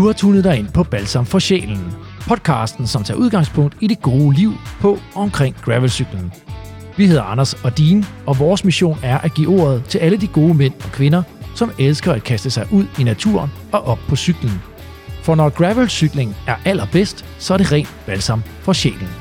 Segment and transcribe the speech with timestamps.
[0.00, 1.92] Du har tunet dig ind på Balsam for Sjælen.
[2.28, 6.32] Podcasten, som tager udgangspunkt i det gode liv på og omkring gravelcyklen.
[6.96, 10.26] Vi hedder Anders og Dean, og vores mission er at give ordet til alle de
[10.26, 11.22] gode mænd og kvinder,
[11.54, 14.62] som elsker at kaste sig ud i naturen og op på cyklen.
[15.22, 19.19] For når gravelcykling er allerbedst, så er det rent balsam for sjælen.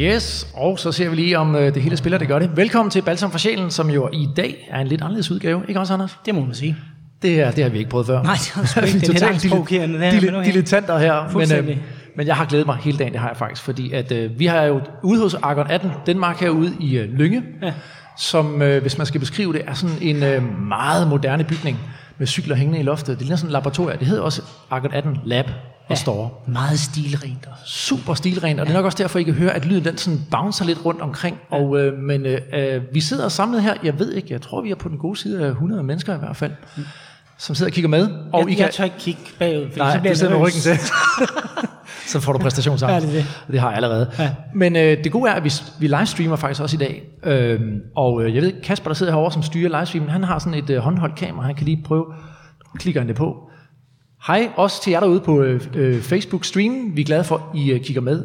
[0.00, 2.56] Yes, og så ser vi lige, om øh, det hele spiller, det gør det.
[2.56, 5.62] Velkommen til Balsam for Sjælen, som jo i dag er en lidt anderledes udgave.
[5.68, 6.18] Ikke også, Anders?
[6.26, 6.76] Det må man sige.
[7.22, 8.22] Det, er, det har vi ikke prøvet før.
[8.22, 8.98] Nej, det har sgu ikke.
[9.06, 9.96] Det er provokerende.
[9.98, 10.44] okay.
[10.44, 11.38] Dilettanter her.
[11.38, 11.76] Men, øh,
[12.16, 13.62] men jeg har glædet mig hele dagen, det har jeg faktisk.
[13.62, 17.42] Fordi at, øh, vi har jo ude hos Argon 18, Danmark herude i øh, Lynge,
[17.62, 17.72] Ja.
[18.18, 21.78] som, øh, hvis man skal beskrive det, er sådan en øh, meget moderne bygning
[22.20, 23.18] med cykler hængende i loftet.
[23.18, 23.98] Det ligner sådan en laboratorium.
[23.98, 25.46] Det hedder også Argon 18 Lab
[25.88, 26.30] og Store.
[26.46, 29.84] Meget stilrent super stilrent, og det er nok også derfor, I kan høre, at lyden
[29.84, 31.40] den sådan bouncer lidt rundt omkring.
[31.50, 34.70] Og, øh, men øh, øh, vi sidder samlet her, jeg ved ikke, jeg tror, vi
[34.70, 36.52] er på den gode side af 100 mennesker i hvert fald,
[37.40, 38.08] som sidder og kigger med.
[38.32, 40.60] Og jeg, jeg tør ikke kigge bagud, for Nej, så bliver du sidder med ryggen
[40.60, 40.78] til.
[42.12, 43.06] så får du præstationsangst.
[43.06, 43.52] Ja, det det.
[43.52, 44.10] det har jeg allerede.
[44.18, 44.30] Ja.
[44.54, 47.02] Men øh, det gode er, at vi, vi livestreamer faktisk også i dag.
[47.22, 50.58] Øhm, og øh, jeg ved, Kasper, der sidder herovre, som styrer livestreamen, han har sådan
[50.58, 52.06] et øh, håndholdt kamera, han kan lige prøve,
[52.78, 53.50] klikker han det på.
[54.26, 56.96] Hej også til jer derude på øh, øh, Facebook streamen.
[56.96, 58.24] Vi er glade for, at I øh, kigger med,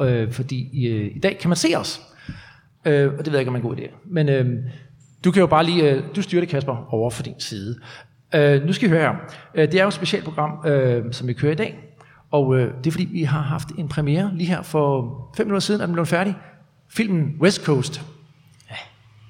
[0.00, 2.00] øh, fordi øh, i dag kan man se os.
[2.84, 4.10] Øh, og det ved jeg ikke, om er en god idé.
[4.10, 4.46] Men øh,
[5.24, 7.76] du kan jo bare lige, øh, du styrer det, Kasper, over for din side.
[8.34, 9.14] Øh, nu skal I høre her.
[9.54, 11.78] Øh, det er jo et specielt program, øh, som vi kører i dag.
[12.30, 15.60] Og øh, det er fordi, vi har haft en premiere lige her for fem minutter
[15.60, 16.34] siden, at den blev færdig.
[16.88, 18.02] Filmen West Coast.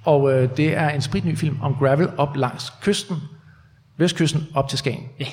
[0.05, 3.17] Og øh, det er en spritny film om gravel op langs kysten.
[3.97, 5.05] Vestkysten op til Skagen.
[5.21, 5.27] Ja,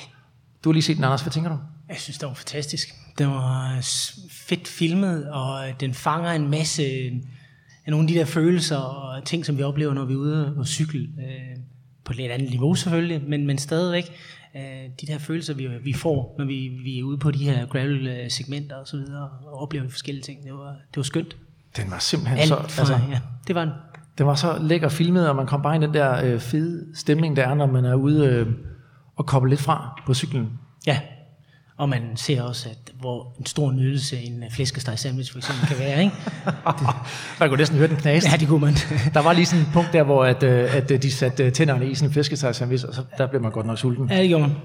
[0.64, 1.22] Du har lige set den, Anders.
[1.22, 1.58] Hvad tænker du?
[1.88, 2.88] jeg synes, det var fantastisk.
[3.18, 3.82] Det var øh,
[4.30, 6.82] fedt filmet, og øh, den fanger en masse
[7.86, 10.54] af nogle af de der følelser og ting, som vi oplever, når vi er ude
[10.56, 11.00] og cykle.
[11.00, 11.56] Øh,
[12.08, 14.12] på et lidt andet niveau selvfølgelig, men, men stadigvæk
[14.56, 14.62] øh,
[15.00, 18.76] de der følelser, vi, vi får, når vi, vi er ude på de her gravel-segmenter
[18.76, 20.44] og så videre, og oplever forskellige ting.
[20.44, 21.36] Det var, det var skønt.
[21.76, 22.68] Den var simpelthen Alt så...
[22.68, 23.70] for, Altså, ja, det var en
[24.18, 27.36] den var så lækker filmet, og man kom bare i den der øh, fede stemning,
[27.36, 28.46] der er, når man er ude øh,
[29.16, 30.50] og koble lidt fra på cyklen.
[30.86, 31.00] Ja,
[31.78, 35.68] og man ser også, at hvor en stor nydelse en øh, flæskesteg sandwich for eksempel
[35.68, 36.16] kan være, ikke?
[37.40, 38.30] Man kunne næsten høre den knase.
[38.30, 38.74] Ja, det kunne man.
[39.14, 41.90] Der var lige sådan et punkt der, hvor at, øh, at øh, de satte tænderne
[41.90, 44.08] i sådan en flæskestegsandwich, og så der blev man godt nok sulten.
[44.10, 44.56] Ja, det gjorde man.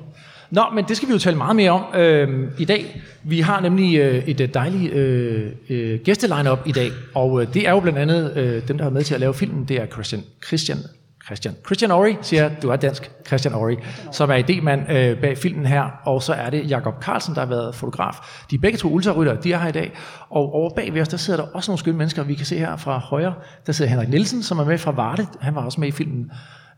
[0.52, 3.02] Nå, men det skal vi jo tale meget mere om øh, i dag.
[3.23, 7.72] Vi har nemlig øh, et dejligt øh, øh, gæsteline-up i dag, og øh, det er
[7.72, 10.23] jo blandt andet øh, dem, der har med til at lave filmen, det er Christian,
[10.47, 10.78] Christian,
[11.25, 13.78] Christian, Christian Ori, siger du er dansk, Christian Ori,
[14.11, 17.47] som er idémand øh, bag filmen her, og så er det Jakob Carlsen, der har
[17.47, 18.16] været fotograf.
[18.51, 19.91] De er begge to ultrarytter, de er her i dag,
[20.29, 22.57] og over bag ved os, der sidder der også nogle skønne mennesker, vi kan se
[22.57, 23.34] her fra højre,
[23.66, 26.31] der sidder Henrik Nielsen, som er med fra Varde, han var også med i filmen,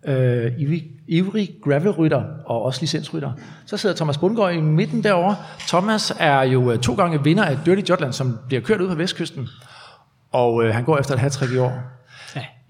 [0.07, 0.51] øh,
[1.07, 3.31] ivrig, gravelrytter og også licensrytter.
[3.65, 5.35] Så sidder Thomas Bundgaard i midten derovre.
[5.59, 8.95] Thomas er jo øh, to gange vinder af Dirty Jutland, som bliver kørt ud på
[8.95, 9.47] vestkysten.
[10.31, 11.94] Og øh, han går efter et hat i år.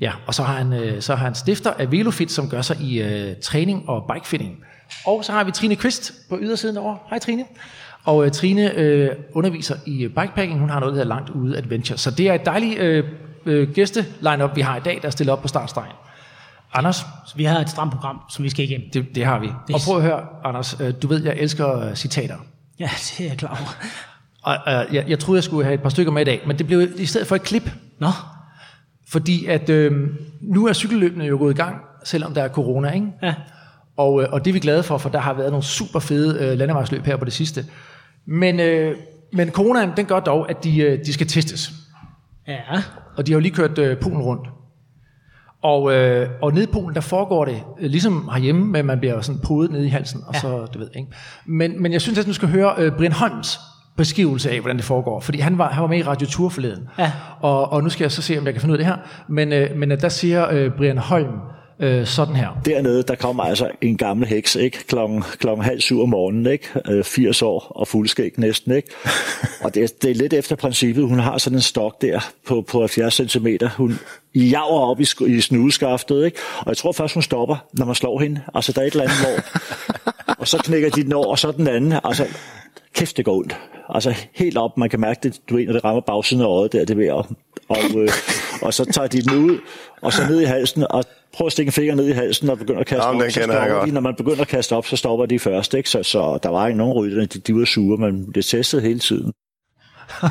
[0.02, 0.12] Ja.
[0.28, 3.02] Og så har han, øh, så har han stifter af Velofit, som gør sig i
[3.02, 4.58] øh, træning og bikefitting.
[5.06, 6.98] Og så har vi Trine Kvist på ydersiden derovre.
[7.10, 7.46] Hej Trine.
[8.04, 10.60] Og øh, Trine øh, underviser i øh, bikepacking.
[10.60, 11.98] Hun har noget, der hedder Langt Ude Adventure.
[11.98, 13.04] Så det er et dejligt øh,
[13.46, 15.92] øh, gæste-line-up, vi har i dag, der er stillet op på startstregen.
[16.74, 16.96] Anders,
[17.26, 18.88] Så vi har et stramt program, som vi skal igennem.
[18.94, 19.48] det, det har vi.
[19.74, 22.36] Og prøv at høre, Anders, øh, du ved, jeg elsker øh, citater.
[22.80, 23.76] Ja, det er jeg klar over.
[24.44, 26.58] Og øh, jeg, jeg troede, jeg skulle have et par stykker med i dag, men
[26.58, 27.70] det blev i stedet for et klip.
[28.00, 28.08] Nå,
[29.08, 30.08] Fordi at øh,
[30.42, 33.08] nu er cykelløbene jo gået i gang, selvom der er corona, ikke?
[33.24, 33.34] ja.
[33.98, 36.46] Og, øh, og det er vi glade for, for der har været nogle super fede
[36.46, 37.66] øh, landevejsløb her på det sidste.
[38.26, 38.96] Men, øh,
[39.34, 41.72] men coronaen, den gør dog, at de, øh, de skal testes.
[42.48, 42.60] Ja,
[43.18, 44.48] Og de har jo lige kørt øh, Polen rundt.
[45.62, 49.22] Og, øh, og nede i Polen, der foregår det øh, ligesom herhjemme, at man bliver
[49.22, 50.40] sådan podet nede i halsen, og Ja.
[50.40, 51.08] så, du ved, ikke?
[51.46, 53.60] Men, men jeg synes, at du skal høre øh, Brian Holms
[53.98, 55.20] beskrivelse af, hvordan det foregår.
[55.20, 56.90] Fordi han var, han var med i Radio Tour forleden.
[57.00, 57.12] Ja.
[57.40, 58.98] Og, og nu skal jeg så se, om jeg kan finde ud af det her.
[59.30, 61.40] Men, øh, men øh, der siger øh, Brian Holm
[61.80, 62.62] øh, sådan her.
[62.66, 64.78] Dernede, der kommer altså en gammel heks, ikke?
[64.88, 66.68] Klokken, klokken halv syv om morgenen, ikke?
[66.90, 68.90] Øh, 80 år og fuldskæg næsten, ikke?
[69.64, 71.08] Og det, det er lidt efter princippet.
[71.08, 73.48] Hun har sådan en stok der på, på 70 cm.
[73.78, 74.00] Hun
[74.36, 76.38] jager op i, i snudeskaftet, ikke?
[76.60, 78.42] Og jeg tror først, hun stopper, når man slår hende.
[78.56, 79.62] Altså, der er et eller andet, hvor...
[80.40, 81.94] Og så knækker de den over, og så den anden.
[82.04, 82.26] Altså,
[82.96, 83.58] kæft, det går ondt.
[83.90, 86.74] Altså, helt op, man kan mærke det, du ved, når det rammer bagsiden af øjet
[86.74, 87.10] der, det ved.
[87.10, 87.26] Og,
[87.98, 88.10] øh,
[88.62, 89.60] og så tager de den ud,
[90.02, 91.04] og så ned i halsen, og
[91.34, 93.32] prøv at stikke en finger ned i halsen og begynde at kaste Jamen, op.
[93.32, 95.74] Så stopper de, når man begynder at kaste op, så stopper de først.
[95.74, 95.90] Ikke?
[95.90, 99.00] Så, så der var ikke nogen rytter, de, de var sure, men det testede hele
[99.00, 99.34] tiden.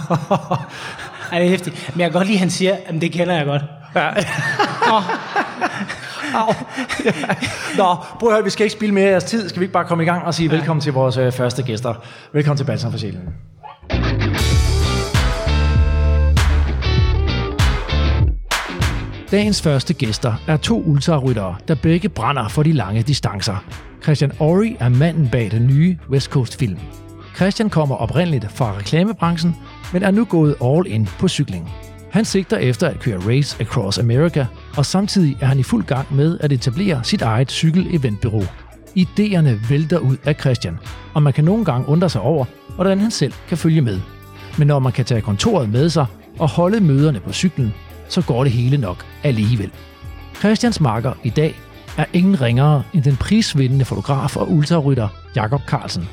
[1.33, 1.91] Ej, det er hæftigt.
[1.95, 3.63] Men jeg kan godt lide, at han siger, at det kender jeg godt.
[3.95, 4.11] Ja.
[6.35, 6.53] Au.
[7.79, 9.49] Nå, prøv at høre, vi skal ikke spille mere af jeres tid.
[9.49, 11.95] Skal vi ikke bare komme i gang og sige velkommen til vores øh, første gæster.
[12.33, 13.21] Velkommen til Balsam for Sjælen.
[19.31, 23.65] Dagens første gæster er to ultraryttere, der begge brænder for de lange distancer.
[24.03, 26.79] Christian Ori er manden bag den nye West Coast film.
[27.37, 29.57] Christian kommer oprindeligt fra reklamebranchen,
[29.93, 31.71] men er nu gået all in på cykling.
[32.15, 34.47] Han sigter efter at køre Race Across America,
[34.77, 38.43] og samtidig er han i fuld gang med at etablere sit eget cykel-eventbyrå.
[38.95, 40.79] Ideerne vælter ud af Christian,
[41.15, 42.45] og man kan nogle gange undre sig over,
[42.75, 44.01] hvordan han selv kan følge med.
[44.59, 46.07] Men når man kan tage kontoret med sig
[46.39, 47.75] og holde møderne på cyklen,
[48.09, 49.71] så går det hele nok alligevel.
[50.39, 51.61] Christians marker i dag
[51.99, 56.09] er ingen ringere end den prisvindende fotograf og ultrarytter Jakob Carlsen.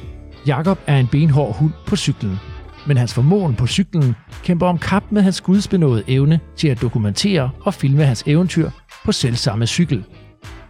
[0.47, 2.39] Jakob er en benhård hund på cyklen,
[2.87, 7.49] men hans formåen på cyklen kæmper om kap med hans gudsbenåede evne til at dokumentere
[7.61, 8.69] og filme hans eventyr
[9.05, 10.03] på selvsamme cykel.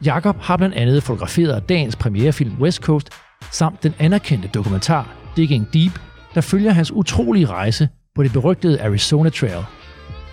[0.05, 3.09] Jakob har blandt andet fotograferet dagens premierefilm West Coast,
[3.51, 5.99] samt den anerkendte dokumentar Digging Deep,
[6.35, 9.63] der følger hans utrolige rejse på det berygtede Arizona Trail.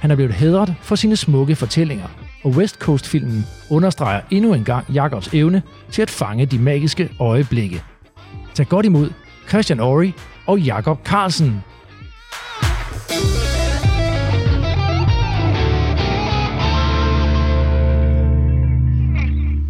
[0.01, 2.07] Han er blevet hædret for sine smukke fortællinger,
[2.45, 7.83] og West Coast-filmen understreger endnu en gang Jakobs evne til at fange de magiske øjeblikke.
[8.55, 9.11] Tag godt imod
[9.49, 10.11] Christian Ory
[10.49, 11.65] og Jakob Carlsen.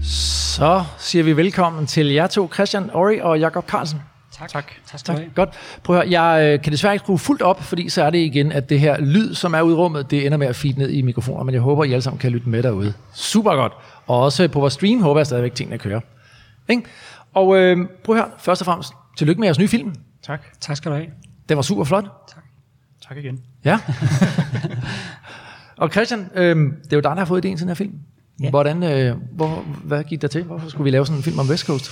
[0.02, 3.98] Så siger vi velkommen til jer to, Christian Ori og Jakob Carlsen.
[4.32, 4.50] Tak.
[4.50, 4.72] Tak.
[4.86, 5.18] tak Tak.
[5.34, 5.48] Godt.
[5.84, 8.18] Prøv at høre, jeg øh, kan desværre ikke skrue fuldt op, fordi så er det
[8.18, 10.74] igen, at det her lyd, som er ude i rummet, det ender med at feed
[10.74, 12.94] ned i mikrofoner, men jeg håber, I alle sammen kan lytte med derude.
[13.14, 13.72] Super godt.
[14.06, 16.00] Og også på vores stream håber jeg stadigvæk, tingene kører.
[16.68, 16.82] Ikke?
[17.34, 19.94] Og øh, prøv at høre, først og fremmest, tillykke med jeres nye film.
[20.28, 20.60] Tak.
[20.60, 21.08] Tak skal du have.
[21.48, 22.04] Den var super flot.
[23.08, 23.40] Tak igen.
[23.64, 23.78] Ja.
[25.82, 27.94] og Christian, øh, det er jo dig, der har fået idéen til den her film.
[28.42, 28.50] Ja.
[28.50, 30.42] Hvordan, øh, hvor, hvad gik der til?
[30.42, 31.90] Hvorfor skulle vi lave sådan en film om West Coast?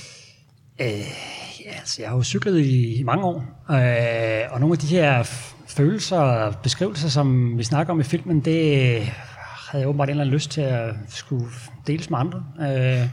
[0.79, 0.85] Ja,
[1.79, 5.23] altså, jeg har jo cyklet i, i mange år, øh, og nogle af de her
[5.67, 9.01] følelser og beskrivelser, som vi snakker om i filmen, det
[9.71, 11.45] havde jeg åbenbart en eller anden lyst til at skulle
[11.87, 12.43] deles med andre.
[12.59, 13.09] Øh,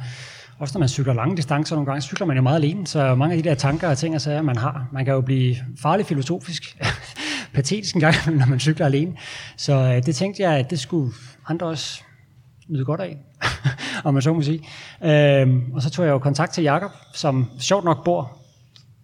[0.59, 3.37] også når man cykler lange distancer nogle gange, cykler man jo meget alene, så mange
[3.37, 6.09] af de der tanker og ting og sager, man har, man kan jo blive farligt
[6.09, 6.77] filosofisk,
[7.55, 9.13] patetisk en gang, når man cykler alene.
[9.57, 11.13] Så øh, det tænkte jeg, at det skulle
[11.49, 12.03] andre også
[12.69, 13.17] nyde godt af,
[14.05, 14.61] om man så må sige.
[15.05, 18.45] Øhm, og så tog jeg jo kontakt til Jakob, som sjovt nok bor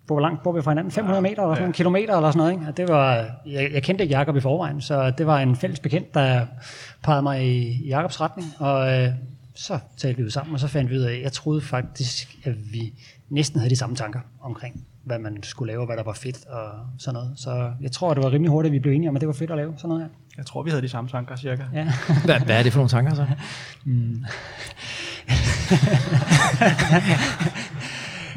[0.07, 0.93] hvor langt bor vi fra hinanden?
[0.93, 2.53] 500 meter eller sådan en kilometer eller sådan noget.
[2.53, 2.65] Ikke?
[2.69, 5.81] Og det var, jeg, jeg kendte ikke Jakob i forvejen, så det var en fælles
[5.81, 6.47] bekendt, der
[7.03, 8.55] pegede mig i, i Jakobs retning.
[8.59, 9.09] Og øh,
[9.55, 12.39] så talte vi ud sammen, og så fandt vi ud af, at jeg troede faktisk,
[12.45, 12.93] at vi
[13.29, 16.47] næsten havde de samme tanker omkring, hvad man skulle lave, og hvad der var fedt
[16.47, 17.33] og sådan noget.
[17.37, 19.33] Så jeg tror, det var rimelig hurtigt, at vi blev enige om, at det var
[19.33, 20.09] fedt at lave sådan noget her.
[20.37, 21.63] Jeg tror, vi havde de samme tanker, cirka.
[21.75, 21.85] Ja.
[22.25, 23.27] Hvad, hvad er det for nogle tanker så?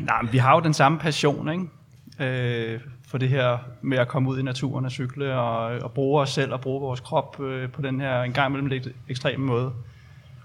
[0.06, 1.64] Nej, men vi har jo den samme passion, ikke?
[2.20, 6.22] Øh, for det her med at komme ud i naturen og cykle og, og bruge
[6.22, 9.46] os selv og bruge vores krop øh, på den her en gang imellem lidt ekstreme
[9.46, 9.72] måde.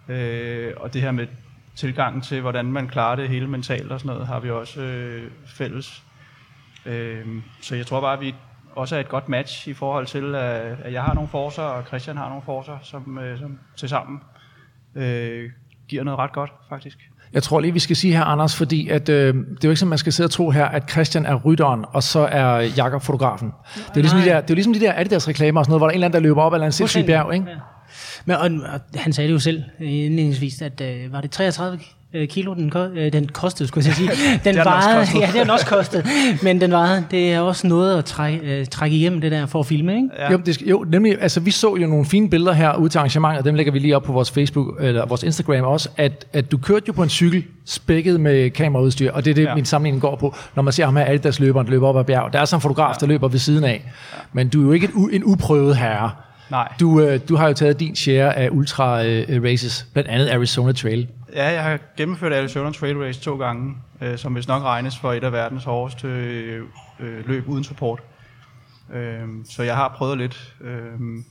[0.09, 1.27] Øh, og det her med
[1.77, 5.31] tilgangen til, hvordan man klarer det hele mentalt og sådan noget, har vi også øh,
[5.47, 6.03] fælles.
[6.87, 7.27] Øh,
[7.63, 8.35] så jeg tror bare, at vi
[8.77, 11.85] også er et godt match i forhold til, at, at jeg har nogle forser, og
[11.87, 14.21] Christian har nogle forser, som, øh, som til sammen
[14.95, 15.51] øh,
[15.89, 16.99] giver noget ret godt, faktisk.
[17.33, 19.77] Jeg tror lige, vi skal sige her, Anders, fordi at, øh, det er jo ikke
[19.77, 23.03] sådan, man skal sidde og tro her, at Christian er rytteren, og så er Jakob
[23.03, 23.53] fotografen.
[23.75, 25.71] Det er jo ligesom de der, det er ligesom de der Adidas reklamer og sådan
[25.71, 27.51] noget, hvor der er en eller anden, der løber op ad en sindssyg bjerg, ikke?
[27.51, 27.57] Ja.
[28.25, 31.79] Men, og, og han sagde det jo selv indledningsvis, at øh, var det 33
[32.15, 34.11] øh, kilo, den, ko- øh, den kostede, skulle jeg sige.
[34.45, 35.15] Den den også varede, kostet.
[35.21, 36.07] ja, det har den også kostet.
[36.43, 39.61] Men den varede, det er også noget at trække, øh, trække igennem det der for
[39.61, 40.09] at filme, ikke?
[40.19, 40.33] Ja.
[40.33, 42.99] Jo, det skal, jo, nemlig, altså vi så jo nogle fine billeder her ude til
[42.99, 46.51] arrangementet, dem lægger vi lige op på vores Facebook, eller vores Instagram også, at, at
[46.53, 49.49] du kørte jo på en cykel, spækket med kameraudstyr, og det er det, ja.
[49.49, 49.55] Ja.
[49.55, 52.05] min sammenligning går på, når man ser ham her Adidas løberen, der løber op ad
[52.05, 52.33] bjerg.
[52.33, 53.85] Der er sådan en fotograf, der løber ved siden af,
[54.33, 56.11] men du er jo ikke et, u- en uprøvet herre.
[56.51, 56.73] Nej.
[56.81, 60.73] Du, øh, du har jo taget din share af ultra øh, races, blandt andet Arizona
[60.73, 61.09] Trail.
[61.35, 65.13] Ja, jeg har gennemført Arizona Trail Race to gange, øh, som hvis nok regnes for
[65.13, 66.09] et af verdens hårdeste
[67.01, 68.01] øh, løb uden support.
[68.95, 70.55] Øh, så jeg har prøvet lidt.
[70.61, 71.23] Øh,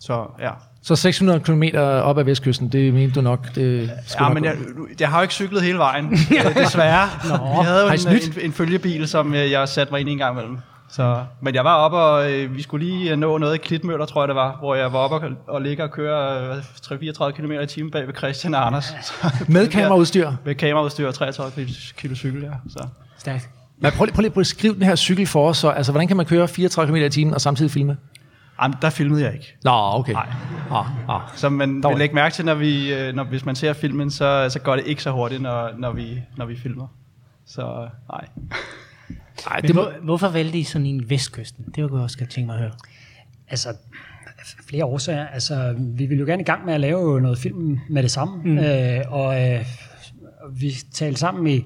[0.00, 0.50] så ja.
[0.82, 3.54] Så 600 km op ad vestkysten, det mente du nok.
[3.54, 4.56] Det Ja, men jeg,
[5.00, 6.10] jeg har jo ikke cyklet hele vejen,
[6.56, 7.08] desværre.
[7.28, 10.18] Nå, vi havde jo en, en, en følgebil, som jeg satte mig ind i en
[10.18, 10.58] gang imellem.
[10.88, 14.06] Så, men jeg var oppe, og øh, vi skulle lige øh, nå noget i Klitmøller,
[14.06, 17.30] tror jeg det var, hvor jeg var oppe og, og ligge og køre øh, 3-34
[17.30, 18.84] km i timen bag ved Christian og Anders.
[19.02, 19.12] Så,
[19.48, 20.32] Med kameraudstyr.
[20.44, 21.66] med kameraudstyr og 33
[21.96, 22.50] kilo, cykel, ja.
[22.68, 22.86] Så.
[23.18, 23.48] Stærkt.
[23.78, 25.58] Men prøv, lige- prøv lige at beskrive den her cykel for os.
[25.58, 27.96] Så, altså, hvordan kan man køre 34 km i timen og samtidig filme?
[28.62, 29.56] Jamen, der filmede jeg ikke.
[29.64, 30.12] Nå, okay.
[30.12, 30.26] Nej.
[30.70, 31.20] Ah, ah.
[31.34, 34.10] Så man var vil lægge mærke til, når vi, øh, når, hvis man ser filmen,
[34.10, 36.86] så, så går det ikke så hurtigt, når, når, vi, når vi filmer.
[37.46, 38.24] Så nej.
[39.50, 41.64] Ej, det må, hvor, hvorfor valgte I sådan en vestkysten?
[41.64, 42.72] Det kunne jeg også godt tænke mig at høre.
[43.48, 43.74] Altså,
[44.68, 45.26] flere årsager.
[45.26, 48.42] Altså, vi ville jo gerne i gang med at lave noget film med det samme.
[48.44, 48.58] Mm.
[48.58, 49.64] Øh, og øh,
[50.52, 51.64] vi talte sammen i,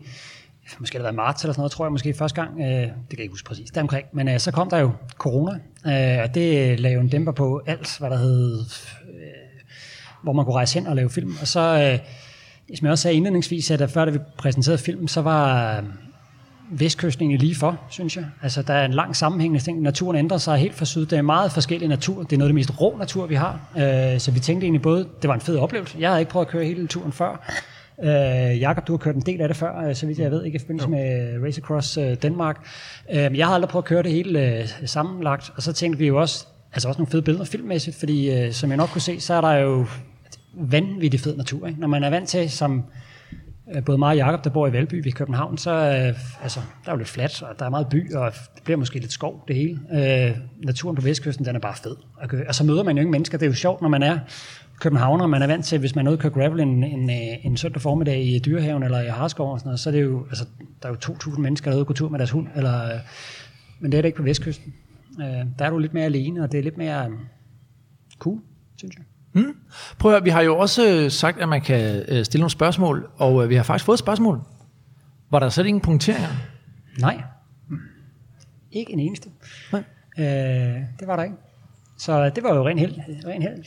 [0.78, 2.60] måske det været marts eller sådan noget, tror jeg måske første gang.
[2.60, 4.06] Øh, det kan jeg ikke huske præcis, deromkring.
[4.12, 5.52] Men øh, så kom der jo corona,
[5.86, 8.60] øh, og det lavede en dæmper på alt, hvad der hed,
[9.08, 9.64] øh,
[10.22, 11.34] hvor man kunne rejse hen og lave film.
[11.40, 11.98] Og så, øh,
[12.76, 15.84] som jeg også sagde indledningsvis, at før da vi præsenterede film, så var øh,
[16.70, 18.24] vestkysten lige for, synes jeg.
[18.42, 19.82] Altså, der er en lang sammenhængende ting.
[19.82, 21.06] Naturen ændrer sig helt fra syd.
[21.06, 22.22] Det er meget forskellig natur.
[22.22, 23.60] Det er noget af det mest rå natur, vi har.
[23.76, 25.96] Øh, så vi tænkte egentlig både, det var en fed oplevelse.
[26.00, 27.54] Jeg havde ikke prøvet at køre hele turen før.
[28.02, 30.44] Øh, Jakob, du har kørt en del af det før, øh, så vidt jeg ved,
[30.44, 32.66] ikke i forbindelse med Race Across øh, Danmark.
[33.12, 36.06] Øh, jeg har aldrig prøvet at køre det hele øh, sammenlagt, og så tænkte vi
[36.06, 39.20] jo også, altså også nogle fede billeder filmmæssigt, fordi øh, som jeg nok kunne se,
[39.20, 39.86] så er der jo
[40.54, 41.66] vanvittig fed natur.
[41.66, 41.80] Ikke?
[41.80, 42.84] Når man er vant til, som
[43.74, 46.90] Øh, både mig og Jacob, der bor i Valby ved København, så øh, altså, der
[46.90, 49.44] er jo lidt fladt, og der er meget by, og det bliver måske lidt skov,
[49.48, 49.80] det hele.
[49.92, 51.96] Øh, naturen på Vestkysten, den er bare fed.
[52.20, 52.34] at.
[52.48, 53.38] Og så møder man jo ikke mennesker.
[53.38, 54.18] Det er jo sjovt, når man er
[54.80, 57.46] københavner, man er vant til, hvis man er ude og køre gravel en, en, øh,
[57.46, 60.26] en søndag formiddag i Dyrehaven eller i Harskov og sådan noget, så er det jo,
[60.28, 60.44] altså,
[60.82, 62.84] der er jo 2.000 mennesker, der er ude og gå tur med deres hund, eller,
[62.84, 63.00] øh,
[63.80, 64.74] men det er det ikke på Vestkysten.
[65.20, 65.26] Øh,
[65.58, 67.12] der er du lidt mere alene, og det er lidt mere øh,
[68.18, 68.40] cool,
[68.76, 69.04] synes jeg
[69.98, 72.50] prøv at høre, vi har jo også øh, sagt, at man kan øh, stille nogle
[72.50, 74.40] spørgsmål, og øh, vi har faktisk fået et spørgsmål.
[75.30, 76.28] Var der slet ingen punkteringer?
[76.98, 77.22] Nej.
[78.72, 79.28] Ikke en eneste.
[79.72, 79.84] Nej.
[80.18, 80.24] Øh,
[81.00, 81.36] det var der ikke.
[81.98, 82.94] Så det var jo ren held.
[83.26, 83.64] Ren held.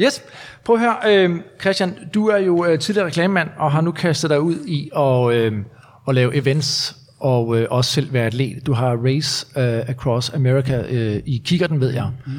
[0.00, 0.22] Yes.
[0.64, 4.40] Prøv høre, øh, Christian, du er jo øh, tidligere reklamemand, og har nu kastet dig
[4.40, 5.64] ud i at, øh,
[6.08, 8.66] at lave events, og øh, også selv være atlet.
[8.66, 12.10] Du har Race øh, Across America øh, i kikkerten, ved jeg.
[12.26, 12.32] Mm.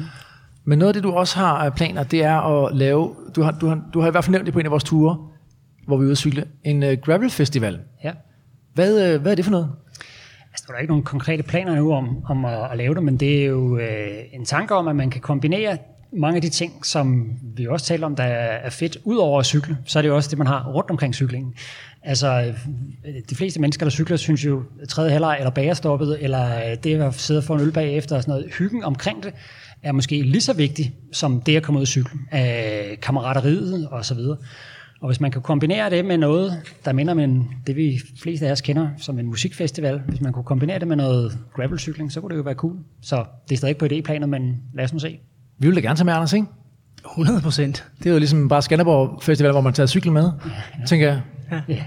[0.68, 3.66] Men noget af det, du også har planer, det er at lave, du har, du
[3.66, 5.28] har, du har i hvert fald nævnt det på en af vores ture,
[5.86, 7.80] hvor vi er ude at cykle, en øh, gravel festival.
[8.04, 8.12] Ja.
[8.74, 9.70] Hvad, øh, hvad er det for noget?
[10.52, 13.16] Altså, der er ikke nogen konkrete planer nu om, om at, at lave det, men
[13.16, 15.78] det er jo øh, en tanke om, at man kan kombinere
[16.12, 19.46] mange af de ting, som vi også taler om, der er fedt, ud over at
[19.46, 21.54] cykle, så er det jo også det, man har rundt omkring cyklingen.
[22.02, 22.54] Altså,
[23.06, 27.14] øh, de fleste mennesker, der cykler, synes jo, tredje halvleg eller bagerstoppet, eller det at
[27.14, 29.32] sidde og få en øl bagefter og sådan noget, hyggen omkring det,
[29.86, 32.18] er måske lige så vigtigt, som det at komme ud og cykle.
[32.34, 34.36] Øh, kammerateriet og så videre.
[35.00, 38.46] Og hvis man kan kombinere det med noget, der minder om en, det vi fleste
[38.46, 42.20] af os kender som en musikfestival, hvis man kunne kombinere det med noget gravelcykling, så
[42.20, 42.76] kunne det jo være cool.
[43.02, 45.18] Så det er stadig ikke på idéplanet, men lad os nu se.
[45.58, 46.46] Vi vil da gerne tage med, Anders, ikke?
[47.12, 47.84] 100 procent.
[47.98, 50.30] Det er jo ligesom bare Skanderborg Festival, hvor man tager cykel med,
[50.88, 51.20] tænker jeg.
[51.68, 51.82] Ja.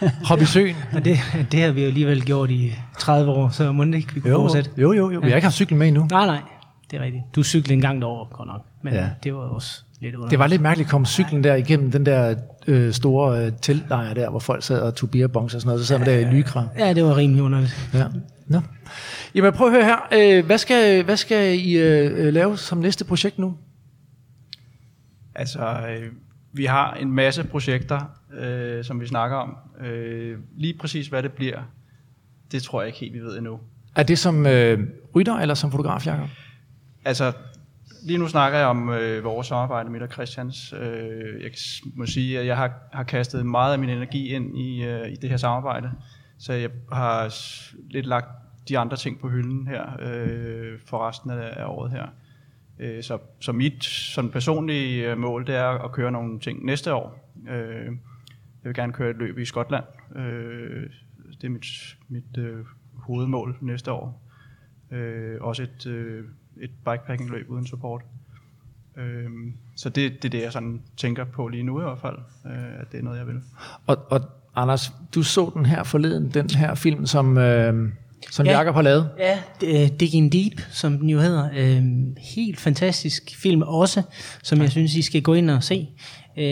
[0.28, 0.76] Hop i søen.
[0.92, 1.18] Og det,
[1.52, 4.30] det har vi jo alligevel gjort i 30 år, så må det ikke, vi kunne
[4.30, 4.70] Jo, fortsætte.
[4.78, 5.20] jo, jo, jo.
[5.20, 6.06] Vi har ikke haft cyklen med endnu.
[6.10, 6.40] Nej, nej,
[6.90, 7.24] det er rigtigt.
[7.36, 8.66] Du cyklede en gang derovre, godt nok.
[8.82, 9.00] Men Ja.
[9.00, 9.10] ja.
[9.24, 10.28] det var også lidt under.
[10.28, 12.34] Det var lidt mærkeligt at komme cyklen der igennem den der
[12.66, 15.80] øh, store øh, teltlejr der, hvor folk sad og tog beerbongs og sådan noget.
[15.80, 16.68] Så sad man der i lykra.
[16.78, 17.90] Ja, det var rimelig underligt.
[17.94, 18.06] Ja.
[18.46, 18.60] Nå.
[19.34, 20.38] Jamen prøv at høre her.
[20.38, 23.54] Øh, hvad, skal, hvad skal I øh, øh, lave som næste projekt nu?
[25.34, 26.12] Altså, øh,
[26.52, 28.00] vi har en masse projekter,
[28.40, 29.56] øh, som vi snakker om.
[29.86, 31.58] Øh, lige præcis hvad det bliver,
[32.52, 33.58] det tror jeg ikke helt, vi ved endnu.
[33.96, 34.78] Er det som øh,
[35.16, 36.28] rytter eller som fotograf, Jacob?
[37.04, 37.32] Altså,
[38.02, 40.72] lige nu snakker jeg om øh, vores samarbejde med og Christians.
[40.72, 41.50] Øh, jeg
[41.94, 45.14] må sige, at jeg har, har kastet meget af min energi ind i, øh, i
[45.14, 45.92] det her samarbejde.
[46.38, 47.34] Så jeg har
[47.90, 48.28] lidt lagt
[48.68, 52.06] de andre ting på hylden her øh, for resten af, af året her.
[52.78, 56.94] Øh, så, så mit sådan personlige øh, mål, det er at køre nogle ting næste
[56.94, 57.32] år.
[57.48, 57.84] Øh,
[58.62, 59.84] jeg vil gerne køre et løb i Skotland.
[60.16, 60.90] Øh,
[61.40, 62.64] det er mit, mit øh,
[62.94, 64.22] hovedmål næste år.
[64.90, 66.24] Øh, også et, øh,
[66.60, 68.02] et bikepacking-løb uden support.
[68.96, 69.30] Øh,
[69.76, 72.80] så det, det er det, jeg sådan tænker på lige nu i hvert fald, øh,
[72.80, 73.40] at det er noget, jeg vil.
[73.86, 74.20] Og, og
[74.56, 77.88] Anders, du så den her forleden, den her film, som, øh,
[78.30, 78.58] som Ja.
[78.58, 79.10] Jacob har lavet.
[79.18, 81.50] Ja, uh, Digging Deep, som den jo hedder.
[81.50, 81.84] Uh,
[82.18, 84.02] helt fantastisk film også,
[84.42, 85.88] som jeg synes, I skal gå ind og se.
[86.36, 86.42] Uh,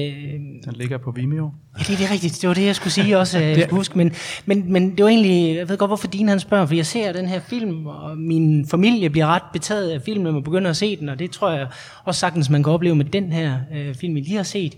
[0.65, 1.51] Den ligger på Vimeo.
[1.79, 2.39] Ja, det, det er rigtigt.
[2.41, 3.99] Det var det, jeg skulle sige også, jeg skulle huske.
[3.99, 4.13] Men,
[4.47, 7.13] men, men det var egentlig, jeg ved godt, hvorfor Dine han spørger, for jeg ser
[7.13, 10.77] den her film, og min familie bliver ret betaget af filmen, når man begynder at
[10.77, 11.67] se den, og det tror jeg
[12.05, 14.77] også sagtens, man kan opleve med den her øh, film, vi lige har set.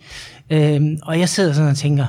[0.51, 2.05] Øhm, og jeg sidder sådan og tænker,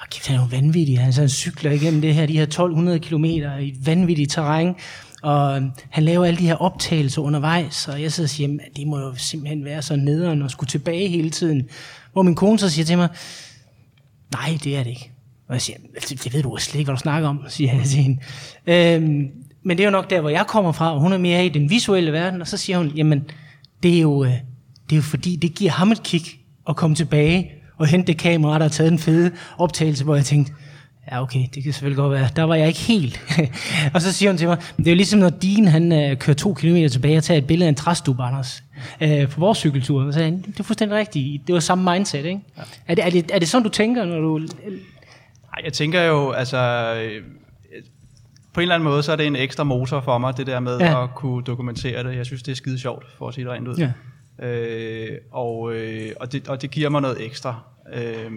[0.00, 0.98] oh, kæft, han er jo vanvittig.
[1.00, 4.74] Han, så han cykler igennem det her, de her 1200 kilometer i et vanvittigt terræn,
[5.22, 8.86] og han laver alle de her optagelser undervejs, og jeg sidder og siger, "Men det
[8.86, 11.62] må jo simpelthen være så nederen og skulle tilbage hele tiden.
[12.12, 13.08] Hvor min kone så siger til mig,
[14.32, 15.10] Nej, det er det ikke.
[15.48, 17.84] Og jeg siger, altså, det, ved du slet ikke, hvad du snakker om, siger jeg
[17.84, 18.20] til hende.
[18.66, 19.28] Øhm,
[19.62, 21.48] men det er jo nok der, hvor jeg kommer fra, og hun er mere i
[21.48, 23.24] den visuelle verden, og så siger hun, jamen,
[23.82, 24.30] det er jo, øh,
[24.84, 26.38] det er jo fordi, det giver ham et kick
[26.68, 30.24] at komme tilbage og hente det kamera, der har taget en fede optagelse, hvor jeg
[30.24, 30.52] tænkte,
[31.10, 33.20] ja okay, det kan selvfølgelig godt være, der var jeg ikke helt.
[33.94, 36.36] og så siger hun til mig, det er jo ligesom når Dean, han øh, kører
[36.36, 38.64] to kilometer tilbage og tager et billede af en træstub, Anders,
[39.00, 40.04] øh, på vores cykeltur.
[40.06, 42.40] Så sagde han, det er fuldstændig rigtigt, det var samme mindset, ikke?
[42.56, 42.62] Ja.
[42.88, 44.38] Er, det, er, det, er det sådan, du tænker, når du...
[45.56, 46.58] Ej, jeg tænker jo, altså...
[47.04, 47.22] øh,
[48.54, 50.60] På en eller anden måde, så er det en ekstra motor for mig, det der
[50.60, 51.04] med Ja.
[51.04, 52.16] at kunne dokumentere det.
[52.16, 53.76] Jeg synes, det er skide sjovt, for at sige det rent ud.
[53.76, 53.92] Ja.
[54.46, 57.60] Øh, og, øh, og, det, og det giver mig noget ekstra
[57.94, 58.30] øh,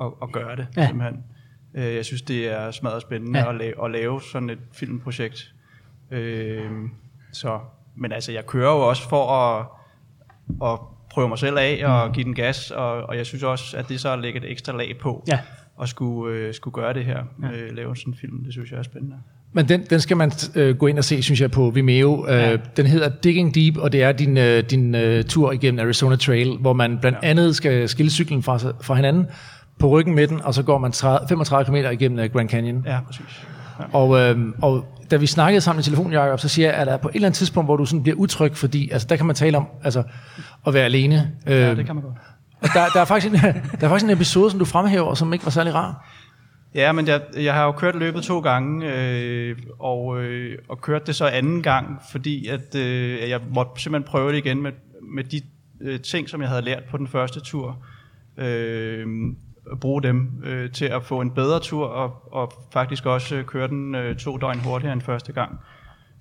[0.00, 0.86] at, at gøre det, Ja.
[0.86, 1.22] simpelthen.
[1.74, 3.48] Øh, jeg synes, det er smadret spændende ja.
[3.48, 5.52] at, lave, at lave sådan et filmprojekt.
[6.10, 6.70] Øh,
[7.32, 7.58] så,
[7.96, 9.66] men altså, jeg kører jo også for at,
[10.72, 10.78] at
[11.10, 14.00] prøve mig selv af og give den gas, og, og jeg synes også, at det
[14.00, 15.38] så lægger et ekstra lag på Ja.
[15.82, 17.18] at skulle, øh, skulle gøre det her,
[17.54, 18.44] øh, lave sådan en film.
[18.44, 19.16] Det synes jeg er spændende.
[19.52, 22.26] Men den, den skal man øh, gå ind og se, synes jeg, på Vimeo.
[22.28, 22.56] Øh, Ja.
[22.76, 26.56] Den hedder Digging Deep, og det er din, øh, din øh, tur igennem Arizona Trail,
[26.60, 27.28] hvor man blandt ja.
[27.28, 29.26] andet skal skille cyklen fra, fra hinanden
[29.78, 32.82] på ryggen med den, og så går man 30, 35 km igennem øh, Grand Canyon.
[32.86, 33.46] Ja, præcis.
[33.80, 33.84] Ja.
[33.98, 34.84] Og, øh, og
[35.14, 37.14] da vi snakkede sammen i telefonen, Jacob, så siger jeg, at der er på et
[37.14, 39.66] eller andet tidspunkt, hvor du sådan bliver utryg, fordi altså, der kan man tale om
[39.84, 40.02] altså,
[40.66, 41.32] at være alene.
[41.46, 42.14] Ja, det kan man godt.
[42.60, 43.40] og der, der, er faktisk en,
[43.80, 46.08] der er faktisk en episode, som du fremhæver, som ikke var særlig rar.
[46.74, 51.06] Ja, men jeg, jeg har jo kørt løbet to gange, øh, og, øh, og kørt
[51.06, 55.24] det så anden gang, fordi at, øh, jeg måtte simpelthen prøve det igen med, med
[55.24, 55.40] de
[55.80, 57.78] øh, ting, som jeg havde lært på den første tur.
[58.38, 59.06] Øh,
[59.80, 63.68] bruge dem øh, til at få en bedre tur, og, og faktisk også øh, køre
[63.68, 65.60] den øh, to døgn hurtigere end første gang.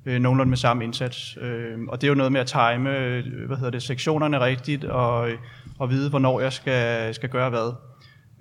[0.06, 1.38] Øh, nogenlunde med samme indsats.
[1.42, 4.86] Øh, og det er jo noget med at time øh, hvad hedder det, sektionerne rigtigt,
[4.86, 5.38] og, øh,
[5.80, 7.74] og vide, hvornår jeg skal, skal gøre hvad.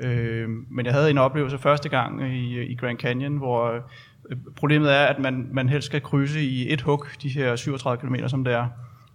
[0.00, 3.70] Øh, men jeg havde en oplevelse første gang i, øh, i Grand Canyon, hvor
[4.30, 8.08] øh, problemet er, at man, man helst skal krydse i et hug, de her 37
[8.08, 8.68] km, som det er.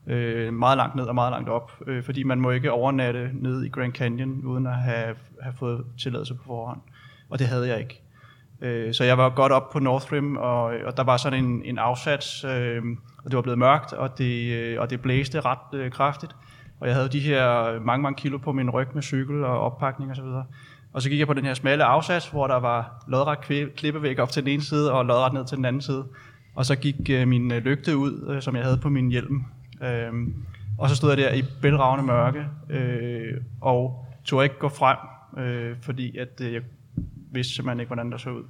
[0.08, 3.64] Øh, meget langt ned og meget langt op, øh, fordi man må ikke overnatte ned
[3.64, 6.80] i Grand Canyon, uden at have, have fået tilladelse på forhånd.
[7.30, 8.02] Og det havde jeg ikke.
[8.62, 11.62] Øh, så jeg var godt op på North Rim, og, og der var sådan en,
[11.66, 12.84] en afsats, øh,
[13.24, 16.36] og det var blevet mørkt, og det, øh, og det blæste ret øh, kraftigt.
[16.80, 20.12] Og jeg havde de her mange, mange kilo på min ryg med cykel og oppakning
[20.12, 20.24] osv.
[20.24, 20.44] Og,
[20.94, 23.40] og så gik jeg på den her smalle afsats, hvor der var lodret
[23.76, 26.06] klippevæg op til den ene side, og lodret ned til den anden side.
[26.56, 29.44] Og så gik øh, min øh, lygte ud, øh, som jeg havde på min hjelm.
[29.82, 30.46] Øhm,
[30.78, 34.98] og så stod jeg der i bælragende mørke, øh, og tog ikke gå frem,
[35.38, 36.62] øh, fordi at, øh, jeg
[37.32, 38.44] vidste simpelthen ikke, hvordan der så ud.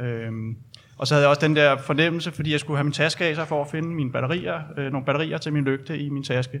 [0.00, 0.56] Øhm,
[0.98, 3.34] og så havde jeg også den der fornemmelse, fordi jeg skulle have min taske af
[3.34, 6.60] sig for at finde mine batterier, øh, nogle batterier til min lygte i min taske.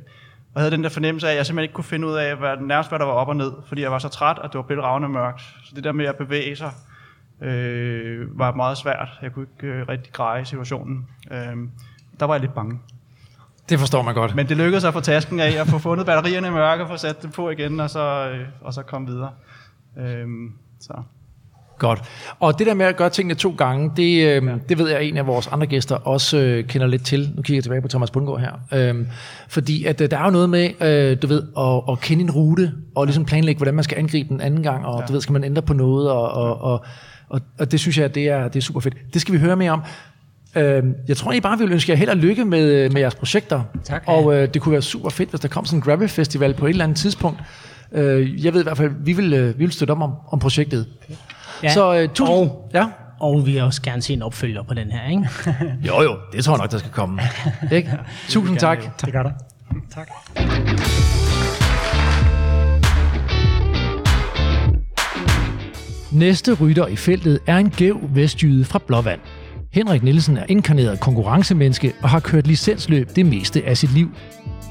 [0.54, 2.36] Og jeg havde den der fornemmelse af, at jeg simpelthen ikke kunne finde ud af,
[2.36, 4.58] hvad, nærmest hvad der var op og ned, fordi jeg var så træt, og det
[4.58, 5.40] var bælragende mørkt.
[5.40, 6.70] Så det der med at bevæge sig,
[7.40, 9.08] øh, var meget svært.
[9.22, 11.06] Jeg kunne ikke øh, rigtig greje situationen.
[11.30, 11.56] Øh,
[12.20, 12.78] der var jeg lidt bange.
[13.68, 14.34] Det forstår man godt.
[14.34, 16.96] Men det lykkedes at få tasken af, at få fundet batterierne i mørke, og få
[16.96, 19.30] sat dem på igen, og så, øh, og så komme videre.
[19.98, 20.92] Øhm, så.
[21.78, 22.02] Godt.
[22.40, 24.54] Og det der med at gøre tingene to gange, det, øh, ja.
[24.68, 27.32] det ved jeg, at en af vores andre gæster også øh, kender lidt til.
[27.36, 28.52] Nu kigger jeg tilbage på Thomas Bundgaard her.
[28.72, 29.06] Øhm,
[29.48, 32.30] fordi at, øh, der er jo noget med, øh, du ved, at, at kende en
[32.30, 35.06] rute, og ligesom planlægge, hvordan man skal angribe den anden gang, og ja.
[35.06, 36.84] du ved, skal man ændre på noget, og, og, og,
[37.28, 38.94] og, og det synes jeg, det er, det er super fedt.
[39.12, 39.82] Det skal vi høre mere om.
[40.56, 43.14] Øhm, jeg tror egentlig bare, vi vil ønske jer held og lykke med, med jeres
[43.14, 43.62] projekter.
[43.84, 44.02] Tak.
[44.06, 46.66] Og øh, det kunne være super fedt, hvis der kom sådan en gravel festival på
[46.66, 47.40] et eller andet tidspunkt.
[47.92, 50.38] Øh, jeg ved i hvert fald, vi vil, øh, vi vil støtte op om, om
[50.38, 50.86] projektet.
[51.62, 51.72] Ja.
[51.74, 52.36] Så øh, tusind...
[52.36, 52.86] Og- Ja.
[53.20, 55.28] Og vi vil også gerne se en opfølger på den her, ikke?
[55.88, 57.20] Jo jo, det tror jeg nok, der skal komme.
[57.72, 57.90] Ikke?
[58.28, 59.00] Tusind tak.
[59.00, 59.30] Det gør der.
[59.94, 60.08] Tak.
[66.12, 69.20] Næste rytter i feltet er en gæv vestjyde fra Blåvand.
[69.74, 74.10] Henrik Nielsen er inkarneret konkurrencemenneske og har kørt licensløb det meste af sit liv.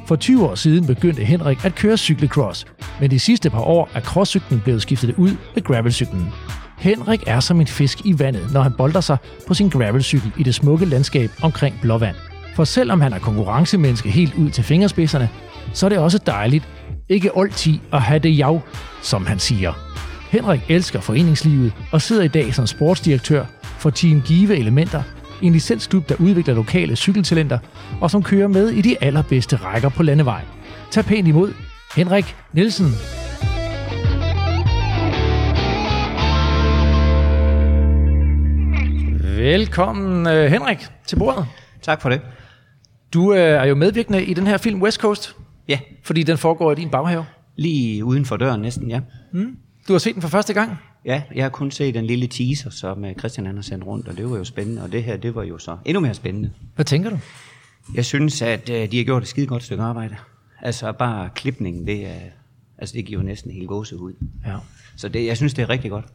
[0.08, 2.66] For 20 år siden begyndte Henrik at køre cykelcross,
[3.02, 6.28] men de sidste par år er crosscyklen blevet skiftet ud med gravelcyklen.
[6.78, 10.44] Henrik er som en fisk i vandet, når han bolder sig på sin gravelcykel i
[10.44, 12.16] det smukke landskab omkring Blåvand.
[12.56, 15.30] For selvom han er konkurrencemenneske helt ud til fingerspidserne,
[15.74, 16.68] så er det også dejligt
[17.10, 18.62] ikke altid at have det jav,
[19.02, 19.93] som han siger.
[20.34, 25.04] Henrik elsker foreningslivet og sidder i dag som sportsdirektør for Team Give Elementer,
[25.42, 27.60] en licensklub, der udvikler lokale cykeltalenter
[28.02, 30.46] og som kører med i de allerbedste rækker på landevejen.
[30.92, 31.54] Tag pænt imod
[31.96, 32.86] Henrik Nielsen.
[39.38, 41.46] Velkommen øh, Henrik til bordet.
[41.82, 42.22] Tak for det.
[43.14, 45.36] Du øh, er jo medvirkende i den her film West Coast,
[45.68, 47.26] Ja, fordi den foregår i din baghave.
[47.56, 49.00] lige uden for døren næsten, ja.
[49.88, 50.78] Du har set den for første gang.
[51.06, 54.08] Ja, jeg har kun set en lille teaser, som øh, Christian han har sendt rundt,
[54.08, 54.84] og det var jo spændende.
[54.84, 56.52] Og det her, det var jo så endnu mere spændende.
[56.76, 57.20] Hvad tænker du?
[57.96, 60.16] Jeg synes, at øh, de har gjort et skide godt stykke arbejde.
[60.62, 62.20] Altså bare klipningen, det, er,
[62.78, 64.14] altså, det giver jo næsten helt ud.
[64.46, 64.58] Ja.
[64.96, 66.06] Så det, jeg synes, det er rigtig godt.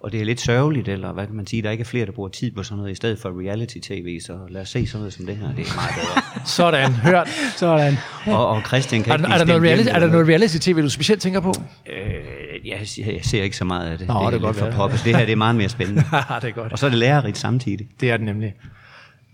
[0.00, 2.12] Og det er lidt sørgeligt, eller hvad kan man sige, der ikke er flere, der
[2.12, 5.12] bruger tid på sådan noget, i stedet for reality-tv, så lad os se sådan noget
[5.12, 6.22] som det her, det er meget bedre.
[6.46, 7.28] Sådan, hørt.
[7.56, 7.94] Sådan.
[8.26, 10.28] og, og Christian kan Er, ikke der- er, der noget reality, hjem er der noget
[10.28, 11.54] reality-tv, du specielt tænker på?
[11.92, 14.08] Øh, jeg, jeg, ser ikke så meget af det.
[14.08, 14.74] Nå, det er det godt for være.
[14.76, 15.00] poppet.
[15.04, 16.00] Det her det er meget mere spændende.
[16.42, 16.72] det er godt.
[16.72, 17.88] og så er det lærerigt samtidig.
[18.00, 18.54] Det er det nemlig.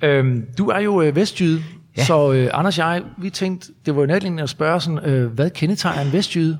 [0.02, 1.62] Øhm, du er jo øh, vestjyde,
[1.96, 2.04] ja.
[2.04, 5.26] Så øh, Anders og jeg, vi tænkte, det var jo nærliggende at spørge sådan, øh,
[5.32, 6.58] hvad kendetegner en vestjyde?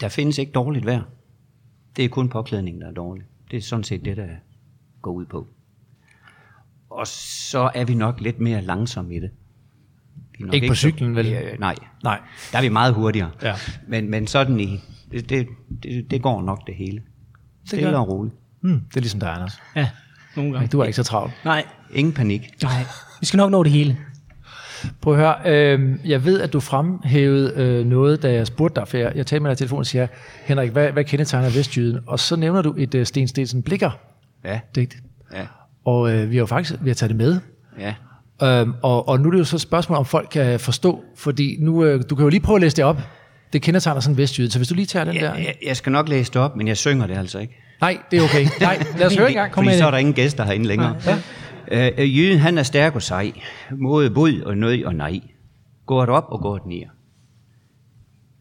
[0.00, 1.02] Der findes ikke dårligt vejr.
[1.98, 3.24] Det er kun påklædningen, der er dårlig.
[3.50, 4.26] Det er sådan set det, der
[5.02, 5.46] går ud på.
[6.90, 9.30] Og så er vi nok lidt mere langsomme i det.
[10.38, 11.26] Vi nok Ikke på så- cyklen, vel?
[11.26, 12.20] Ja, nej, Nej.
[12.52, 13.30] der er vi meget hurtigere.
[13.42, 13.54] Ja.
[13.88, 14.80] Men, men sådan i,
[15.10, 15.48] det, det,
[15.82, 16.98] det, det går nok det hele.
[16.98, 17.04] gør
[17.66, 17.94] Stille det.
[17.96, 18.34] og roligt.
[18.60, 19.60] Hmm, det er ligesom dig, Anders.
[19.76, 19.90] Ja,
[20.36, 20.68] nogle gange.
[20.68, 21.32] Du er ikke så travlt.
[21.44, 22.62] Nej, Ingen panik.
[22.62, 22.72] nej.
[23.20, 23.98] Vi skal nok nå det hele.
[25.00, 25.34] Prøv at høre,
[25.76, 29.26] øh, jeg ved, at du fremhævede øh, noget, da jeg spurgte dig, for jeg, jeg
[29.26, 30.06] talte med dig i telefonen og siger,
[30.44, 31.98] Henrik, hvad, hvad kendetegner Vestjyden?
[32.06, 33.90] Og så nævner du et øh, Sten Stensen Blikker
[34.44, 34.96] Ja, digt.
[35.34, 35.42] ja,
[35.84, 37.40] Og øh, vi har jo faktisk vi har taget det med.
[37.80, 37.94] ja.
[38.42, 41.56] Øhm, og, og nu er det jo så et spørgsmål, om folk kan forstå, fordi
[41.60, 43.00] nu, øh, du kan jo lige prøve at læse det op.
[43.52, 45.20] Det kendetegner sådan Vestjyden, så hvis du lige tager den der.
[45.34, 47.56] Jeg, jeg, jeg skal nok læse det op, men jeg synger det altså ikke.
[47.80, 48.46] Nej, det er okay.
[48.60, 49.52] Nej, lad os høre en gang.
[49.52, 50.96] Kom Fordi med så er der ingen gæster herinde længere.
[51.06, 51.18] Ja.
[51.70, 53.32] Øh, jyden han er stærk og sej,
[53.70, 55.20] mod bud og nød og nej.
[55.86, 56.82] Går det op og går det ned.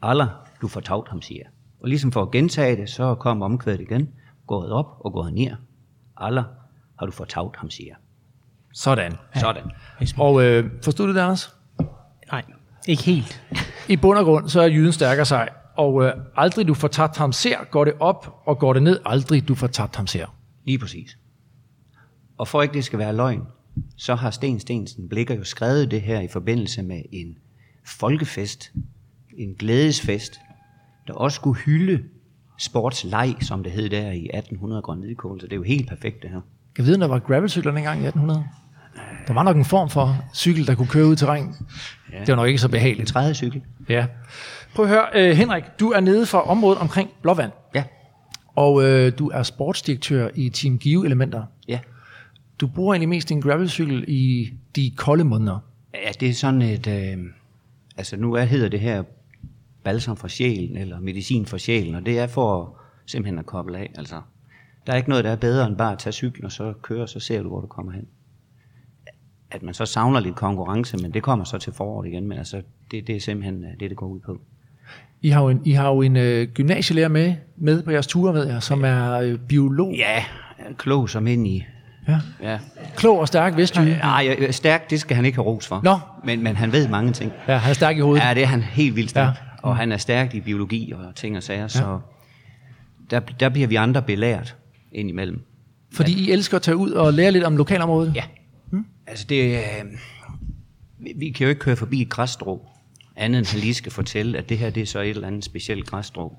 [0.01, 0.27] Aller,
[0.61, 1.43] du får tavt ham, siger.
[1.79, 4.09] Og ligesom for at gentage det, så kommer omkvædet igen.
[4.47, 5.51] Går det op og går det ned.
[6.17, 6.43] Aller,
[6.99, 7.95] har du fået tavt ham, siger.
[8.73, 9.13] Sådan.
[9.35, 9.63] Sådan.
[10.17, 11.55] Og øh, forstod du det, Anders?
[12.31, 12.43] Nej,
[12.87, 13.43] ikke helt.
[13.89, 15.47] I bund og grund, så er jyden stærkere sig.
[15.77, 18.99] Og øh, aldrig du får tabt ham ser, går det op, og går det ned,
[19.05, 20.35] aldrig du får tabt ham ser.
[20.65, 21.17] Lige præcis.
[22.37, 23.41] Og for ikke det skal være løgn,
[23.95, 27.37] så har Sten Stensen Blikker jo skrevet det her i forbindelse med en
[27.85, 28.71] folkefest,
[29.37, 30.39] en glædesfest,
[31.07, 32.03] der også skulle hylde
[32.59, 35.39] sportslej, som det hed der i 1800 Grøn Hvidkål.
[35.41, 36.41] Så det er jo helt perfekt det her.
[36.77, 38.45] Jeg ved, om der var gravelcykler dengang i 1800.
[39.27, 41.55] Der var nok en form for cykel, der kunne køre ud til terræn.
[42.13, 42.19] Ja.
[42.19, 43.07] Det var nok ikke så En behageligt.
[43.09, 43.61] træde cykel.
[43.89, 44.07] Ja.
[44.75, 47.83] Prøv at høre, øh, Henrik, du er nede for området omkring Blåvand, Ja,
[48.55, 51.43] og øh, du er sportsdirektør i Team Give Elementer.
[51.67, 51.79] ja.
[52.59, 55.59] Du bruger egentlig mest din gravelcykel i de kolde måneder.
[55.93, 56.87] Ja, det er sådan et...
[56.87, 57.17] Øh,
[57.97, 59.03] altså nu er, hedder det her
[59.83, 63.91] balsam for sjælen, eller medicin for sjælen, og det er for simpelthen at koble af.
[63.95, 64.21] Altså,
[64.87, 67.01] der er ikke noget, der er bedre end bare at tage cyklen og så køre,
[67.01, 68.05] og så ser du, hvor du kommer hen.
[69.51, 72.61] At man så savner lidt konkurrence, men det kommer så til foråret igen, men altså,
[72.91, 74.41] det, det er simpelthen øh, det, det går ud på.
[75.21, 78.33] I har jo en, I har jo en øh, gymnasielærer med, med på jeres ture,
[78.33, 79.93] ved jeg, som er øh, biolog.
[79.93, 80.23] Ja,
[80.77, 81.63] klog som ind i...
[82.07, 82.19] Ja.
[82.41, 82.59] Ja.
[82.95, 83.93] Klog og stærk vestjyde.
[83.93, 85.81] Ej, øh, stærk, det skal han ikke have ros for.
[85.83, 85.99] Nå.
[86.23, 87.31] Men, men han ved mange ting.
[87.47, 88.23] Ja, han er stærk i hovedet.
[88.23, 89.35] Ja, det er han helt vildt stærk.
[89.35, 89.41] Ja.
[89.63, 89.69] Ja.
[89.69, 91.99] Og han er stærk i biologi og ting og sager, så
[93.11, 94.55] der, der bliver vi andre belært
[94.91, 95.41] indimellem.
[95.93, 98.15] Fordi I elsker at tage ud og lære lidt om lokalområdet.
[98.15, 98.23] Ja.
[98.71, 98.85] Mm.
[99.07, 99.61] Altså det, øh,
[100.99, 102.67] vi, vi kan jo ikke køre forbi et græsstrå,
[103.15, 105.45] andet end han lige skal fortælle, at det her det er så et eller andet
[105.45, 106.35] specielt græsstrå.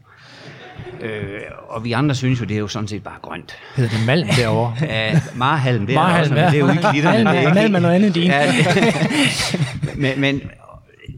[1.01, 3.57] Øh, og vi andre synes jo, det er jo sådan set bare grønt.
[3.77, 4.75] Hedder det Malm derovre?
[4.87, 6.47] Ja, marhalm, det er Marhalm, også, ja.
[6.51, 7.25] det er jo ikke litterne.
[7.25, 8.23] Malm det ikke Malm er noget andet, din.
[8.27, 8.53] Ja,
[9.97, 10.41] men, men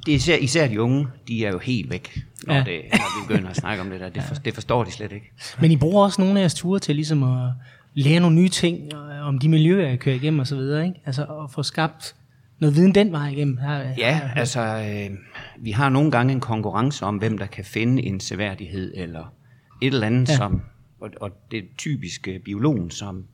[0.06, 2.60] det er især, især de unge, de er jo helt væk, når, Ja.
[2.60, 4.08] det, når vi begynder at snakke om det der.
[4.08, 5.32] Det, for, det forstår de slet ikke.
[5.60, 7.48] Men I bruger også nogle af jeres ture til ligesom at
[7.94, 11.00] lære nogle nye ting øh, om de miljøer, jeg kører igennem og så videre, ikke?
[11.06, 12.14] Altså at få skabt
[12.60, 13.56] noget viden den vej igennem.
[13.56, 15.16] Her, Ja, altså, øh,
[15.58, 19.32] vi har nogle gange en konkurrence om, hvem der kan finde en seværdighed, eller
[19.80, 20.32] et eller andet, Ja.
[20.32, 20.36] ja.
[20.36, 20.60] som,
[21.00, 23.24] og, og det typisk øh, biologen, som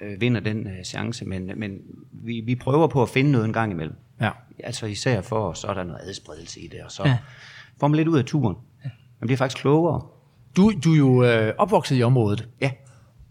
[0.00, 1.78] øh, vinder den øh, chance, men, men
[2.12, 3.94] vi, vi prøver på at finde noget en gang imellem.
[4.20, 4.30] Ja.
[4.64, 7.08] Altså især for, så er der noget adspredelse i det, og så Ja.
[7.10, 7.18] ja.
[7.80, 8.56] får man lidt ud af turen.
[9.20, 10.02] Man bliver faktisk klogere.
[10.56, 12.70] Du, du er jo øh, opvokset i området, Ja,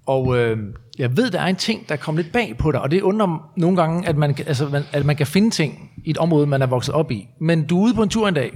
[0.06, 0.58] og øh,
[1.00, 3.52] jeg ved, der er en ting, der kom lidt bag på dig, og det undrer
[3.58, 6.62] nogle gange, at man, altså, man, at man kan finde ting i et område, man
[6.62, 7.28] er vokset op i.
[7.40, 8.52] Men du er ude på en tur en dag.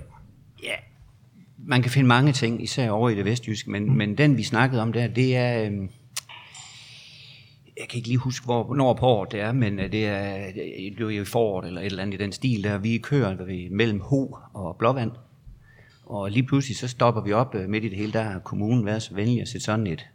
[0.64, 0.74] Ja,
[1.68, 3.92] man kan finde mange ting, især over i det vestjyske, men, mm.
[3.92, 5.66] men den vi snakkede om der, det er...
[5.66, 5.90] øhm,
[7.80, 10.52] Jeg kan ikke lige huske, hvor, hvornår på året det er, men øh, det er,
[10.54, 12.78] det er jo i foråret eller et eller andet i den stil der.
[12.78, 15.12] Vi kører ved, mellem Ho og Blåvand,
[16.06, 18.14] og lige pludselig så stopper vi op øh, midt i det hele.
[18.14, 20.06] Der har kommunen været så venlig at sætte sådan et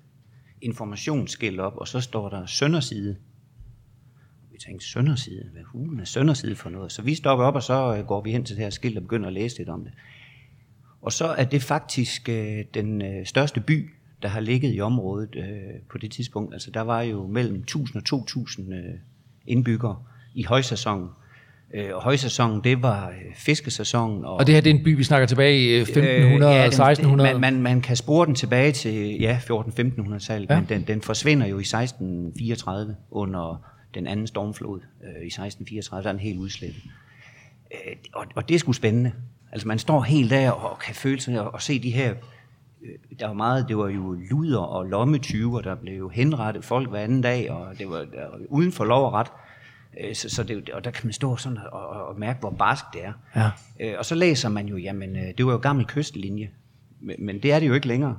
[0.62, 3.16] informationsskilt op, og så står der Sønderside.
[4.52, 5.44] Vi tænkte, Sønderside?
[5.52, 6.92] Hvad hulen er Sønderside for noget?
[6.92, 9.02] Så vi stopper op, og så øh, går vi hen til det her skilt og
[9.02, 9.92] begynder at læse lidt om det.
[11.02, 13.90] Og så er det faktisk øh, den øh, største by
[14.22, 15.44] der har ligget i området øh,
[15.90, 16.54] på det tidspunkt.
[16.54, 18.80] Altså der var jo mellem 1000 og 2000 øh,
[19.46, 19.96] indbyggere
[20.34, 21.08] i højsæsonen.
[21.74, 24.24] Øh, og højsæsonen, det var øh, fiskesæsonen.
[24.24, 26.60] Og, Og det her, det er en by, vi snakker tilbage i øh, 1500 ja,
[26.60, 27.32] og 1600.
[27.32, 30.54] Man, man, man kan spore den tilbage til ja, 14-1500-tallet, Ja.
[30.54, 30.60] ja.
[30.60, 36.08] men den, den forsvinder jo i 1634 under den anden stormflod øh, i 1634, der
[36.08, 36.82] er den helt udslettet.
[37.72, 39.12] Øh, og, og det er sgu spændende.
[39.52, 42.14] Altså man står helt der og kan føle sig og, og se de her
[42.82, 47.00] øh, der var meget, det var jo luder og lommetyver, der blev henrettet folk hver
[47.00, 49.26] anden dag, og det var, der, uden for lov og ret.
[50.00, 52.50] Øh, Så, så det, og der kan man stå sådan og, og, og mærke, hvor
[52.50, 53.12] barsk det er.
[53.36, 53.50] Ja.
[53.80, 56.50] Øh, Og så læser man jo, jamen det var jo gammel kystlinje,
[57.00, 58.16] men, men det er det jo ikke længere.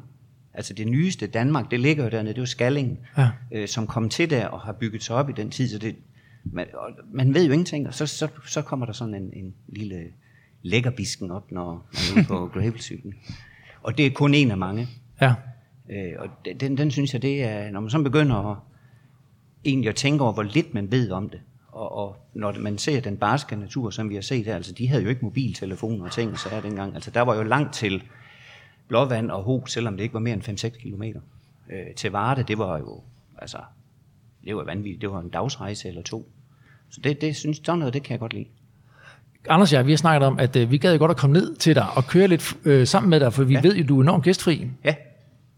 [0.54, 3.30] Altså det nyeste Danmark, det ligger jo dernede, det er jo Skallingen, Ja.
[3.52, 5.96] øh, som kom til der og har bygget sig op i den tid, så det,
[6.44, 9.54] man, og man ved jo ingenting, og så, så, så kommer der sådan en, en
[9.68, 10.04] lille
[10.62, 13.14] lækkerbisken op, når man er på gravelcyklen.
[13.84, 14.88] Og det er kun en af mange.
[15.22, 15.34] Ja.
[15.90, 16.28] Øh, og
[16.60, 18.58] den- den, synes jeg, det er, når man så begynder at,
[19.66, 23.02] egentlig at tænke over, hvor lidt man ved om det, og, og når man ser
[23.02, 26.12] den barske natur, som vi har set her, altså de havde jo ikke mobiltelefoner og
[26.12, 28.04] ting, så er dengang, altså der var jo langt til
[28.88, 31.20] Blåvand og Ho, selvom det ikke var mere end 5-6 kilometer.
[31.72, 33.02] Øh, til Varde, det var jo,
[33.38, 33.58] altså,
[34.46, 36.32] det var vanvittigt, det var en dagsrejse eller to.
[36.90, 38.46] Så det, det synes, sådan noget, det kan jeg godt lide.
[39.50, 41.56] Anders og jeg, vi har snakket om, at øh, vi gad godt at komme ned
[41.56, 43.60] til dig og køre lidt øh, sammen med dig, for vi ja.
[43.64, 43.68] Ja.
[43.68, 44.68] ved jo, du er enormt gæstfri.
[44.86, 44.96] Ja,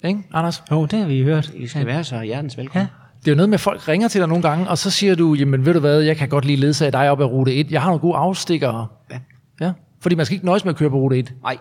[0.04, 0.64] Ikke, Anders?
[0.72, 1.52] Jo, det har vi hørt.
[1.56, 2.88] I skal være så hjertens velkommen.
[3.20, 5.16] Det er jo noget med, at folk ringer til dig nogle gange, og så siger
[5.16, 7.72] du, jamen ved du hvad, jeg kan godt lige ledsage dig op ad rute 1.
[7.72, 8.88] Jeg har nogle gode afstikkere.
[9.12, 9.20] Ja.
[9.62, 9.72] Ja.
[10.02, 11.34] Fordi man skal ikke nøjes med at køre på rute 1.
[11.44, 11.58] Nej,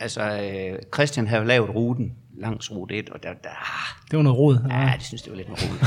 [0.00, 3.48] altså øh, Christian havde lavet ruten langs rute 1, og der, der,
[4.10, 4.58] Det var noget råd.
[4.70, 5.82] Ja, det synes det var lidt noget roligt.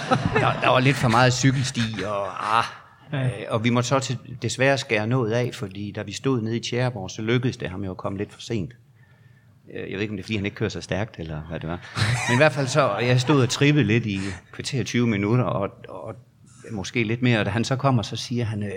[0.44, 2.64] der, der var lidt for meget cykelsti, og, ah,
[3.14, 6.56] øh, og vi måtte så til, desværre skære noget af, fordi da vi stod nede
[6.56, 8.72] i Tjæreborg, så lykkedes det ham jo at komme lidt for sent.
[9.74, 11.60] Øh, Jeg ved ikke, om det er, fordi han ikke kører så stærkt, eller hvad
[11.60, 11.80] det var.
[12.28, 14.18] Men i hvert fald så, jeg stod og trippede lidt i
[14.52, 16.14] kvarter 20 minutter, og, og
[16.72, 18.70] måske lidt mere, og da han så kommer, så siger han, øh,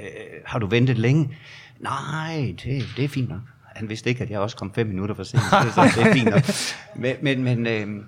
[0.45, 1.35] har du ventet længe?
[1.79, 3.39] Nej, det, det er fint nok.
[3.75, 6.29] Han vidste ikke, at jeg også kom fem minutter for sent, så det er fint
[6.29, 6.43] nok.
[7.01, 8.03] Men, men, men øh,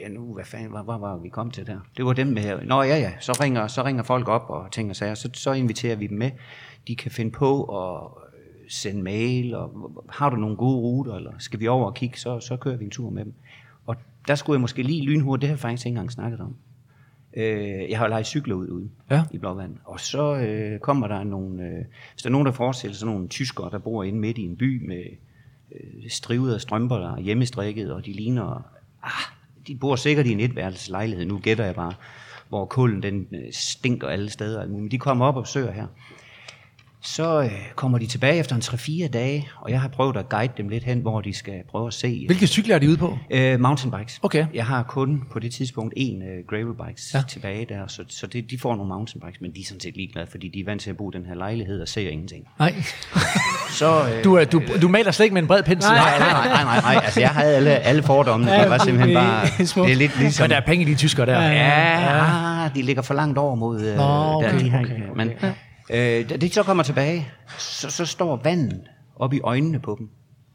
[0.00, 1.78] ja, nu, hvad fanden, hvor, hvor var vi kom til der?
[1.96, 4.96] Det var dem med, nå ja ja, så ringer, så ringer folk op og og
[4.96, 6.30] sager, så, så inviterer vi dem med.
[6.88, 11.32] De kan finde på at øh, sende mail, og har du nogle gode ruter, eller
[11.38, 13.34] skal vi over og kigge, så, så kører vi en tur med dem.
[13.86, 13.96] Og
[14.28, 16.56] der skulle jeg måske lige lynhurtigt, det har jeg faktisk ikke engang snakket om.
[17.36, 19.22] Øh, jeg har lejet cykler ud ude Ja.
[19.30, 19.76] i Blåvand.
[19.84, 23.28] Og så øh, kommer der nogle, øh, hvis der er nogen, der forestiller sig nogle
[23.28, 25.04] tyskere, der bor inde midt i en by med
[25.72, 28.62] øh, strivede strømper, der er hjemmestrikket, og de ligner,
[29.02, 29.37] ah,
[29.68, 31.92] de bor sikkert i en etværelseslejlighed, nu gætter jeg bare,
[32.48, 34.68] hvor kulden den øh, stinker alle steder.
[34.68, 35.86] Men de kommer op og besøger her.
[37.02, 40.52] Så øh, kommer de tilbage efter en 3-4 dage, og jeg har prøvet at guide
[40.56, 42.24] dem lidt hen, hvor de skal prøve at se.
[42.26, 43.18] Hvilke cykler er de ude på?
[43.30, 44.18] Øh, mountainbikes.
[44.22, 44.46] Okay.
[44.54, 47.18] Jeg har kun på det tidspunkt en øh, gravel bikes Ja.
[47.18, 47.24] ja.
[47.28, 50.26] tilbage der, så, så det, de får nogle mountainbikes, men de er sådan set ligeglade,
[50.30, 52.44] fordi de er vant til at bo i den her lejlighed og ser ingenting.
[52.58, 52.74] Nej.
[53.70, 55.92] Så, øh, Du, du, du maler slet ikke med en bred pensel.
[55.92, 59.14] nej, nej, nej, nej, nej, nej, altså jeg havde alle, alle fordommene, det var simpelthen
[59.14, 59.46] bare,
[59.86, 61.40] det er lidt ligesom, Men der er penge i de tyskere der.
[61.42, 65.00] ja, ah, de ligger for langt over mod, øh, Nå, okay, der, de har, okay,
[65.16, 65.30] men
[65.90, 70.10] øh, da de så kommer tilbage, så, så står vandet op i øjnene på dem.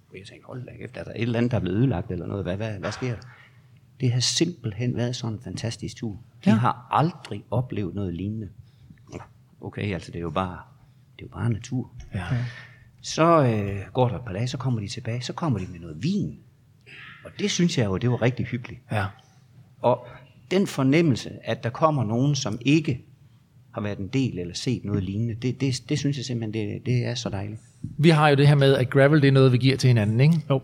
[0.10, 2.12] Og jeg tænkte, hold da kæft, er der et eller andet, der er blevet ødelagt
[2.12, 2.44] eller noget?
[2.44, 3.22] Hvad, hvad, hvad sker der?
[4.00, 6.12] Det har simpelthen været sådan en fantastisk tur.
[6.46, 6.56] De ja.
[6.56, 8.50] har aldrig oplevet noget lignende.
[9.62, 10.60] Okay, altså det er jo bare,
[11.16, 11.92] det er jo bare natur.
[12.14, 12.26] Ja.
[13.02, 15.80] Så øh, går der et par dage, så kommer de tilbage, så kommer de med
[15.80, 16.40] noget vin.
[17.26, 18.82] Og det synes jeg jo, det var rigtig hyggeligt.
[18.92, 19.06] ja.
[19.82, 20.08] Og
[20.52, 23.06] den fornemmelse, at der kommer nogen, som ikke
[23.74, 26.86] har været en del eller set noget lignende, det, det, det synes jeg simpelthen, det,
[26.86, 27.60] det er så dejligt.
[27.98, 30.20] Vi har jo det her med, at gravel det er noget, vi giver til hinanden,
[30.20, 30.36] ikke?
[30.50, 30.62] Jo.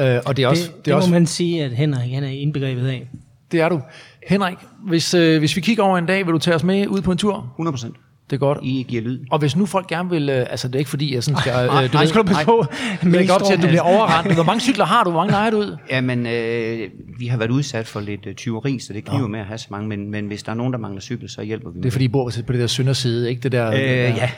[0.00, 0.62] Øh, og det er også...
[0.66, 3.08] Det, det, det er må også man sige, at Henrik han er indbegrebet af.
[3.52, 3.80] det er du.
[4.28, 7.00] Henrik, hvis, øh, hvis vi kigger over en dag, vil du tage os med ud
[7.00, 7.52] på en tur?
[7.54, 7.96] 100 procent.
[8.30, 8.58] Det er godt.
[8.62, 9.20] I giver lyd.
[9.30, 11.52] Og hvis nu folk gerne vil, øh, altså det er ikke fordi, jeg sådan skal,
[11.52, 12.66] øh, nej, du nej, skal du passe på,
[13.02, 13.12] nej.
[13.12, 14.34] lægge op til, at du bliver overrendt.
[14.34, 15.10] Hvor mange cykler har du?
[15.10, 15.76] Hvor mange lejer du ud?
[15.90, 19.46] Jamen, øh, vi har været udsat for lidt øh, tyveri, så det kniver med at
[19.46, 21.74] have så mange, men, men hvis der er nogen, der mangler cykel, så hjælper vi
[21.74, 23.42] Det med er fordi, I bor på det der sønderside, ikke?
[23.42, 24.08] Det der, Øh, der, ja.
[24.14, 24.30] ja,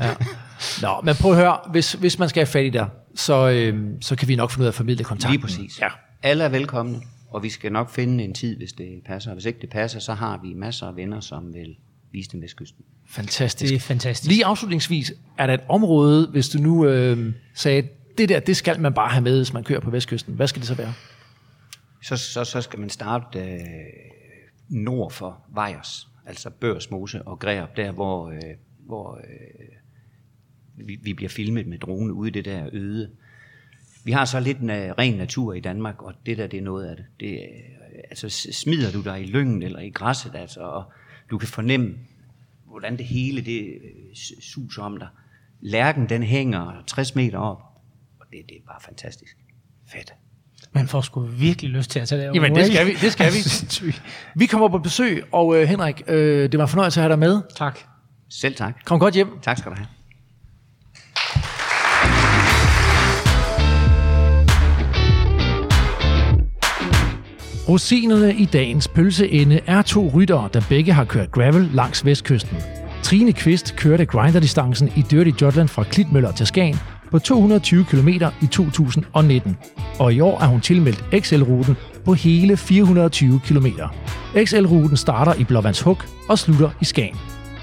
[0.00, 0.14] ja, ja.
[0.82, 3.84] Nå, men prøv at høre, hvis, hvis man skal have fat i dig, så, øh,
[4.00, 5.32] så kan vi nok finde ud af at formidle kontakt.
[5.32, 5.80] Lige præcis.
[5.80, 5.88] Ja.
[6.22, 6.98] Alle er velkomne,
[7.30, 9.32] og vi skal nok finde en tid, hvis det passer.
[9.32, 11.76] Hvis ikke det passer, så har vi masser af venner, som vil
[12.12, 12.84] vise dem Vestkysten.
[13.08, 13.70] Fantastisk.
[13.70, 14.30] Det er fantastisk.
[14.30, 17.88] Lige afslutningsvis, er der et område, hvis du nu øh, sagde,
[18.18, 20.34] det der, det skal man bare have med, hvis man kører på Vestkysten.
[20.34, 20.92] Hvad skal det så være?
[22.02, 23.58] Så, så, så skal man starte øh,
[24.68, 28.40] nord for Vejers, altså Børsmose og Græb, der hvor, øh,
[28.86, 33.10] hvor øh, vi, vi bliver filmet med drone ude i det der øde
[34.04, 36.86] Vi har så lidt na- ren natur i Danmark, og det der, det er noget
[36.86, 37.04] af det.
[37.20, 37.48] det er,
[38.10, 40.84] altså, smider du dig i lyngen eller i græsset, altså, og
[41.30, 41.94] du kan fornemme,
[42.76, 45.08] hvordan det hele det øh, suser om dig.
[45.60, 47.62] Lærken, den hænger 60 meter op,
[48.20, 49.36] og det, det er bare fantastisk.
[49.92, 50.14] Fedt.
[50.72, 52.94] Man får sgu virkelig lyst til at tage det Jamen, det skal vi.
[52.94, 53.94] Det skal vi.
[54.40, 57.18] vi kommer på besøg, og øh, Henrik, øh, det var en fornøjelse at have dig
[57.18, 57.42] med.
[57.56, 57.78] Tak.
[58.28, 58.84] Selv tak.
[58.84, 59.28] Kom godt hjem.
[59.42, 59.86] Tak skal du have.
[67.68, 72.56] Rosinerne i dagens pølseende er to ryttere, der begge har kørt gravel langs vestkysten.
[73.02, 76.76] Trine Kvist kørte grinderdistancen i Dirty Jutland fra Klitmøller til Skagen
[77.10, 78.08] på 220 km
[78.42, 79.56] i 2019,
[79.98, 83.66] og i år er hun tilmeldt XL-ruten på hele 420 km.
[84.44, 87.16] XL-ruten starter i Blåvandshuk og slutter i Skagen.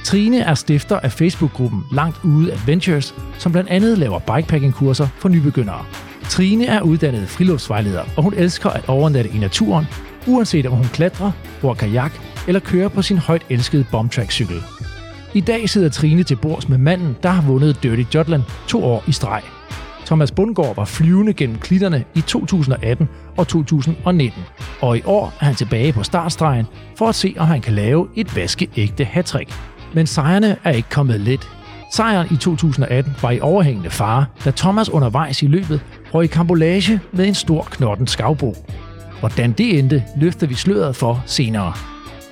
[0.04, 5.86] Trine er stifter af Facebook-gruppen Langt Ude Adventures, som blandt andet laver bikepacking-kurser for nybegyndere.
[6.29, 9.86] Trine er uddannet friluftsvejleder, og hun elsker at overnatte i naturen,
[10.27, 11.31] uanset om hun klatrer,
[11.62, 12.12] bruger kajak
[12.47, 14.63] eller kører på sin højt elskede bombtrack-cykel.
[15.33, 19.03] I dag sidder Trine til bords med manden, der har vundet Dirty Jutland to år
[19.07, 19.41] i streg.
[20.05, 24.41] Thomas Bundgaard var flyvende gennem klitterne i 2018 og 2019,
[24.81, 26.65] og i år er han tilbage på startstregen
[26.97, 29.53] for at se, om han kan lave et vaskeægte hattrick.
[29.93, 31.49] Men sejrene er ikke kommet let.
[31.93, 35.82] Sejren i 2018 var i overhængende fare, da Thomas undervejs i løbet
[36.13, 38.56] røg i kambolage med en stor knotten skavbo.
[39.19, 41.73] Hvordan det endte, løfter vi sløret for senere.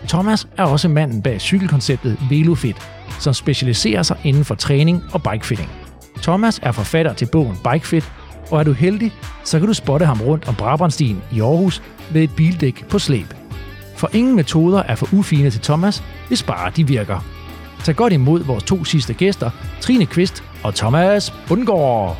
[0.07, 2.75] Thomas er også manden bag cykelkonceptet VeloFit,
[3.19, 5.69] som specialiserer sig inden for træning og bikefitting.
[6.21, 8.11] Thomas er forfatter til bogen Bikefit,
[8.51, 11.81] og er du heldig, så kan du spotte ham rundt om Brabrandstien i Aarhus
[12.13, 13.33] med et bildæk på slæb.
[13.95, 17.40] For ingen metoder er for ufine til Thomas, hvis bare de virker.
[17.85, 22.17] Tag godt imod vores to sidste gæster, Trine Kvist og Thomas Bundgaard.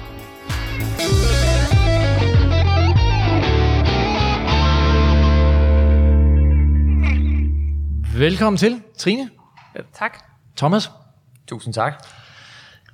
[8.17, 9.30] Velkommen til, Trine.
[9.93, 10.17] Tak.
[10.58, 10.91] Thomas.
[11.47, 11.93] Tusind tak.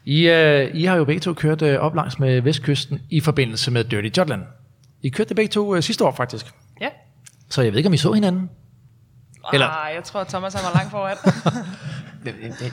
[0.06, 3.72] I, øh, I har jo begge to kørt øh, op langs med Vestkysten i forbindelse
[3.72, 4.44] med Dirty Jutland.
[5.02, 6.46] I kørte det begge to øh, sidste år faktisk,
[6.82, 6.88] Ja.
[7.50, 8.50] så jeg ved ikke, om I så hinanden.
[9.54, 11.18] Eller- Ah, jeg tror, at Thomas han var langt foran.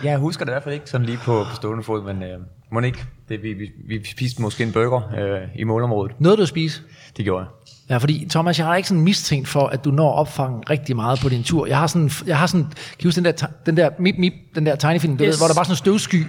[0.05, 2.39] Jeg husker det i hvert fald ikke sådan lige på, på stående fod, men øh,
[2.73, 3.05] må ikke.
[3.29, 6.13] Det, vi, vi, vi spiste måske en burger øh, i målområdet.
[6.19, 6.83] Noget du at spise?
[7.17, 7.49] Det gjorde jeg.
[7.91, 10.97] Ja, fordi Thomas, jeg har ikke sådan mistænkt for, at du når at opfange rigtig
[10.97, 11.67] meget på din tur.
[11.67, 14.33] Jeg har sådan, jeg har sådan kan I huske den der, den der, mip, mip,
[14.55, 15.31] den der tegnefilm, du Yes.
[15.31, 16.27] ved, hvor der bare sådan en støvsky,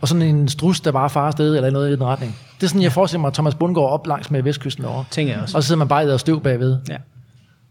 [0.00, 2.36] og sådan en strus, der bare farer afsted, eller noget i den retning.
[2.56, 5.04] Det er sådan, jeg forestiller mig, at Thomas Bundgaard op langs med Vestkysten over.
[5.10, 5.56] Tænker jeg også.
[5.56, 6.78] Og så sidder man bare i der støv bagved.
[6.88, 6.96] Ja.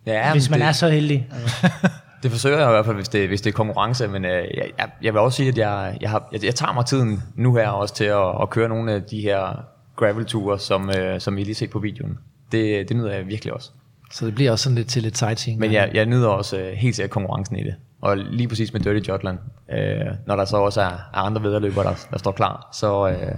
[0.06, 1.28] Ja, Hvis man det, er så heldig.
[2.24, 4.90] Det forsøger jeg i hvert fald, hvis det, hvis det er konkurrence, men øh, jeg,
[5.02, 7.68] jeg, vil også sige, at jeg, jeg, har, jeg, jeg tager mig tiden nu her
[7.68, 11.56] også til at, at køre nogle af de her gravel-ture, som, øh, som I lige
[11.56, 12.18] set på videoen.
[12.52, 13.70] Det, det nyder jeg virkelig også.
[14.12, 15.60] Så det bliver også sådan lidt til lidt sightseeing.
[15.60, 17.76] Men jeg, jeg nyder også øh, helt sikkert konkurrencen i det.
[18.02, 19.38] Og lige præcis med Dirty Jutland,
[19.72, 23.36] øh, når der så også er, er andre vedderløbere, der, der står klar, så, øh,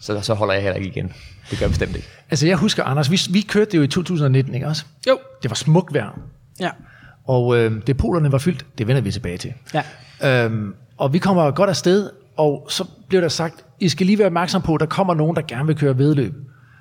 [0.00, 1.12] så, så holder jeg heller ikke igen.
[1.50, 2.08] Det gør jeg bestemt ikke.
[2.30, 4.84] Altså jeg husker, Anders, vi, vi kørte det jo i 2019, ikke også?
[5.08, 5.18] Jo.
[5.42, 6.18] Det var smukt vejr,
[6.60, 6.70] ja.
[7.24, 8.66] Og øh, depoterne var fyldt.
[8.78, 9.52] Det vender vi tilbage til.
[10.22, 10.44] Ja.
[10.44, 14.26] Øhm, og vi kommer godt afsted, og så bliver der sagt, I skal lige være
[14.26, 16.34] opmærksom på, at der kommer nogen, der gerne vil køre vedløb.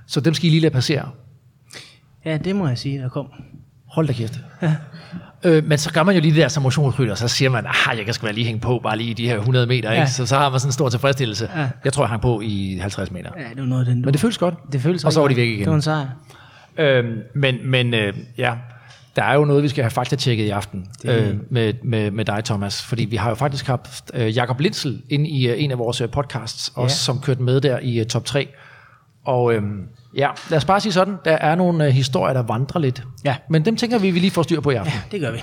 [0.08, 1.10] Så dem skal I lige lade passere.
[2.26, 3.28] ja, det må jeg sige, der kom.
[3.86, 4.40] Hold da kæft.
[4.62, 4.76] Ja.
[5.44, 7.98] Øh, men så gør man jo lige det der som motionsrytter, så siger man, ah,
[7.98, 10.02] jeg kan sgu lige hænge på, bare lige i de her 100 meter, ikke?
[10.02, 10.08] Ja.
[10.08, 11.50] Så, så har man sådan en stor tilfredsstillelse.
[11.56, 11.70] Ja.
[11.86, 13.30] Jeg tror, jeg hang på i 50 meter.
[13.38, 14.02] Ja, det var noget af den.
[14.02, 14.56] Men det føles godt.
[14.72, 15.60] det føles Og så var de væk igen.
[15.60, 16.08] Det var en sejr.
[16.78, 18.54] Øhm, men men øh, ja,
[19.16, 22.44] der er jo noget, vi skal have faktatjekket i aften øh, med, med, med dig,
[22.44, 22.82] Thomas.
[22.82, 26.02] Fordi vi har jo faktisk haft øh, Jakob Lindsel ind i øh, en af vores
[26.02, 28.48] øh, podcasts, også, som kørte med der i øh, top 3.
[29.26, 29.62] Og øh,
[30.18, 33.04] ja, lad os bare sige sådan, der er nogle øh, historier, der vandrer lidt.
[33.26, 33.36] Ja.
[33.50, 35.00] Men dem tænker vi, vi lige får styr på i aften.
[35.12, 35.40] Det gør vi.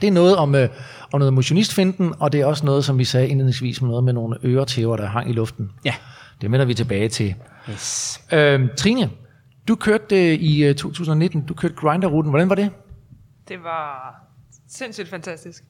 [0.00, 0.68] Det er noget om, øh,
[1.12, 4.12] om noget motionistfinden, og det er også noget, som vi sagde indledningsvis, med noget med
[4.12, 5.70] nogle øretæver, der hang i luften.
[5.84, 5.94] Ja.
[6.40, 7.34] Det vender vi tilbage til.
[7.70, 8.20] Yes.
[8.32, 9.10] Øh, Trine,
[9.68, 12.30] du kørte øh, i øh, 2019, du kørte grinderruten.
[12.30, 12.70] Hvordan var det?
[13.48, 14.14] Det var
[14.68, 15.64] sindssygt fantastisk.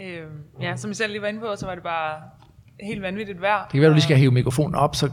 [0.00, 2.20] Øhm, ja, som I selv lige var inde på, så var det bare
[2.80, 3.62] helt vanvittigt vejr.
[3.62, 5.10] Det kan være, du lige skal hæve mikrofonen op, så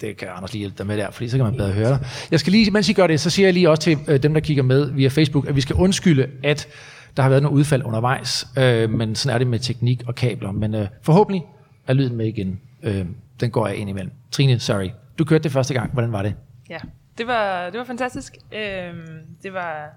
[0.00, 2.06] det kan Anders lige hjælpe dig med der, fordi så kan man bedre høre dig.
[2.30, 4.34] Jeg skal lige, mens I gør det, så siger jeg lige også til øh, dem,
[4.34, 6.68] der kigger med via Facebook, at vi skal undskylde, at
[7.16, 10.52] der har været nogle udfald undervejs, øh, men sådan er det med teknik og kabler.
[10.52, 11.42] Men øh, forhåbentlig
[11.86, 12.60] er lyden med igen.
[12.82, 13.06] Øh,
[13.40, 14.12] den går jeg ind imellem.
[14.30, 14.90] Trine, sorry.
[15.18, 15.92] Du kørte det første gang.
[15.92, 16.34] Hvordan var det?
[16.70, 16.78] Ja,
[17.18, 18.36] det var, det var fantastisk.
[18.52, 19.88] Øhm, det var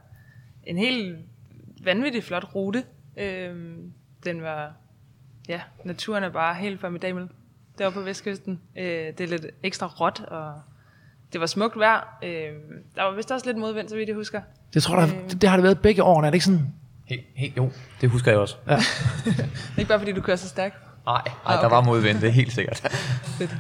[0.64, 1.18] en helt
[1.84, 2.84] vanvittig flot rute.
[3.18, 3.92] Øhm,
[4.26, 4.74] den var,
[5.50, 7.28] ja, naturen er bare helt formidabel
[7.78, 8.62] deroppe på Vestkysten.
[8.78, 10.62] Øh, det er lidt ekstra råt og
[11.34, 12.18] det var smukt vejr.
[12.24, 12.30] Øh,
[12.96, 14.42] der var vist også lidt modvind, så vidt jeg husker.
[14.74, 16.74] Det tror jeg, det, det har det været begge årene, er det ikke sådan?
[17.06, 17.72] Helt, helt, jo,
[18.02, 18.56] det husker jeg også.
[18.68, 18.78] Ja.
[19.78, 20.76] Ikke bare fordi du kører så stærkt.
[21.06, 21.76] Nej, ej, Ah, der okay.
[21.76, 22.88] var modvind, det er helt sikkert.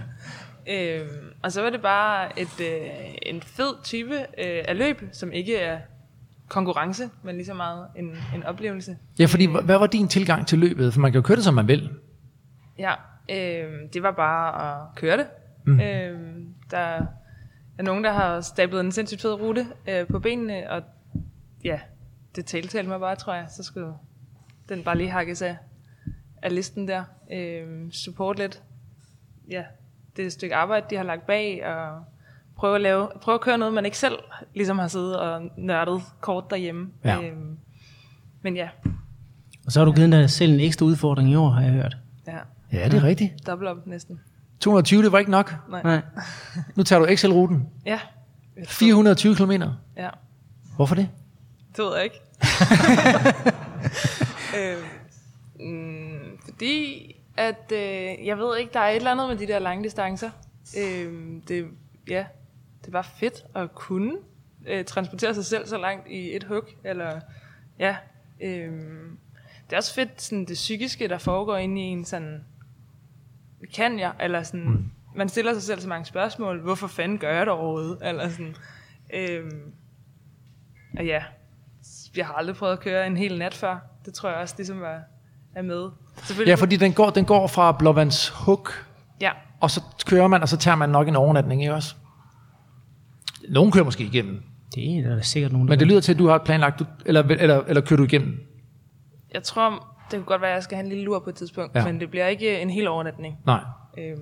[0.69, 2.89] Øhm, og så var det bare et, øh,
[3.21, 5.79] en fed type øh, af løb, som ikke er
[6.47, 8.97] konkurrence, men lige så meget en, en oplevelse.
[9.19, 10.93] Ja, fordi hva- hvad var din tilgang til løbet?
[10.93, 11.89] For man kan jo køre det, som man vil.
[12.79, 12.93] Ja,
[13.29, 15.27] øh, det var bare at køre det.
[15.65, 15.79] Mm.
[15.79, 16.35] Øh,
[16.71, 16.77] der
[17.77, 20.83] er nogen, der har stablet en sindssygt fed rute øh, på benene, og
[21.63, 21.79] ja,
[22.35, 23.45] det tiltalte mig bare, tror jeg.
[23.49, 23.93] Så skulle
[24.69, 25.57] den bare lige hakkes af,
[26.41, 27.03] af listen der.
[27.31, 28.63] Øh, support lidt.
[29.49, 29.63] Ja,
[30.15, 32.03] det er et stykke arbejde, de har lagt bag, og
[32.57, 34.15] prøve at, lave, prøve at køre noget, man ikke selv
[34.55, 36.87] ligesom har siddet og nørdet kort derhjemme.
[37.05, 37.21] Ja.
[37.21, 37.33] Øh,
[38.41, 38.69] men ja,
[39.65, 41.97] Og så har du givet dig selv en ekstra udfordring i år, har jeg hørt.
[42.27, 42.37] ja,
[42.73, 43.47] Ja, det er rigtigt.
[43.47, 44.19] dobbelt op næsten.
[44.59, 45.55] 220, det var ikke nok.
[45.69, 45.81] Nej.
[45.83, 46.01] Nej.
[46.75, 47.69] Nu tager du XL-ruten.
[47.85, 47.99] Ja,
[48.67, 49.51] 420 km.
[49.97, 50.09] ja.
[50.75, 51.09] Hvorfor det?
[51.77, 52.19] Det ved jeg ikke.
[54.57, 54.77] øh,
[55.67, 59.59] mm, fordi at, øh, jeg ved ikke, der er et eller andet med de der
[59.59, 60.29] lange distancer.
[60.77, 61.13] Øh,
[61.47, 61.65] det,
[62.09, 62.25] ja,
[62.87, 64.13] det var fedt at kunne
[64.67, 66.63] øh, transportere sig selv så langt i et hug.
[66.83, 67.19] Eller,
[67.79, 67.95] ja,
[68.41, 68.71] øh,
[69.65, 72.43] det er også fedt, sådan det psykiske, der foregår inde i en sådan,
[73.73, 74.11] kan jeg?
[74.19, 74.85] Eller sådan, mm.
[75.15, 76.61] man stiller sig selv så mange spørgsmål.
[76.61, 77.97] Hvorfor fanden gør jeg det overhovedet?
[78.01, 78.55] Eller sådan,
[79.13, 79.51] øh,
[80.97, 81.23] og ja,
[82.15, 83.79] jeg har aldrig prøvet at køre en hel nat før.
[84.05, 85.01] Det tror jeg også ligesom var,
[85.55, 85.89] er med.
[86.47, 88.67] Ja, fordi den går, den går fra Blåvands Hug,
[89.21, 91.95] Ja, og så kører man, og så tager man nok en overnatning, ikke også?
[93.49, 94.41] Nogen kører måske igennem.
[94.75, 96.85] Det er der sikkert nogen, der Men det lyder til, at du har planlagt, du,
[97.05, 98.39] eller, eller, eller kører du igennem?
[99.33, 99.69] jeg tror,
[100.11, 101.85] det kunne godt være, at jeg skal have en lille lur på et tidspunkt, Ja.
[101.85, 103.35] men det bliver ikke en hel overnatning.
[103.45, 103.59] Nej.
[103.97, 104.19] Øhm,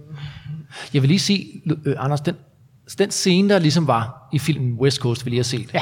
[0.93, 2.35] Jeg vil lige sige, øh, Anders, den,
[2.99, 5.73] den scene, der ligesom var i filmen West Coast, vi lige har set.
[5.73, 5.81] Ja.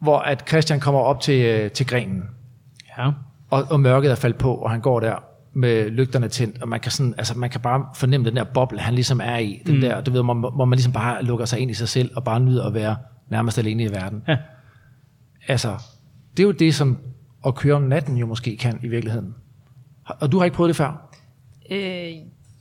[0.00, 2.22] Hvor at Christian kommer op til, øh, til grenen,
[2.98, 3.10] Ja.
[3.50, 5.16] og, og mørket er faldet på, og han går der
[5.52, 8.78] med lygterne tændt, og man kan, sådan, altså man kan bare fornemme den der boble,
[8.80, 9.62] han ligesom er i.
[9.66, 9.80] Den mm.
[9.80, 12.24] der, du ved, hvor, hvor man ligesom bare lukker sig ind i sig selv, og
[12.24, 12.96] bare nyder at være
[13.28, 14.22] nærmest alene i verden.
[14.28, 14.36] Ja.
[15.48, 15.76] Altså,
[16.36, 16.98] det er jo det, som
[17.46, 19.34] at køre om natten jo måske kan i virkeligheden.
[20.04, 21.08] Og du har ikke prøvet det før?
[21.70, 22.12] øh,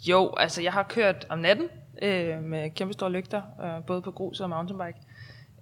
[0.09, 1.67] jo, altså jeg har kørt om natten
[2.01, 4.99] øh, med kæmpe store lygter, øh, både på grus og mountainbike.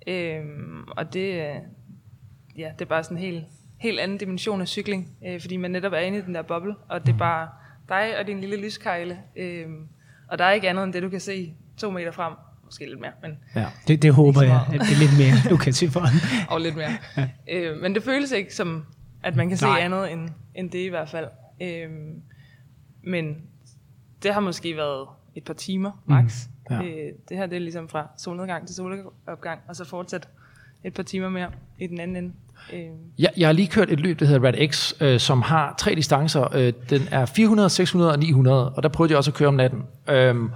[0.08, 0.46] Øh,
[0.88, 1.56] og det, øh,
[2.58, 3.46] ja, det er bare sådan helt,
[3.78, 6.76] helt anden dimension af cykling, øh, fordi man netop er inde i den der boble,
[6.90, 7.48] og det er bare
[7.90, 9.66] dig og din lille lyskejle, øh,
[10.28, 13.00] og der er ikke andet end det, du kan se to meter frem, måske lidt
[13.00, 13.66] mere, men Ja.
[13.88, 16.02] Det, det håber jeg, at det er lidt mere, du kan se for
[16.54, 16.92] og lidt mere.
[17.52, 18.86] øh, men det føles ikke som,
[19.24, 19.80] at man kan se Nej.
[19.82, 21.28] andet end, end det i hvert fald.
[21.62, 21.90] Øh,
[23.04, 23.36] men
[24.24, 26.46] det har måske været et par timer, max.
[26.72, 26.82] Ja.
[26.82, 26.88] Mm.
[26.88, 30.30] Øh, det her det er ligesom fra solnedgang til solopgang, og så fortsat
[30.86, 31.48] et par timer mere
[31.80, 32.32] i den anden ende.
[32.74, 32.80] Øh,
[33.20, 35.96] Jeg, jeg har lige kørt et løb, der hedder Red X, øh, som har tre
[35.96, 36.56] distancer.
[36.56, 39.54] Øh, den er 400, 600 og 900, og der prøvede jeg også at køre om
[39.54, 39.84] natten.
[40.10, 40.50] Øhm,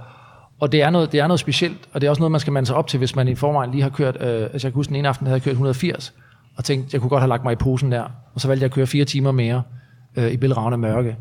[0.60, 2.52] og det er, noget, det er noget specielt, og det er også noget, man skal
[2.52, 4.78] mande sig op til, hvis man i forvejen lige har kørt, øh, altså jeg kan
[4.78, 6.14] huske den ene aften, havde jeg kørt 180,
[6.56, 8.04] og tænkte, jeg kunne godt have lagt mig i posen der,
[8.34, 9.62] og så valgte jeg at køre fire timer mere
[10.16, 11.16] øh, i bælragende mørke.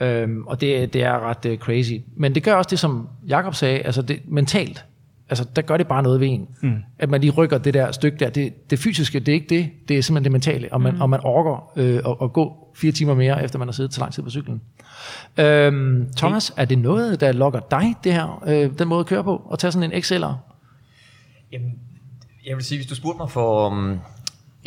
[0.00, 1.92] Øhm, og det, det er ret øh, crazy.
[2.16, 4.84] Men det gør også det, som Jakob sagde, altså det, mentalt.
[5.30, 6.48] Altså, der gør det bare noget ved en.
[6.62, 6.76] Mm.
[6.98, 8.30] At man lige rykker det der stykke der.
[8.30, 9.70] Det, det fysiske, det er ikke det.
[9.88, 10.72] Det er simpelthen det mentale.
[10.72, 11.00] Og man, mm.
[11.00, 14.00] og man orker øh, at, at gå fire timer mere, efter man har siddet så
[14.00, 14.60] lang tid på cyklen.
[15.36, 19.24] Øhm, Thomas, er det noget, der lokker dig, det her, øh, den måde at køre
[19.24, 19.48] på?
[19.52, 20.32] At tage sådan en XL'er?
[21.52, 21.72] Jamen,
[22.46, 24.00] jeg vil sige, hvis du spurgte mig for um,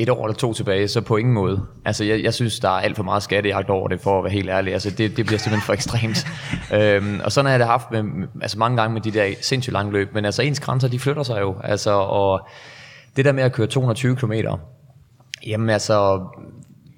[0.02, 1.66] et år eller to tilbage, så på ingen måde.
[1.86, 4.34] Altså, jeg, jeg synes, der er alt for meget skattejagt over det, for at være
[4.34, 4.74] helt ærlig.
[4.74, 6.28] Altså, det, det bliver simpelthen for ekstremt.
[6.78, 9.74] øhm, og sådan har jeg det haft med, altså mange gange med de der sindssygt
[9.74, 10.14] lange løb.
[10.14, 11.56] Men altså, ens grænser, de flytter sig jo.
[11.64, 12.48] Altså, og
[13.16, 14.34] det der med at køre 220 km,
[15.48, 16.28] jamen altså,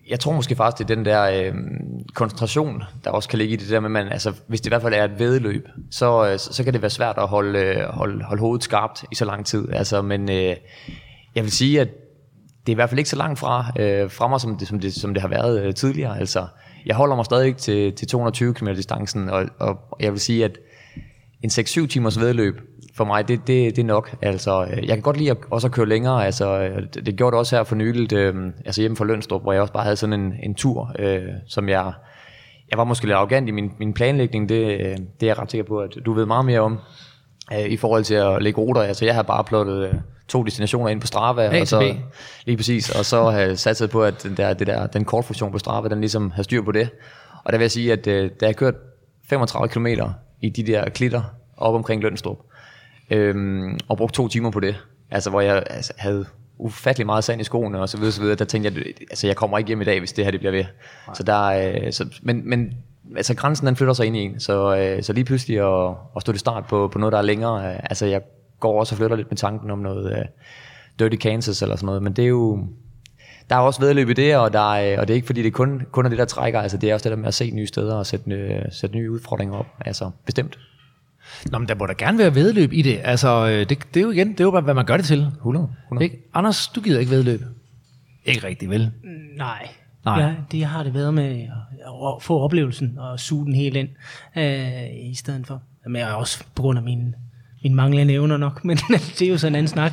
[0.09, 1.53] jeg tror måske faktisk, det er den der øh,
[2.13, 4.81] koncentration, der også kan ligge i det der med, man, altså, hvis det i hvert
[4.81, 7.83] fald er et vedløb, så, øh, så, så kan det være svært at holde, øh,
[7.83, 9.69] holde, holde hovedet skarpt i så lang tid.
[9.73, 10.55] Altså, men øh,
[11.35, 11.87] jeg vil sige, at
[12.66, 14.80] det er i hvert fald ikke så langt fra, øh, fra mig, som det, som,
[14.80, 16.20] det, som det har været øh, tidligere.
[16.20, 16.47] Altså,
[16.86, 20.57] jeg holder mig stadig til, til 220 km distancen, og, og jeg vil sige, at
[21.41, 22.59] en 6-7 timers vedløb,
[22.95, 24.16] for mig, det, det, det er nok.
[24.22, 26.26] Altså, øh, jeg kan godt lide at, også at køre længere.
[26.26, 28.36] Altså, øh, det, det gjorde det også her for nyligt, øh,
[28.66, 31.70] altså hjemme fra Lønstrup, hvor jeg også bare havde sådan en, en tur, øh, som
[31.70, 31.93] jeg...
[32.72, 35.51] Jeg var måske lidt arrogant i min, min planlægning, det, øh, det er jeg ret
[35.51, 36.80] sikker på, at du ved meget mere om,
[37.59, 38.81] øh, i forhold til at lægge ruter.
[38.81, 39.93] Altså, jeg har bare plottet øh,
[40.27, 41.95] to destinationer ind på Strava, A og så,
[42.45, 45.59] lige præcis, og så have satset på, at den, der, det der, den kortfunktion på
[45.59, 46.89] Strava, den ligesom har styr på det.
[47.43, 48.75] Og der vil jeg sige, at øh, da jeg kørt
[49.29, 49.87] 35 km
[50.41, 51.21] i de der klitter
[51.57, 52.37] op omkring Lønstrup,
[53.09, 54.75] Øhm, og brugte to timer på det.
[55.11, 56.25] Altså, hvor jeg altså, havde
[56.57, 58.35] ufattelig meget sand i skoene og så videre, så videre.
[58.35, 60.51] Der tænkte jeg, altså jeg kommer ikke hjem i dag, hvis det her det bliver
[60.51, 60.63] ved.
[61.07, 61.15] Nej.
[61.15, 62.73] Så der, øh, så, men, men
[63.16, 66.22] altså grænsen den flytter sig ind i en, så, øh, så lige pludselig at, at
[66.22, 68.22] stå til start på, på noget, der er længere, øh, altså jeg
[68.59, 70.26] går også og flytter lidt med tanken om noget øh,
[70.99, 72.68] Dirty Kansas eller sådan noget, men det er jo,
[73.49, 75.53] der er også vedløb i det, og, der er, og det er ikke fordi, det
[75.53, 77.51] kun, kun er det, der trækker, altså det er også det der med at se
[77.51, 80.59] nye steder og sætte, øh, sætte nye udfordringer op, altså bestemt.
[81.51, 82.99] Nå, men der må da gerne være vedløb i det.
[83.03, 85.05] Altså, øh, det, det er jo igen, det er jo bare, hvad man gør det
[85.05, 85.28] til.
[85.36, 85.70] 100.
[85.86, 86.03] 100.
[86.03, 86.30] Ikke?
[86.34, 87.41] Anders, du gider ikke vedløb.
[88.26, 88.91] Ikke rigtigt, vel?
[89.38, 89.70] Nej.
[90.05, 90.21] Nej.
[90.21, 91.47] Ja, det har det været med at,
[92.07, 93.89] at få oplevelsen og suge den helt ind,
[94.37, 95.61] øh, i stedet for.
[95.85, 97.13] Men jeg er også på grund af mine,
[97.64, 98.78] mine manglende evner nok, men
[99.20, 99.91] det er jo sådan en anden snak.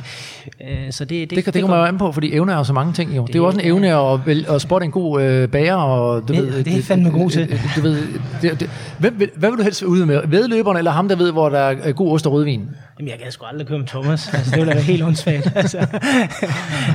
[0.69, 2.63] Øh, så det, det, Det, det, det kommer jo an på, fordi evner er jo
[2.63, 3.15] så mange ting.
[3.15, 3.21] Jo.
[3.21, 5.75] Det, det er jo også en evne at, at spotte en god øh, bager.
[5.75, 7.59] Og, du Det- ved, det er fandme god til.
[7.75, 8.03] Du ved,
[8.41, 8.69] det, det,
[8.99, 10.21] hvem, vil- hvad vil du helst være ude med?
[10.27, 12.69] Vedløberen eller ham, der ved, hvor der er god ost og rødvin?
[12.99, 14.33] Jamen, jeg kan sgu aldrig køre med Thomas.
[14.33, 15.51] Altså, det ville være helt åndssvagt.
[15.55, 15.87] Altså,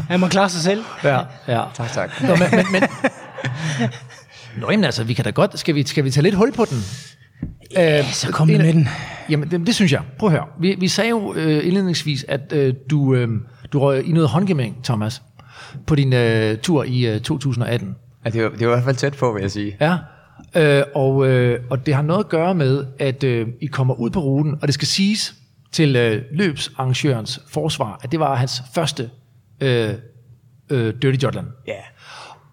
[0.09, 0.83] han må klare sig selv.
[1.05, 1.18] Ja,
[1.49, 1.62] ja.
[1.74, 2.11] Tak, tak.
[2.22, 2.83] Nå, men, men, men,
[4.61, 5.59] Nå, jamen altså, vi kan da godt...
[5.59, 6.79] Skal vi, skal vi tage lidt hul på den?
[7.77, 8.89] Ja, så kom med den.
[9.31, 10.03] Jamen, det, det synes jeg.
[10.18, 10.47] Prøv at høre.
[10.61, 13.29] Vi, vi sagde jo øh, indledningsvis, at øh, du, øh,
[13.72, 15.22] du røg i noget håndgemæng, Thomas,
[15.87, 17.97] på din øh, tur i øh, 2018.
[18.24, 19.77] Ja, det, var, det var i hvert fald tæt på, vil jeg sige.
[19.81, 19.97] Ja,
[20.57, 24.11] øh, og, øh, og det har noget at gøre med, at øh, I kommer ud
[24.11, 25.35] på ruten, og det skal siges
[25.72, 29.11] til øh, løbsarrangørens forsvar, at det var hans første
[29.61, 29.91] øh,
[30.70, 31.47] øh, Dirty Jotland.
[31.66, 31.72] Ja.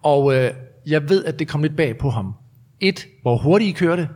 [0.02, 0.50] Og øh,
[0.86, 2.34] jeg ved, at det kom lidt bag på ham.
[2.80, 4.08] Et, hvor hurtigt I kørte,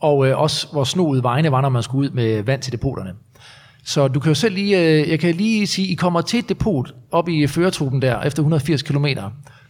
[0.00, 3.10] og øh, også hvor snoede vejene var, når man skulle ud med vand til depoterne.
[3.84, 6.48] Så du kan jo selv lige, øh, jeg kan lige sige, I kommer til et
[6.48, 9.06] depot op i førertruppen der, efter 180 km.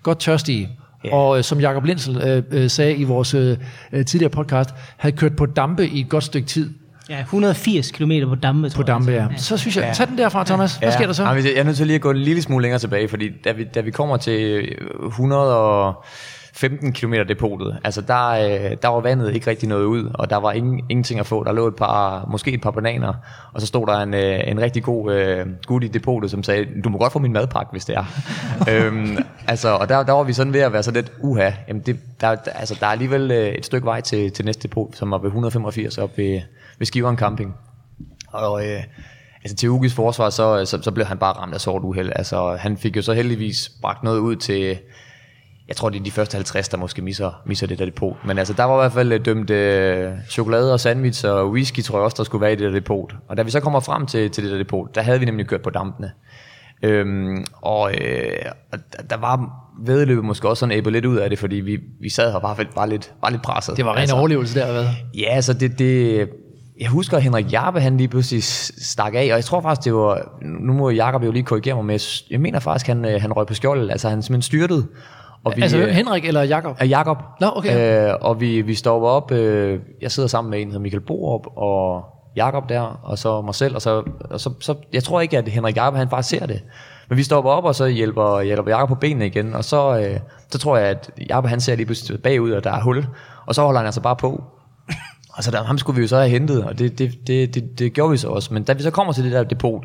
[0.02, 0.68] Godt tørstige.
[1.06, 1.18] Yeah.
[1.18, 3.56] Og øh, som Jakob Lindsel øh, øh, sagde i vores øh,
[3.92, 6.70] øh, tidligere podcast, havde kørt på dampe i et godt stykke tid.
[7.08, 9.26] Ja, 180 km på dampe, På dampe, ja.
[9.36, 10.76] Så synes jeg, tag den derfra, Thomas.
[10.76, 11.22] Hvad sker der så?
[11.22, 13.52] Ja, jeg er nødt til lige at gå en lille smule længere tilbage, fordi da
[13.52, 14.68] vi, da vi kommer til
[16.62, 20.36] 115 km depotet, altså der, øh, der var vandet ikke rigtig noget ud, og der
[20.36, 21.44] var ingen, ingenting at få.
[21.44, 23.12] Der lå et par, måske et par bananer,
[23.52, 26.66] og så stod der en, øh, en rigtig god øh, gut i depotet, som sagde,
[26.84, 28.04] du må godt få min madpakke, hvis det er.
[28.70, 31.82] øhm, altså, og der, der var vi sådan ved at være så lidt, uha, jamen
[31.82, 34.96] det, der, der, altså, der er alligevel øh, et stykke vej til, til næste depot,
[34.96, 36.40] som var ved 185 op ved,
[36.78, 37.54] ved Skiveren Camping.
[38.32, 38.82] Og øh,
[39.44, 42.12] altså til Ugis forsvar, så, så, så blev han bare ramt af sort uheld.
[42.16, 44.78] Altså, han fik jo så heldigvis bragt noget ud til,
[45.70, 48.16] jeg tror det er de første 50, der måske misser, misser det der depot.
[48.26, 51.82] Men altså, der var i hvert fald øh, dømt øh, chokolade og sandwich og whisky,
[51.82, 53.14] tror jeg også, der skulle være i det der depot.
[53.28, 55.46] Og da vi så kommer frem til, til det der depot, der havde vi nemlig
[55.46, 56.10] kørt på dampene.
[56.82, 58.32] Øhm, og, øh,
[58.72, 58.78] og
[59.10, 59.50] der- var
[59.84, 62.56] vedløbet måske også sådan æbet lidt ud af det, fordi vi, vi sad her bare,
[62.74, 63.76] bare, lidt, bare lidt presset.
[63.76, 64.86] Det var ren altså, overlevelse der, hvad?
[65.18, 66.28] Ja, altså det, det,
[66.80, 69.94] jeg husker, at Henrik Jarpe, han lige pludselig stak af, og jeg tror faktisk, det
[69.94, 72.00] var, nu må Jakob jo lige korrigere mig, men jeg,
[72.30, 74.86] jeg mener faktisk, han, øh, han røg på skjoldet, altså han simpelthen styrtede.
[75.44, 76.76] Og altså øh, Henrik eller Jakob?
[76.80, 77.18] af Jakob.
[77.40, 78.08] Nå, okay.
[78.08, 81.00] Øh, og vi, vi stopper op, øh, jeg sidder sammen med en, der hedder Michael
[81.00, 82.04] Borup, og
[82.36, 85.48] Jakob der, og så mig selv, og så, og så, så jeg tror ikke, at
[85.48, 86.62] Henrik Jakob, han faktisk ser det.
[87.08, 90.20] Men vi stopper op, og så hjælper, hjælper Jakob på benene igen, og så, øh,
[90.50, 93.06] så tror jeg, at Jakob, han ser lige pludselig bagud, og der er hul,
[93.46, 94.44] og så holder han altså bare på.
[95.32, 97.78] Og så der, ham skulle vi jo så have hentet, og det, det, det, det,
[97.78, 98.54] det gjorde vi så også.
[98.54, 99.84] Men da vi så kommer til det der depot,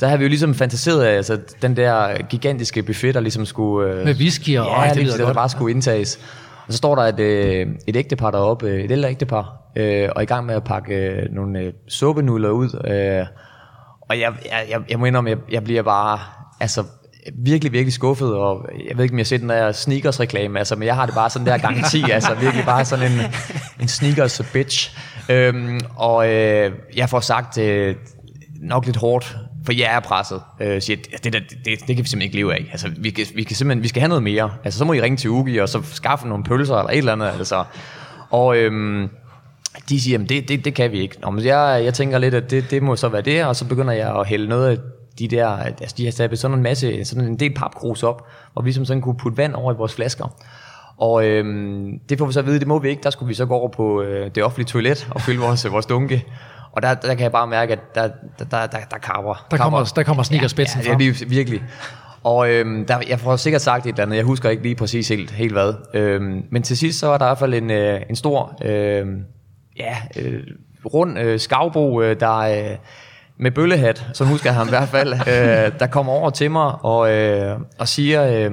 [0.00, 3.90] der har vi jo ligesom fantaseret af, altså den der gigantiske buffet, der ligesom skulle...
[3.92, 5.34] Øh, Med whisky og- ja, Ej, det det, det, der godt.
[5.36, 6.18] bare skulle indtages.
[6.66, 10.22] Og så står der et, øh, et ægtepar deroppe, øh, et ældre ægtepar, øh, og
[10.22, 12.68] i gang med at pakke øh, nogle øh, suppenudler ud.
[12.90, 13.26] Øh,
[14.10, 16.18] og jeg, jeg, jeg, jeg må indrømme, jeg, jeg bliver bare
[16.60, 16.84] altså,
[17.44, 20.76] virkelig, virkelig skuffet, og jeg ved ikke, om jeg har set den der sneakers-reklame, altså,
[20.76, 23.18] men jeg har det bare sådan der gang 10, altså virkelig bare sådan en,
[23.80, 24.98] en sneakers bitch.
[25.28, 27.94] Øhm, og øh, jeg får sagt øh,
[28.62, 29.36] nok lidt hårdt,
[29.68, 32.36] for jeg er presset, øh, siger, det, det, der, det, det, kan vi simpelthen ikke
[32.36, 32.68] leve af.
[32.72, 34.50] Altså, vi, kan, vi, kan simpelthen, vi skal have noget mere.
[34.64, 37.12] Altså, så må I ringe til Ugi, og så skaffe nogle pølser, eller et eller
[37.12, 37.26] andet.
[37.26, 37.64] Altså.
[38.30, 39.08] Og øhm,
[39.88, 41.16] de siger, at det, det, det kan vi ikke.
[41.20, 43.64] Nå, men jeg, jeg tænker lidt, at det, det må så være det, og så
[43.64, 44.78] begynder jeg at hælde noget af
[45.18, 48.64] de der, altså de har stablet sådan en masse, sådan en del papkrus op, og
[48.64, 50.36] vi som sådan kunne putte vand over i vores flasker.
[50.98, 53.02] Og øhm, det får vi så at vide, det må vi ikke.
[53.02, 55.86] Der skulle vi så gå over på øh, det offentlige toilet og fylde vores, vores
[55.86, 56.24] dunke.
[56.78, 58.08] Og der, der kan jeg bare mærke, at der,
[58.38, 59.46] der, der, der, der kapper.
[59.50, 61.62] Der kommer, der kommer sneakerspidsen Ja, er lige, virkelig.
[62.22, 65.08] Og øhm, der, jeg får sikkert sagt et eller andet, jeg husker ikke lige præcis
[65.08, 65.74] helt, helt hvad.
[65.94, 69.06] Øhm, men til sidst så var der i hvert fald en, øh, en stor, øh,
[69.78, 70.42] ja, øh,
[70.94, 72.76] rund øh, skavbo, øh, der øh,
[73.38, 76.74] med bøllehat, så husker jeg ham i hvert fald, øh, der kommer over til mig
[76.84, 78.52] og, øh, og siger, øh,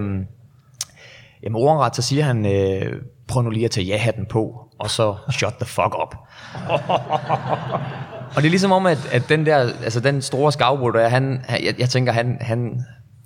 [1.43, 2.93] jamen ordret, så siger han, øh,
[3.27, 6.15] prøv nu lige at tage ja-hatten på, og så shut the fuck up.
[8.29, 11.39] Og det er ligesom om, at, at den der, altså den store skavbro, der han,
[11.47, 12.81] han- jeg, jeg tænker, han, han,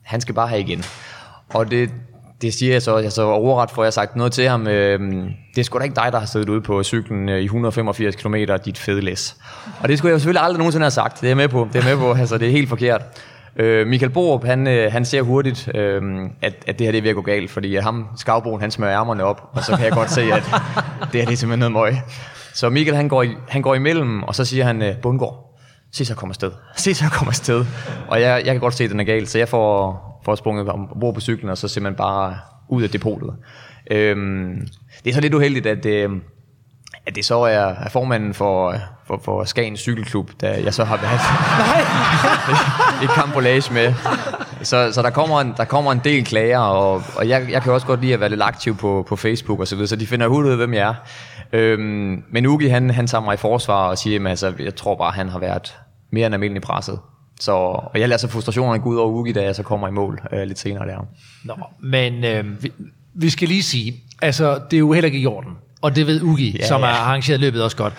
[0.06, 0.84] han skal bare have igen.
[1.54, 1.89] Og det,
[2.41, 5.00] det siger jeg så, jeg så overret for, jeg har sagt noget til ham, øh,
[5.56, 8.16] det er sgu da ikke dig, der har siddet ude på cyklen øh, i 185
[8.16, 8.36] km,
[8.66, 9.36] dit fede læs.
[9.80, 11.82] Og det skulle jeg selvfølgelig aldrig nogensinde have sagt, det er jeg med på, det
[11.82, 13.02] er med på, altså det er helt forkert.
[13.56, 16.02] Øh, Michael Borup, han, øh, han ser hurtigt, øh,
[16.41, 19.00] at, at det her det er ved at gå galt, fordi ham, skavbroen, han smører
[19.00, 21.72] ærmerne op, og så kan jeg godt se, at det her det er simpelthen noget
[21.72, 21.93] møg.
[22.60, 25.60] Så Michael, han går, i, han går imellem, og så siger han, øh, Bundgaard,
[25.91, 26.51] se så komme afsted.
[26.76, 27.66] Se så komme afsted.
[28.07, 30.70] Og jeg, jeg kan godt se, at den er galt, så jeg får, får sprunget
[30.70, 32.38] ombord på cyklen, og så simpelthen bare
[32.70, 33.34] ud af depotet.
[33.91, 34.68] Øhm,
[35.03, 36.10] det er så lidt uheldigt, at, øh,
[37.05, 38.76] at det så er, er formanden for,
[39.07, 41.20] for, for Skagen Cykelklub, da jeg så har været
[43.03, 43.93] i kampolage med.
[44.64, 47.74] Så, så der, kommer en, der kommer en del klager, og, og jeg, jeg kan
[47.74, 50.07] også godt lide at være lidt aktiv på, på Facebook og så videre, så de
[50.07, 50.93] finder hurtigt ud af, hvem jeg er.
[51.53, 54.95] Øhm, men Ugi, han, han tager mig i forsvar og siger, at altså, jeg tror
[54.95, 55.78] bare, han har været
[56.12, 56.99] mere end almindelig presset.
[57.39, 59.91] Så, og jeg lader så frustrationerne gå ud over Ugi, da jeg så kommer i
[59.91, 61.07] mål øh, lidt senere der.
[61.43, 61.53] Nå,
[61.84, 62.72] men øh, vi,
[63.14, 65.51] vi skal lige sige, altså det er jo heller ikke i orden,
[65.82, 66.88] og det ved Ugi, ja, som ja.
[66.88, 67.93] har arrangeret løbet også godt.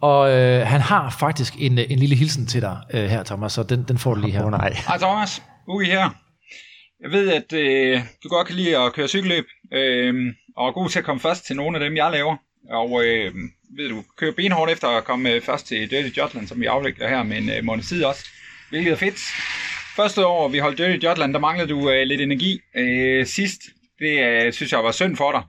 [0.00, 3.62] Og øh, han har faktisk en, en lille hilsen til dig øh, her, Thomas, så
[3.62, 4.40] den, den får du lige her.
[4.40, 4.76] Åh oh, nej.
[4.88, 6.10] Hej Thomas, Uge her.
[7.00, 10.14] Jeg ved, at øh, du godt kan lide at køre cykelløb, øh,
[10.56, 12.36] og er god til at komme først til nogle af dem, jeg laver.
[12.70, 13.34] Og øh,
[13.76, 17.08] ved du, kører benhårdt efter at komme øh, først til Dirty Jotland, som vi aflægger
[17.08, 18.26] her med en øh, måned tid også.
[18.70, 19.18] Hvilket er fedt.
[19.96, 22.60] Første år, vi holdt Dirty Jotland, der manglede du øh, lidt energi.
[22.76, 23.60] Øh, sidst,
[23.98, 25.42] det øh, synes jeg var synd for dig.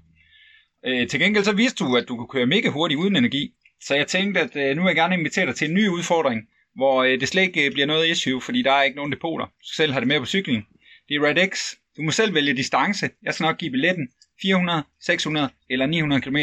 [0.87, 3.53] Øh, til gengæld så viste du, at du kunne køre mega hurtigt uden energi.
[3.83, 6.41] Så jeg tænkte, at øh, nu vil jeg gerne invitere dig til en ny udfordring,
[6.77, 9.45] hvor øh, det slet ikke øh, bliver noget issue, fordi der er ikke nogen depoter.
[9.45, 10.65] Du selv have det med på cyklen.
[11.09, 11.73] Det er Red X.
[11.97, 13.09] Du må selv vælge distance.
[13.23, 14.07] Jeg skal nok give billetten
[14.41, 16.37] 400, 600 eller 900 km.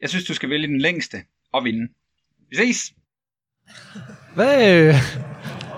[0.00, 1.88] Jeg synes, du skal vælge den længste og vinde.
[2.50, 2.92] Vi ses!
[4.34, 4.94] Hvad, øh,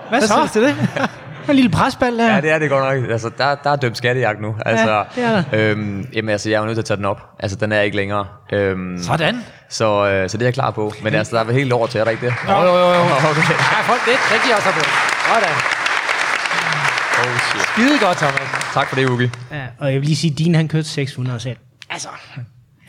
[0.09, 0.49] Hvad hvad så?
[0.53, 0.75] til det?
[1.49, 2.33] En lille presbal der.
[2.35, 3.11] Ja, det er det godt nok.
[3.11, 4.55] Altså, der, der er dømt skattejagt nu.
[4.65, 7.21] Altså, det er Øhm, jamen, altså, jeg er jo nødt til at tage den op.
[7.39, 8.25] Altså, den er ikke længere.
[8.53, 9.37] Øhm, Sådan.
[9.69, 10.93] så, øh, så det er jeg klar på.
[11.03, 12.33] Men altså, der er vel helt over til, er der ikke det?
[12.49, 12.87] Jo, jo, jo.
[12.93, 13.01] jo.
[13.29, 13.41] Okay.
[13.49, 14.79] Ja, folk, det, det giver også på.
[14.79, 15.55] Sådan.
[17.19, 17.61] Oh, shit.
[17.61, 18.49] Skide godt, Thomas.
[18.73, 19.29] Tak for det, Ugi.
[19.51, 21.57] Ja, og jeg vil lige sige, at din han kørte 600 og sagde,
[21.89, 22.07] altså,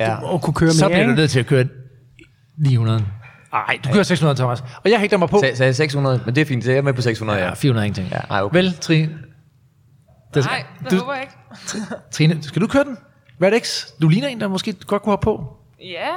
[0.00, 0.14] Ja.
[0.14, 1.64] og kunne køre mere, Så bliver du nødt til at køre
[2.58, 3.04] 900.
[3.52, 4.60] Nej, du kører 600, Thomas.
[4.84, 5.38] Og jeg hægter mig på.
[5.40, 6.68] Sag, sagde 600, men det er fint.
[6.68, 7.44] Er jeg med på 600, ja.
[7.46, 8.08] Ja, 400 ingenting.
[8.10, 8.56] Ja, ej, okay.
[8.56, 9.18] Vel, Trine?
[10.34, 11.34] Det, Nej, det du, håber jeg ikke.
[12.10, 12.96] Trine, skal du køre den?
[13.42, 13.86] Red X?
[14.02, 15.56] Du ligner en, der måske godt kunne have på.
[15.80, 16.08] Ja,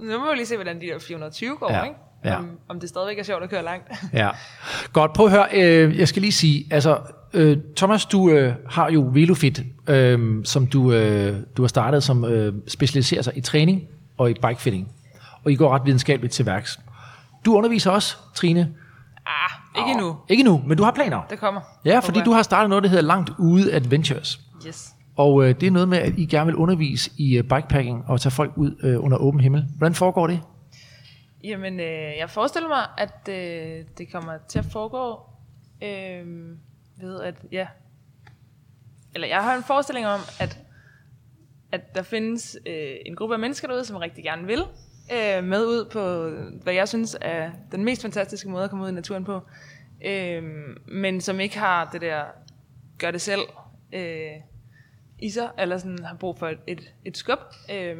[0.00, 1.96] nu må vi lige se, hvordan de der 420 går, Ja, ikke?
[2.24, 2.36] ja.
[2.38, 3.86] Om, om det stadigvæk er sjovt at køre langt.
[4.12, 4.30] Ja.
[4.92, 5.46] Godt, prøv at høre.
[5.52, 6.98] Øh, jeg skal lige sige, altså,
[7.32, 12.24] øh, Thomas, du øh, har jo Velofit, øh, som du, øh, du har startet, som
[12.24, 13.82] øh, specialiserer sig i træning
[14.18, 14.88] og i bikefitting.
[15.44, 16.80] Og I går ret videnskabeligt til værks.
[17.44, 18.74] Du underviser også, Trine.
[19.26, 20.16] Ah, ikke endnu.
[20.28, 21.22] Ikke nu, men du har planer.
[21.30, 21.60] Det kommer.
[21.84, 24.40] Ja, fordi du har startet noget, der hedder Langt Ude Adventures.
[24.66, 24.94] Yes.
[25.16, 28.20] Og øh, det er noget med, at I gerne vil undervise i øh, bikepacking og
[28.20, 29.66] tage folk ud øh, under åben himmel.
[29.76, 30.40] Hvordan foregår det?
[31.44, 35.20] Jamen, øh, jeg forestiller mig, at øh, det kommer til at foregå
[35.82, 36.56] øh,
[37.00, 37.66] ved at, ja,
[39.14, 40.58] eller jeg har en forestilling om, at,
[41.72, 44.64] at der findes øh, en gruppe af mennesker derude, som rigtig gerne vil
[45.12, 46.30] øh, med ud på,
[46.62, 49.40] hvad jeg synes er den mest fantastiske måde at komme ud i naturen på,
[50.06, 50.42] øh,
[50.88, 52.24] men som ikke har det der
[52.98, 53.42] gør det selv
[53.92, 54.30] øh,
[55.18, 57.38] i sig, eller sådan har brug for et, et, et skub.
[57.72, 57.96] Øh,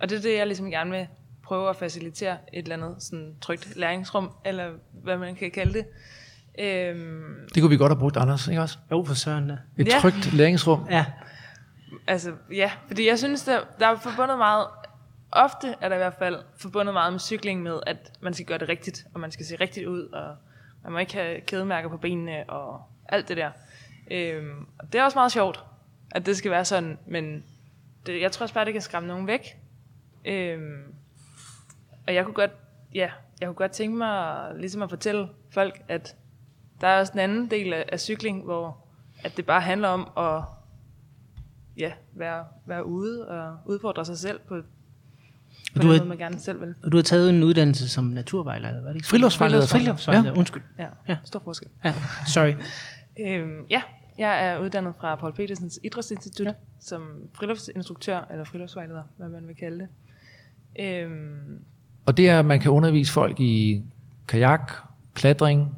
[0.00, 1.06] og det er det, jeg ligesom gerne vil
[1.42, 5.84] prøve at facilitere et eller andet sådan trygt læringsrum, eller hvad man kan kalde det.
[6.58, 8.78] Øhm, Det kunne vi godt have brugt, Anders, ikke også?
[8.90, 9.50] Jo, for søren.
[9.78, 9.98] Et Ja.
[10.00, 10.86] trygt læringsrum.
[10.90, 11.06] Ja,
[12.06, 14.66] altså, ja, fordi jeg synes, der, der er forbundet meget,
[15.32, 18.58] ofte er der i hvert fald forbundet meget med cykling med, at man skal gøre
[18.58, 20.36] det rigtigt, og man skal se rigtigt ud, og
[20.82, 23.50] man må ikke have kædemærker på benene, og alt det der.
[24.10, 25.64] Øhm, og det er også meget sjovt,
[26.10, 27.44] at det skal være sådan, men
[28.06, 29.58] det, jeg tror også bare, det kan skræmme nogen væk.
[30.24, 30.94] Øhm,
[32.06, 32.50] og jeg kunne godt,
[32.94, 33.10] ja,
[33.40, 36.16] jeg kunne godt tænke mig ligesom at fortælle folk, at
[36.80, 38.84] der er også en anden del af, af cykling, hvor
[39.24, 40.42] at det bare handler om at
[41.76, 44.62] ja, være, være ude og udfordre sig selv på,
[45.76, 46.74] på du måde, man gerne selv vil.
[46.82, 49.08] og du har taget en uddannelse som naturvejleder, var det ikke?
[49.08, 49.66] Friluftsvejleder.
[49.66, 50.62] Friluftsvejleder, undskyld.
[50.78, 50.88] Ja, Ja.
[51.08, 51.16] ja.
[51.24, 51.68] stor forskel.
[51.84, 51.94] Ja,
[52.26, 52.54] sorry.
[53.20, 53.82] Øhm, ja,
[54.18, 56.52] jeg er uddannet fra Paul Petersens Idrætsinstitut ja.
[56.80, 57.02] som
[57.34, 59.88] friluftsinstruktør, eller friluftsvejleder, hvad man vil kalde det.
[60.80, 61.58] Øhm,
[62.06, 63.82] Og det er, at man kan undervise folk i
[64.28, 64.72] kajak,
[65.14, 65.74] klatring,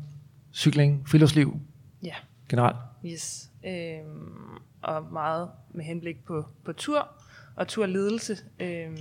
[0.53, 1.57] cykling, friluftsliv
[2.03, 2.15] ja,
[2.49, 2.77] generelt.
[3.07, 3.51] yes.
[3.67, 7.09] Øhm, og meget med henblik på, på tur
[7.57, 8.37] og turledelse.
[8.61, 8.97] Øhm,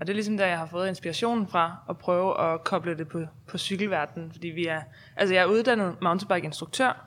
[0.00, 3.08] og det er ligesom der, jeg har fået inspirationen fra at prøve at koble det
[3.08, 4.80] på, på cykelverdenen, fordi vi er,
[5.16, 7.04] altså jeg er uddannet mountainbike-instruktør,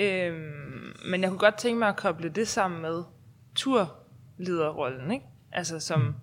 [0.00, 0.36] øhm,
[1.10, 3.02] men jeg kunne godt tænke mig at koble det sammen med
[3.54, 5.24] turlederrollen, ikke?
[5.52, 6.14] Altså som,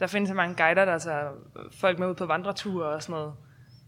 [0.00, 1.28] der findes så mange guider, der tager
[1.80, 3.32] folk med ud på vandreture og sådan noget,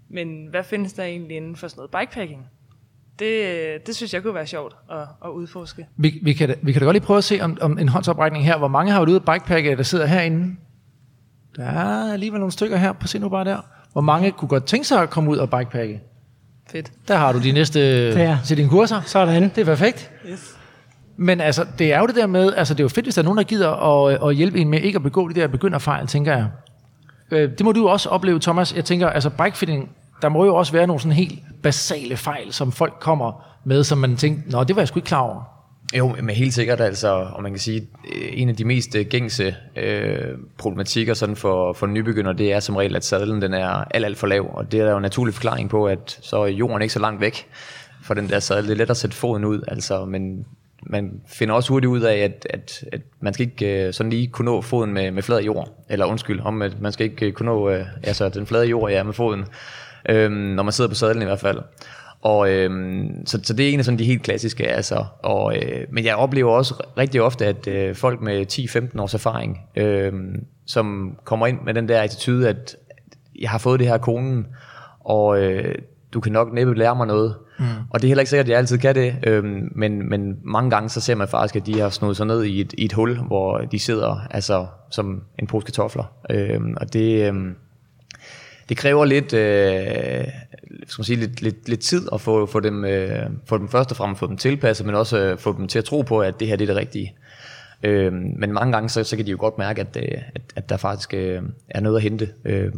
[0.09, 2.47] men hvad findes der egentlig inden for sådan noget bikepacking?
[3.19, 5.87] Det, det synes jeg kunne være sjovt at, at udforske.
[5.97, 7.89] Vi, vi, kan, da- vi kan da godt lige prøve at se om, om en
[7.89, 8.59] håndsoprækning her.
[8.59, 10.57] Hvor mange har været ude at bikepacke, der sidder herinde?
[11.57, 12.93] Der er alligevel nogle stykker her.
[12.93, 13.59] På se nu bare der.
[13.93, 16.01] Hvor mange kunne godt tænke sig at komme ud og bikepacke?
[16.71, 16.93] Fedt.
[17.09, 18.39] Der har du de næste Der.
[18.45, 19.01] til dine kurser.
[19.07, 19.43] Sådan.
[19.43, 20.11] Det er perfekt.
[20.31, 20.57] Yes.
[21.17, 23.23] Men altså, det er jo det der med, altså det er jo fedt, hvis der
[23.23, 26.07] er nogen, der gider at, at hjælpe en med ikke at begå de der begynderfejl,
[26.07, 26.47] tænker jeg.
[27.31, 28.77] Øh, det må du jo også opleve, Thomas.
[28.77, 29.91] Jeg tænker, altså bikefitting,
[30.23, 33.99] der må jo også være nogle sådan helt basale fejl, som folk kommer med, som
[33.99, 35.43] man tænker, nå, det var jeg sgu ikke klar over.
[35.99, 39.07] Jo, men helt sikkert altså, og man kan sige, øh, en af de mest øh,
[39.07, 43.69] gængse øh, problematikker sådan for, for nybegynder, det er som regel, at sadlen den er
[43.69, 46.37] alt, alt for lav, og det er der jo en naturlig forklaring på, at så
[46.37, 47.47] er jorden ikke så langt væk
[48.03, 48.65] fra den der sadel.
[48.65, 50.47] Det er let at sætte foden ud, altså, men
[50.83, 54.27] man finder også hurtigt ud af, at, at, at man skal ikke øh, sådan lige
[54.27, 57.33] kunne nå foden med, med flad jord, eller undskyld, om at man skal ikke øh,
[57.33, 59.45] kunne nå øh, altså den flade jord, ja, med foden,
[60.09, 61.59] øh, når man sidder på sadlen i hvert fald.
[62.23, 65.05] Og øhm, så, så det er en af sådan de helt klassiske, altså.
[65.23, 68.47] Og, øh, men jeg oplever også rigtig ofte, at øh, folk med
[68.97, 70.13] 10-15 års erfaring, øh,
[70.67, 72.77] som kommer ind med den der attitude, at
[73.41, 74.47] jeg har fået det her konen,
[75.01, 75.75] og øh,
[76.13, 77.35] du kan nok næppe lære mig noget.
[77.59, 77.65] Mm.
[77.91, 79.45] Og det er heller ikke sikkert, at jeg altid kan det, øh,
[79.75, 82.61] men, men mange gange så ser man faktisk, at de har snudt sig ned i
[82.61, 86.05] et, i et hul, hvor de sidder altså som en pose kartofler.
[86.31, 87.33] Øh, og det...
[87.35, 87.35] Øh,
[88.73, 90.25] det kræver lidt, øh,
[90.87, 93.91] skal man sige, lidt, lidt, lidt tid at få, få, dem, øh, få dem først
[93.91, 96.41] og fremmest få dem tilpasset, men også øh, få dem til at tro på, at
[96.41, 97.15] det her det er det rigtige.
[97.83, 100.69] Øh, men mange gange, så, så kan de jo godt mærke, at, øh, at, at
[100.69, 102.29] der faktisk øh, er noget at hente.
[102.45, 102.73] Øh,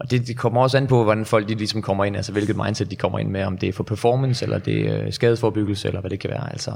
[0.00, 2.56] og det, det kommer også an på, hvordan folk de ligesom kommer ind, altså hvilket
[2.56, 5.88] mindset de kommer ind med, om det er for performance, eller det er øh, skadesforbyggelse,
[5.88, 6.50] eller hvad det kan være.
[6.50, 6.70] Altså.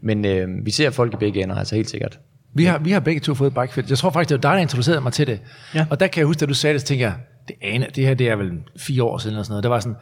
[0.00, 2.18] Men øh, vi ser folk i begge ender, altså helt sikkert.
[2.54, 3.90] Vi har, vi har begge to fået bikefit.
[3.90, 5.40] Jeg tror faktisk, det var dig, der introducerede mig til det.
[5.74, 5.86] Ja.
[5.90, 7.14] Og der kan jeg huske, da du sagde det, så tænkte jeg,
[7.60, 9.62] det, ane, det her det er vel fire år siden eller sådan noget.
[9.62, 9.96] Det var sådan,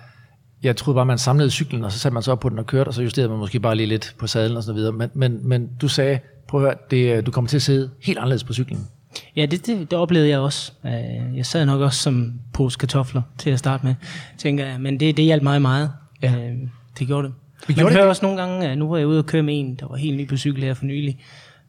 [0.62, 2.66] jeg troede bare, man samlede cyklen, og så satte man så op på den og
[2.66, 4.92] kørte, og så justerede man måske bare lige lidt på sadlen og så videre.
[4.92, 8.18] Men, men, men du sagde, prøv at høre, det, du kommer til at sidde helt
[8.18, 8.86] anderledes på cyklen.
[9.36, 10.72] Ja, det, det, det oplevede jeg også.
[10.84, 13.94] Øh, Jeg sad nok også som pose kartofler til at starte med,
[14.38, 14.80] tænker jeg.
[14.80, 15.90] Men det, det hjalp mig meget.
[16.22, 16.34] Ja.
[16.98, 17.34] Det gjorde det.
[17.68, 18.08] Man gjorde det hører det.
[18.10, 20.28] også nogle gange, nu var jeg ude og køre med en, der var helt ny
[20.28, 21.18] på cykel her for nylig,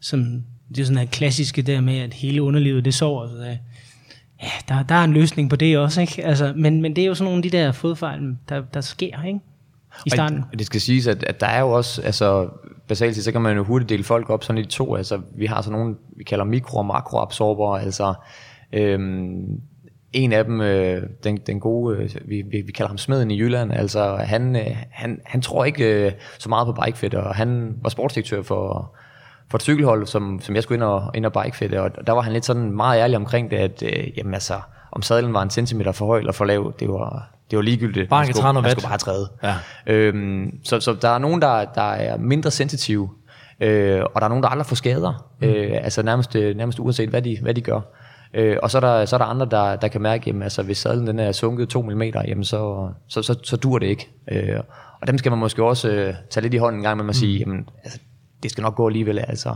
[0.01, 3.27] som det er sådan her klassiske der med, at hele underlivet det sover.
[3.27, 3.57] Så
[4.43, 6.25] ja, der, der er en løsning på det også, ikke?
[6.25, 9.23] Altså, men, men det er jo sådan nogle af de der fodfejl, der, der sker,
[9.23, 9.39] ikke?
[10.05, 10.43] I starten.
[10.51, 12.49] Og det skal siges, at, at der er jo også, altså
[12.87, 14.95] basalt set, så kan man jo hurtigt dele folk op sådan i to.
[14.95, 18.13] Altså vi har sådan nogle, vi kalder mikro- og makroabsorber, altså
[18.73, 19.61] øhm,
[20.13, 23.39] en af dem, øh, den, den gode, øh, vi, vi, vi kalder ham Smeden i
[23.39, 27.75] Jylland, altså han, øh, han, han tror ikke øh, så meget på bikefit, og han
[27.81, 28.95] var sportsdirektør for,
[29.51, 32.21] for et cykelhold, som, som jeg skulle ind og, ind og bikefit, og der var
[32.21, 34.53] han lidt sådan meget ærlig omkring det, at øh, jamen altså,
[34.91, 38.09] om sadlen var en centimeter for høj eller for lav, det var, det var ligegyldigt.
[38.09, 39.29] Bare han skulle- skulle bare træde.
[39.43, 39.55] Ja.
[39.87, 43.09] Øhm, så, så der er nogen, der, der er mindre sensitive,
[43.59, 45.47] øh, og der er nogen, der aldrig får skader, mm.
[45.47, 47.81] øh, altså nærmest, øh, nærmest uanset hvad de, hvad de gør.
[48.33, 50.63] Øh, og så er, der, så er der andre, der, der kan mærke, jamen, altså,
[50.63, 54.09] hvis sadlen den er sunket 2 mm, jamen, så, så, så, så dur det ikke.
[54.31, 54.59] Øh,
[55.01, 57.15] og dem skal man måske også øh, tage lidt i hånden en gang med at
[57.15, 57.99] sige, jamen, altså,
[58.43, 59.19] det skal nok gå alligevel.
[59.19, 59.55] Altså.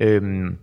[0.00, 0.58] Øhm,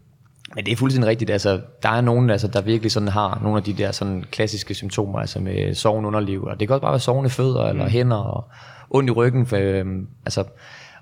[0.55, 1.31] men det er fuldstændig rigtigt.
[1.31, 4.73] Altså, der er nogen, altså, der virkelig sådan har nogle af de der sådan klassiske
[4.73, 6.43] symptomer, altså med sovende underliv.
[6.43, 8.47] Og det kan også bare være sovende fødder eller hænder og
[8.89, 9.45] ondt i ryggen.
[9.45, 10.43] For, øhm, altså,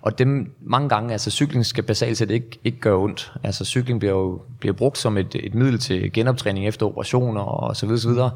[0.01, 3.33] og dem mange gange, altså cykling skal basalt set ikke, ikke gøre ondt.
[3.43, 7.75] Altså cykling bliver jo bliver brugt som et, et middel til genoptræning efter operationer og
[7.75, 8.31] så videre, så videre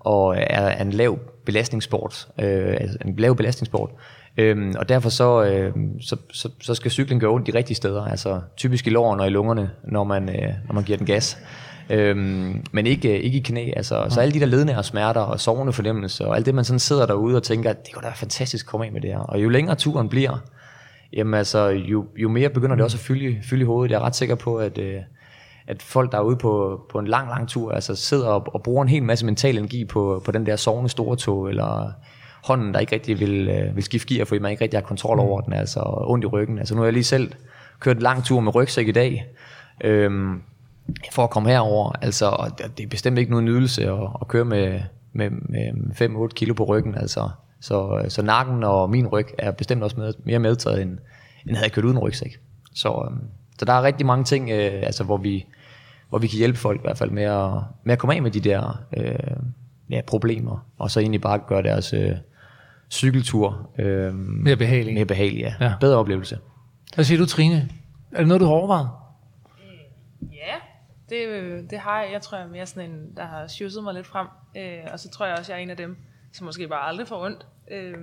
[0.00, 2.28] og er en lav belastningssport.
[2.40, 3.90] Øh, altså en lav belastningssport.
[4.38, 8.04] Øhm, og derfor så, øh, så, så, så skal cykling gøre ondt de rigtige steder,
[8.04, 11.38] altså typisk i lårene og i lungerne, når man, øh, når man giver den gas.
[11.90, 14.06] Øhm, men ikke, øh, ikke i knæ, altså.
[14.08, 17.06] Så alle de der lednære smerter og sovende fornemmelser, og alt det, man sådan sidder
[17.06, 19.18] derude og tænker, det kunne da være fantastisk at komme af med det her.
[19.18, 20.38] Og jo længere turen bliver,
[21.12, 23.90] jamen altså, jo, jo mere begynder det også at fylde, fylde i hovedet.
[23.90, 25.00] Jeg er ret sikker på, at, øh,
[25.68, 28.62] at folk, der er ude på, på en lang, lang tur, altså sidder og, og
[28.62, 31.92] bruger en hel masse mental energi på, på den der sovende store tog, eller
[32.48, 35.18] hånden, der ikke rigtig vil, øh, vil skifte gear, fordi man ikke rigtig har kontrol
[35.18, 36.58] over den, altså ondt i ryggen.
[36.58, 37.32] Altså nu har jeg lige selv
[37.80, 39.26] kørt en lang tur med rygsæk i dag,
[39.84, 40.42] øhm,
[41.12, 41.92] for at komme herover.
[42.02, 44.80] Altså, og det er bestemt ikke nogen nydelse at, at køre med,
[45.12, 46.94] med, med 5-8 kilo på ryggen.
[46.94, 47.28] Altså.
[47.60, 50.98] Så, så nakken og min ryg er bestemt også med, mere medtaget, end,
[51.46, 52.40] end havde jeg kørt uden rygsæk.
[52.74, 53.20] Så, øhm,
[53.58, 55.46] så der er rigtig mange ting, øh, altså, hvor, vi,
[56.08, 57.50] hvor vi kan hjælpe folk i hvert fald med at,
[57.84, 59.36] med at komme af med de der øh,
[59.90, 62.12] ja, problemer, og så egentlig bare gøre deres øh,
[62.90, 64.94] cykeltur øh, Mere behagelig.
[64.94, 65.54] mere behagelig, ja.
[65.60, 65.74] Ja.
[65.80, 66.38] Bedre oplevelse.
[66.94, 67.68] Hvad siger du, Trine?
[68.12, 68.88] Er det noget, du har overvejet?
[70.22, 70.54] Ja,
[71.08, 72.12] det, øh, det har jeg.
[72.12, 74.26] Jeg tror, jeg er mere sådan en, der har sjusset mig lidt frem.
[74.56, 75.96] Øh, og så tror jeg også, jeg er en af dem,
[76.32, 77.46] som måske bare aldrig får ondt.
[77.70, 77.94] Øh,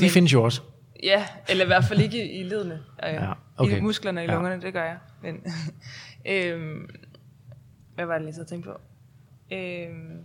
[0.00, 0.60] De findes jo også.
[1.02, 2.74] Ja, eller i hvert fald ikke i, i ledene.
[3.06, 3.76] Øh, Ja, okay.
[3.78, 4.34] I musklerne og i Ja.
[4.34, 4.96] lungerne, det gør jeg.
[5.22, 5.34] Men,
[6.32, 6.88] øhm,
[7.94, 8.80] hvad var det lige så, tænkte på?
[9.54, 10.24] Øhm,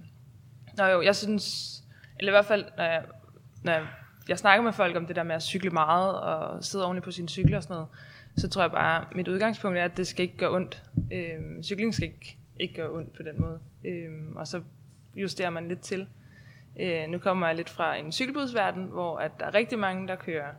[0.78, 1.76] nå jo, jeg synes,
[2.20, 3.04] eller i hvert fald, når jeg,
[3.64, 3.88] når jeg,
[4.30, 7.12] jeg snakker med folk om det der med at cykle meget og sidde ordentligt på
[7.12, 7.88] sin cykel og sådan noget,
[8.38, 10.84] så tror jeg bare, mit udgangspunkt er, at det skal ikke gøre ondt.
[11.14, 13.60] Øhm, cykling skal ikke, ikke gøre ondt på den måde.
[13.86, 14.62] Øhm, og så
[15.16, 16.08] justerer man lidt til.
[16.80, 20.16] Øh, nu kommer jeg lidt fra en cykelbudsverden, hvor at der er rigtig mange, der
[20.16, 20.52] kører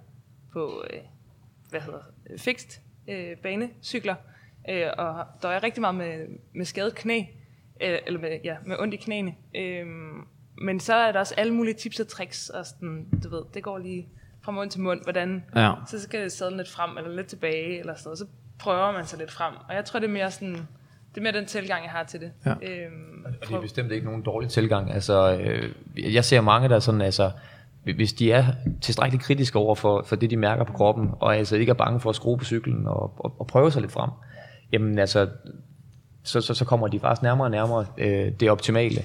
[0.52, 1.00] på, øh,
[1.70, 2.02] hvad hedder
[2.38, 4.14] fikst fixed øh, banecykler,
[4.70, 7.18] øh, og der er rigtig meget med, med skadet knæ,
[7.82, 9.34] øh, eller med, ja, med ondt i knæene.
[9.54, 9.86] Øh,
[10.60, 13.62] men så er der også alle mulige tips og tricks, og sådan, du ved, det
[13.62, 14.08] går lige
[14.42, 15.72] fra mund til mund, hvordan, Ja.
[15.88, 18.24] så skal det sadle lidt frem, eller lidt tilbage, eller sådan noget, så
[18.58, 19.54] prøver man sig lidt frem.
[19.68, 20.54] Og jeg tror, det er mere sådan,
[21.14, 22.32] det er mere den tilgang, jeg har til det.
[22.46, 22.50] Ja.
[22.50, 24.92] Øhm, Og det er bestemt ikke nogen dårlig tilgang.
[24.92, 25.72] Altså, øh,
[26.14, 27.30] jeg ser mange, der er sådan, altså,
[27.82, 28.44] hvis de er
[28.80, 32.00] tilstrækkeligt kritiske over for, for det, de mærker på kroppen, og altså ikke er bange
[32.00, 34.10] for at skrue på cyklen og, og, og prøve sig lidt frem,
[34.72, 35.28] jamen altså,
[36.22, 39.02] så, så, så kommer de faktisk nærmere og nærmere øh, det optimale.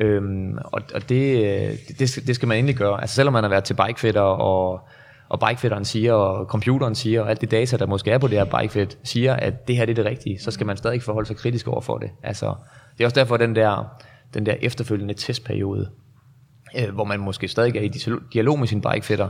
[0.00, 3.00] Øhm, og og det, øh, det, skal, det skal man endelig gøre.
[3.00, 4.80] Altså selvom man har været til bikefitter, og,
[5.28, 8.38] og bikefitteren siger, og computeren siger, og alt det data, der måske er på det
[8.38, 11.26] her bikefit, siger, at det her det er det rigtige, så skal man stadig forholde
[11.26, 12.10] sig kritisk over for det.
[12.22, 12.54] Altså,
[12.98, 13.96] det er også derfor, den der,
[14.34, 15.88] den der efterfølgende testperiode,
[16.78, 19.28] øh, hvor man måske stadig er i dialog- dialog med sin bikefitter,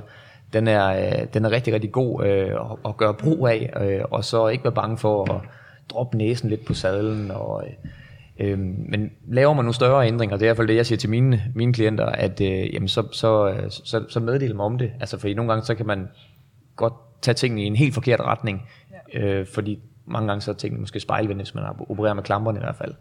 [0.53, 4.01] den er, øh, den er rigtig, rigtig god øh, at, at gøre brug af, øh,
[4.11, 5.41] og så ikke være bange for at
[5.91, 7.31] droppe næsen lidt på sadlen.
[7.31, 7.91] Og, øh,
[8.41, 10.97] øh, men laver man nogle større ændringer, det er i hvert fald det, jeg siger
[10.97, 14.79] til mine, mine klienter, at øh, jamen, så, så, øh, så, så meddel dem om
[14.79, 14.91] det.
[15.01, 16.09] Altså, fordi nogle gange så kan man
[16.77, 18.69] godt tage tingene i en helt forkert retning,
[19.15, 22.63] øh, fordi mange gange så er tingene måske spejlvendt, hvis man opererer med klamperne i
[22.63, 22.95] hvert fald.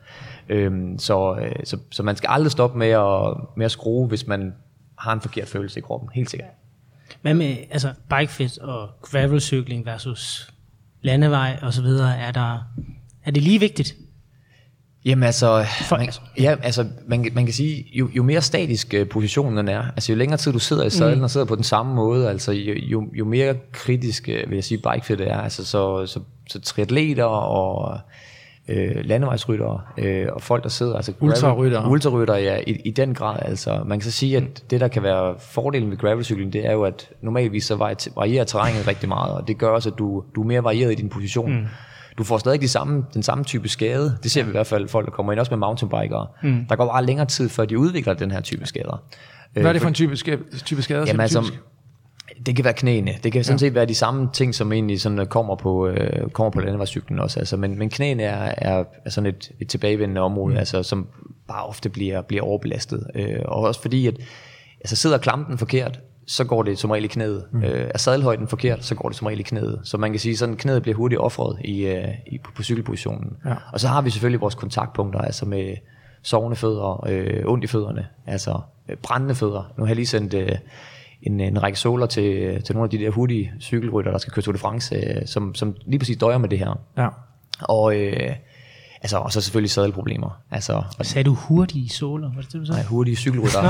[0.50, 4.28] Øhm, så, øh, så, så man skal aldrig stoppe med at, med at skrue, hvis
[4.28, 4.54] man
[4.98, 6.50] har en forkert følelse i kroppen, helt sikkert.
[7.22, 10.54] Hvad med altså bikefit og gravelcykling versus
[11.02, 12.18] landevej og så videre?
[12.18, 12.64] Er, der,
[13.26, 13.96] er det lige vigtigt?
[15.06, 18.94] Jamen altså, For- man, ja, altså man, kan- man kan sige, jo, jo mere statisk
[18.94, 21.24] øh, positionen er, altså jo længere tid du sidder i sadlen mm.
[21.24, 24.64] og sidder på den samme måde, altså jo, jo, jo mere kritisk øh, vil jeg
[24.64, 26.20] sige bikefit er, altså så, så,
[26.50, 28.00] så triatleter og
[28.68, 31.90] øh, landevejsryttere øh, og folk der sidder, altså Ultraryttere.
[31.90, 35.04] ultrarytter ja, i, i den grad, altså man kan så sige, at det der kan
[35.04, 39.34] være fordelen ved gravelcykling, det er jo, at normalvis så vari- varierer terrænet rigtig meget,
[39.34, 41.52] og det gør også, at du, du er mere varieret i din position.
[41.54, 41.66] Mm.
[42.20, 44.18] Du får stadig de samme, den samme type skade.
[44.24, 46.28] Det ser vi i hvert fald folk, der kommer ind, også med mountainbikere.
[46.44, 46.66] Mm.
[46.70, 49.04] Der går bare længere tid, før de udvikler den her type skader.
[49.54, 51.06] Hvad er det for en type, sk- type skader?
[51.08, 51.60] Jamen altså, typisk?
[52.46, 53.16] det kan være knæene.
[53.24, 56.52] Det kan sådan set være de samme ting, som egentlig sådan kommer på, øh, kommer
[56.52, 57.40] på landevejscyklen også.
[57.40, 60.60] Altså, men, men knæene er, er, er sådan et, et tilbagevendende område, mm.
[60.60, 61.08] altså, som
[61.48, 63.08] bare ofte bliver, bliver overbelastet.
[63.16, 64.18] Øh, og også fordi, at
[64.82, 66.00] altså, sidder klampen forkert,
[66.30, 67.46] så går det som regel i knæet.
[67.52, 67.64] Mm.
[67.64, 69.80] Øh, er sadelhøjden forkert, så går det som regel i knæet.
[69.84, 73.38] Så man kan sige, sådan knæet bliver hurtigt offret i, øh, i, på, på cykelpositionen.
[73.46, 73.56] Ja.
[73.74, 75.76] Og så har vi selvfølgelig vores kontaktpunkter, altså med
[76.22, 78.60] sovende fødder, øh, ondt i fødderne, altså
[78.90, 79.74] øh, brændende fødder.
[79.78, 80.52] Nu har jeg lige sendt øh,
[81.22, 84.44] en, en række soler til, til nogle af de der hurtige cykelrytter, der skal køre
[84.44, 86.80] Tour de France, øh, som, som lige præcis døjer med det her.
[86.98, 87.08] Ja.
[87.62, 88.36] Og, øh,
[89.02, 90.42] altså, og så selvfølgelig sadelproblemer.
[90.52, 92.32] Altså, og Sagde du hurtige såler?
[92.36, 92.80] Var det det, du sagde?
[92.80, 93.62] nej, hurtige cykelrytter.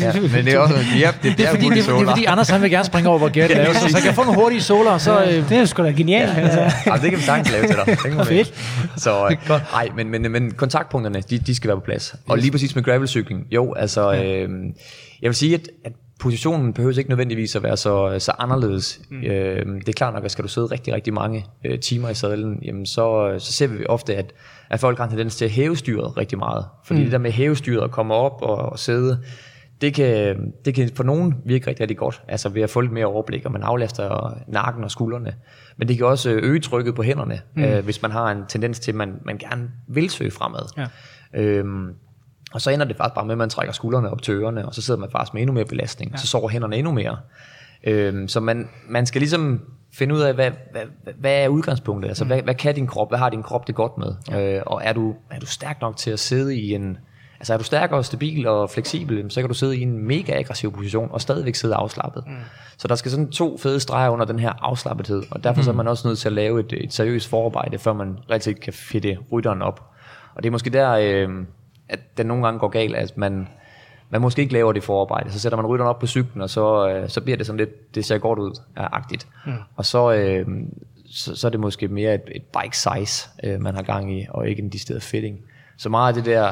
[0.00, 2.24] ja, men det er også, ja, det, Det er, fordi, det, er, det er fordi,
[2.24, 3.72] Anders han vil gerne springe over, hvor det er.
[3.72, 5.24] Så, så kan jeg få nogle hurtige soler, så...
[5.24, 6.38] Øh, det er sgu da genialt.
[6.38, 6.60] Altså.
[6.60, 7.86] Ja, det kan vi sagtens lave til dig.
[7.86, 8.54] Det kan Fedt.
[8.96, 9.36] Så, øh,
[9.72, 12.14] nej, men, men, men kontaktpunkterne, de, de skal være på plads.
[12.28, 14.48] Og lige præcis med gravelcykling, jo, altså, øh,
[15.22, 15.92] jeg vil sige, at, at
[16.26, 19.00] positionen behøver ikke nødvendigvis at være så, så anderledes.
[19.10, 19.22] Mm.
[19.22, 22.14] Øh, det er klart nok, at skal du sidde rigtig, rigtig mange øh, timer i
[22.14, 24.32] sadlen, jamen så, så ser vi ofte, at,
[24.70, 26.64] at folk har en tendens til at hæve styret rigtig meget.
[26.84, 27.04] Fordi mm.
[27.04, 29.18] det der med at hæve styret og komme op og, og sidde,
[29.80, 32.92] det kan, det kan for nogen virke rigtig, rigtig godt, altså ved at få lidt
[32.92, 35.34] mere overblik, og man aflaster nakken og skuldrene.
[35.76, 37.64] Men det kan også øge trykket på hænderne, mm.
[37.64, 40.62] øh, hvis man har en tendens til, at man, man gerne vil søge fremad.
[40.76, 40.86] Ja.
[41.40, 41.90] Øhm,
[42.56, 44.74] og så ender det faktisk bare med, at man trækker skuldrene op til ørerne, og
[44.74, 46.16] så sidder man faktisk med endnu mere belastning, ja.
[46.16, 47.18] så sover hænderne endnu mere.
[47.84, 49.60] Øhm, så man, man skal ligesom
[49.94, 50.82] finde ud af, hvad, hvad,
[51.18, 52.08] hvad, er udgangspunktet?
[52.08, 53.10] Altså, hvad, hvad kan din krop?
[53.10, 54.14] Hvad har din krop det godt med?
[54.30, 54.56] Ja.
[54.56, 56.98] Øh, og er du, er du stærk nok til at sidde i en...
[57.38, 60.38] Altså er du stærk og stabil og fleksibel, så kan du sidde i en mega
[60.38, 62.24] aggressiv position og stadigvæk sidde afslappet.
[62.26, 62.32] Mm.
[62.76, 65.64] Så der skal sådan to fede streger under den her afslappethed, og derfor mm.
[65.64, 68.60] så er man også nødt til at lave et, et seriøst forarbejde, før man rigtig
[68.60, 69.90] kan fitte rytteren op.
[70.34, 71.28] Og det er måske der, øh,
[71.88, 73.48] at den nogle gange går galt, at man,
[74.10, 75.32] man måske ikke laver det forarbejde.
[75.32, 77.94] Så sætter man rytteren op på cyklen, og så, øh, så bliver det sådan lidt,
[77.94, 79.28] det ser godt ud, ja, agtigt.
[79.46, 79.52] Mm.
[79.76, 80.46] Og så, øh,
[81.10, 84.26] så, så er det måske mere et, et bike size, øh, man har gang i,
[84.30, 85.38] og ikke en decideret fitting.
[85.76, 86.48] Så meget af det der,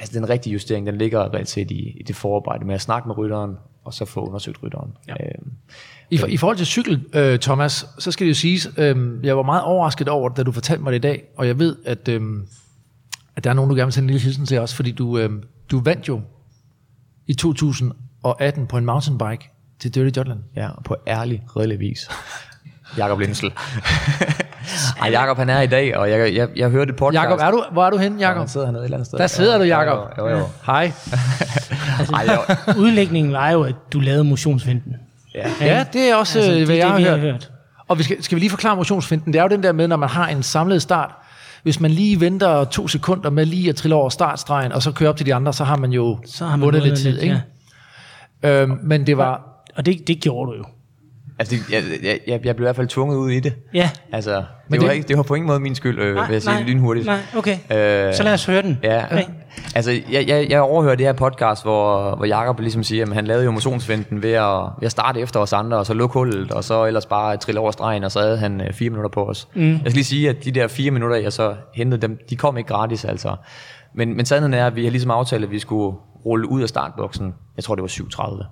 [0.00, 3.08] altså den rigtige justering, den ligger reelt set i, i det forarbejde med at snakke
[3.08, 4.96] med rytteren, og så få undersøgt rytteren.
[5.08, 5.14] Ja.
[5.24, 5.34] Øh,
[6.10, 9.36] I, for, I forhold til cykel, øh, Thomas, så skal det jo siges, øh, jeg
[9.36, 12.08] var meget overrasket over da du fortalte mig det i dag, og jeg ved, at,
[12.08, 12.22] øh,
[13.36, 15.18] at der er nogen, du gerne vil sende en lille hilsen til også, fordi du,
[15.18, 15.30] øh,
[15.70, 16.20] du vandt jo
[17.26, 20.38] i 2018 på en mountainbike til Dirty Jutland.
[20.56, 21.98] Ja, på ærlig, redelig vis.
[22.98, 23.52] Jakob Lindsel.
[25.02, 27.22] Ej, Jakob han er i dag, og jeg, jeg, jeg hørte et podcast.
[27.22, 28.38] Jakob, er du, hvor er du henne, Ja, Jakob?
[28.40, 29.18] han sidder hernede et eller andet sted.
[29.18, 29.98] Der sidder du, Jakob.
[30.18, 30.46] Jo, jo, jo.
[30.66, 30.92] Hej.
[32.14, 32.72] Ej, jo.
[32.80, 34.94] Udlægningen var jo, at du lavede motionsvinden.
[35.34, 35.50] Ja.
[35.60, 37.12] Ja, det er også, altså, det, hvad det, jeg har vi hørt.
[37.12, 37.50] har hørt.
[37.88, 39.32] Og vi skal, skal vi lige forklare motionsfinden?
[39.32, 41.14] Det er jo den der med, når man har en samlet start.
[41.64, 45.10] Hvis man lige venter to sekunder med lige at trille over startstregen, og så kører
[45.10, 47.18] op til de andre, så har man jo Så har man vundet lidt tid.
[47.20, 47.42] ikke?
[48.42, 49.62] Øhm, men det var...
[49.76, 50.64] Og det, det gjorde du jo.
[51.38, 53.52] Altså, det, jeg, jeg, jeg, jeg blev i hvert fald tvunget ud i det.
[53.74, 53.90] Ja.
[54.12, 56.32] Altså, det, Men var det- ikke, det var på ingen måde min skyld, øh, vil
[56.32, 57.06] jeg sige lynhurtigt.
[57.06, 57.52] Nej, okay.
[57.54, 58.78] Øh, Så lad os høre den.
[58.82, 59.22] Ja, Okay.
[59.74, 63.24] altså jeg, jeg, jeg overhører det her podcast, hvor, hvor Jacob ligesom siger, at han
[63.26, 64.44] lavede jo motionsvinden ved at,
[64.80, 67.60] ved at starte efter os andre, og så lukke hullet, og så ellers bare trille
[67.60, 69.48] over stregen, og så havde han øh, fire minutter på os.
[69.54, 69.70] Mm.
[69.70, 72.56] Jeg skal lige sige, at de der fire minutter, jeg så hentede dem, de kom
[72.56, 73.36] ikke gratis altså.
[73.94, 76.68] Men, men sandheden er, at vi har ligesom aftalt, at vi skulle rulle ud af
[76.68, 78.44] startboksen, jeg tror det var 7.30.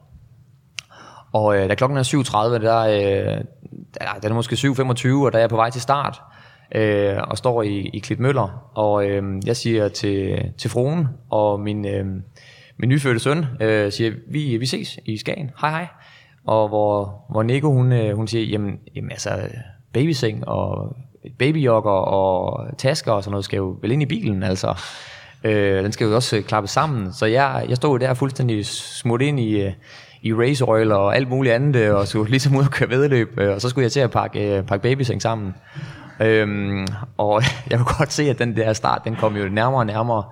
[1.32, 3.44] Og øh, da klokken er 7.30, der, øh,
[3.94, 6.20] der, der er måske 7.25, og der er jeg på vej til start,
[6.74, 11.86] øh, og står i, i Klitmøller, og øh, jeg siger til, til fruen og min,
[11.86, 12.06] øh,
[12.76, 15.86] min nyfødte søn, øh, siger, vi, vi ses i Skagen, hej hej.
[16.46, 19.30] Og hvor, hvor Nico, hun, øh, hun siger, jamen, jamen altså,
[19.92, 20.96] babyseng og
[21.38, 24.74] babyjokker og tasker og sådan noget skal jo vel ind i bilen, altså.
[25.44, 27.12] Øh, den skal jo også klappe klappes sammen.
[27.12, 29.72] Så jeg, jeg stod der fuldstændig smut ind i, øh,
[30.22, 33.38] i race oil og alt muligt andet, øh, og skulle ligesom ud og køre vedløb,
[33.38, 35.54] øh, og så skulle jeg til at pakke, øh, pakke babyseng sammen.
[36.20, 36.86] Øhm,
[37.18, 40.24] og jeg kunne godt se, at den der start, den kom jo nærmere og nærmere.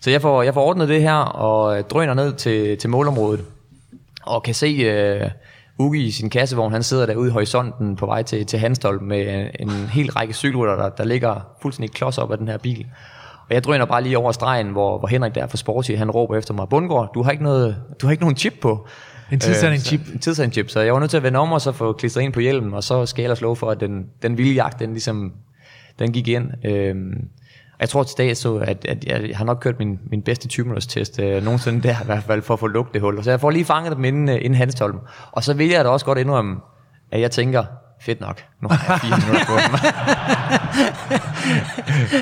[0.00, 3.44] Så jeg får, jeg får ordnet det her, og drøner ned til, til målområdet,
[4.22, 5.30] og kan se øh,
[5.80, 9.50] Ugi i sin kassevogn, han sidder derude i horisonten på vej til, til Hanstholm med
[9.60, 12.86] en, en hel række cykelrytter, der, der ligger fuldstændig klods op af den her bil.
[13.48, 16.36] Og jeg drøner bare lige over stregen, hvor, hvor Henrik der fra Sporty, han råber
[16.36, 18.86] efter mig, Bundgaard, du har ikke, noget, du har ikke nogen chip på.
[19.32, 20.00] En tidssending chip.
[20.00, 21.92] Øh, en tidssending chip, så jeg var nødt til at vende om og så få
[21.92, 24.52] klistret ind på hjelmen, og så skal jeg ellers love for, at den, den vilde
[24.52, 25.32] jagt, den ligesom,
[25.98, 26.50] den gik ind.
[27.78, 30.48] Og jeg tror til dag så, at, at jeg har nok kørt min, min bedste
[30.48, 33.24] 20 minutters test øh, nogensinde der i hvert fald, for at få lukket det hul.
[33.24, 34.98] Så jeg får lige fanget dem inden, øh, inden Hanstholm.
[35.32, 36.56] Og så vil jeg da også godt indrømme,
[37.12, 37.64] at jeg tænker,
[38.00, 39.60] fedt nok, nu har jeg fire minutter på dem.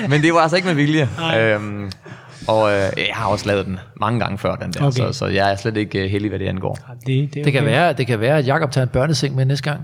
[0.11, 1.09] Men det var altså ikke med vilje.
[1.37, 1.91] Øhm,
[2.47, 5.01] og øh, jeg har også lavet den mange gange før den der, Okay.
[5.01, 5.11] okay.
[5.13, 6.75] så, så jeg er slet ikke øh, heldig, hvad det angår.
[6.75, 7.71] Det, det, er Det kan, okay.
[7.71, 9.81] være, det kan være, at Jakob tager en børneseng med næste gang.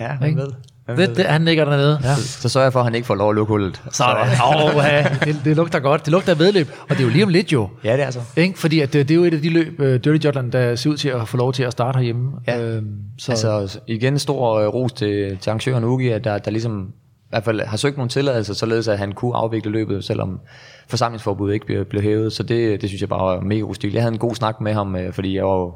[0.00, 0.38] Ja, Ikke?
[0.38, 0.48] ved.
[0.88, 1.14] Det, ved?
[1.14, 1.98] det, han ligger dernede.
[2.02, 2.14] Ja.
[2.14, 3.82] Så, så sørger jeg for, at han ikke får lov at lukke hullet.
[3.90, 4.26] Sådan.
[4.44, 5.06] Oh, ja.
[5.24, 6.04] det, det lugter godt.
[6.04, 6.68] Det lugter af vedløb.
[6.82, 7.68] Og det er jo lige om lidt jo.
[7.84, 8.20] Ja, det er så.
[8.36, 8.58] Ikke?
[8.58, 10.90] Fordi at det, det er jo et af de løb, uh, Dirty Jutland, der ser
[10.90, 12.32] ud til at få lov til at starte herhjemme.
[12.46, 12.60] Ja.
[12.60, 12.86] Øhm,
[13.18, 16.92] så, Altså igen stor øh, ros til, til arrangøren Ugi, at der, der ligesom
[17.24, 20.40] i hvert fald har søgt nogle tilladelser, således at han kunne afvikle løbet, selvom
[20.88, 22.32] forsamlingsforbuddet ikke blev, blev hævet.
[22.32, 23.74] Så det, det synes jeg bare var mega god.
[23.92, 25.72] Jeg havde en god snak med ham, øh, fordi jeg var,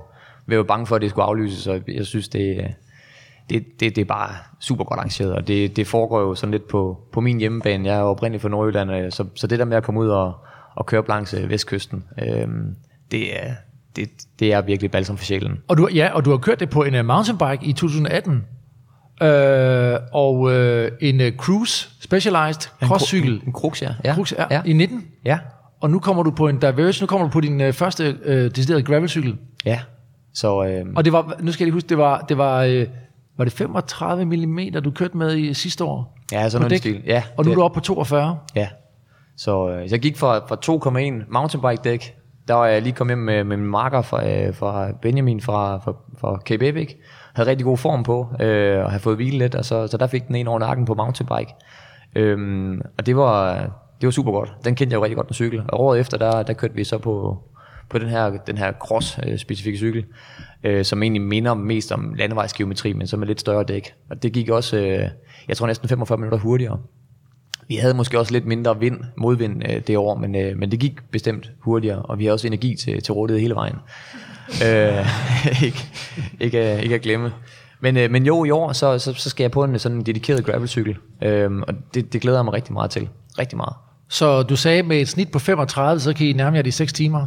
[0.48, 2.70] jeg var bange for, at det skulle aflyses, og jeg synes, det, øh,
[3.50, 4.30] det, det, det er bare
[4.60, 7.88] super godt arrangeret, og det, det foregår jo sådan lidt på, på min hjemmebane.
[7.88, 10.08] Jeg er jo oprindeligt fra Nordjylland, øh, så, så det der med at komme ud
[10.08, 10.34] og,
[10.74, 12.48] og køre langs øh, vestkysten, øh,
[13.10, 13.54] det, er,
[13.96, 15.58] det, det er virkelig balsam for sjælen.
[15.68, 18.44] og, du, ja, og du har kørt det på en uh, mountainbike i 2018.
[19.22, 20.52] Øh, og uh,
[21.00, 23.34] en uh, Cruise Specialized crosscykel.
[23.34, 23.88] En, en Crux, ja.
[24.04, 24.14] ja.
[24.14, 24.62] Crux, ja, ja.
[24.64, 25.04] I 19.
[25.24, 25.38] ja.
[25.80, 26.94] Og nu kommer du på en Diverge.
[27.00, 29.36] Nu kommer du på din uh, første uh, deciderede gravelcykel.
[29.64, 29.80] Ja,
[30.34, 32.86] så øh, Og det var, nu skal jeg lige huske, det var, det var, øh,
[33.38, 36.18] var det 35 mm, du kørte med i sidste år?
[36.32, 36.78] ja, sådan dæk?
[36.78, 37.02] stil.
[37.06, 38.38] Ja, Og nu er det- du oppe på 42.
[38.54, 38.68] Ja,
[39.36, 40.56] så øh, jeg gik fra, fra
[41.22, 42.14] 2,1 mountainbike dæk,
[42.48, 45.78] der var jeg lige kommet hjem med, med min marker fra, øh, fra Benjamin fra,
[45.78, 46.88] fra, fra Cape Epic.
[47.38, 50.06] Havde rigtig god form på, øh, og havde fået hvile lidt, og så, så der
[50.06, 51.54] fik den en over nakken på mountainbike.
[52.16, 53.54] Øhm, og det var,
[54.00, 54.52] det var super godt.
[54.64, 55.62] Den kendte jeg jo rigtig godt, den cykel.
[55.68, 57.38] Og året efter, der, der kørte vi så på,
[57.88, 60.04] på den her, den her cross-specifikke øh, cykel,
[60.64, 63.94] øh, som egentlig minder mest om landevejsgeometri, men som er lidt større dæk.
[64.10, 65.08] Og det gik også, øh,
[65.48, 66.78] jeg tror næsten 45 minutter hurtigere.
[67.68, 70.80] Vi havde måske også lidt mindre vind, modvind øh, det år, men, øh, men det
[70.80, 73.76] gik bestemt hurtigere, og vi har også energi til, til rådighed hele vejen
[74.66, 75.06] øh,
[75.66, 75.84] ikke,
[76.40, 77.32] ikke, øh, ikke at glemme.
[77.80, 80.06] Men, øh, men jo, i år, så, så, så skal jeg på en sådan en
[80.06, 83.08] dedikeret gravelcykel, øh, og det, det glæder jeg mig rigtig meget til.
[83.38, 83.74] Rigtig meget.
[84.08, 86.92] Så du sagde med et snit på 35, så kan I nærme jer de 6
[86.92, 87.26] timer.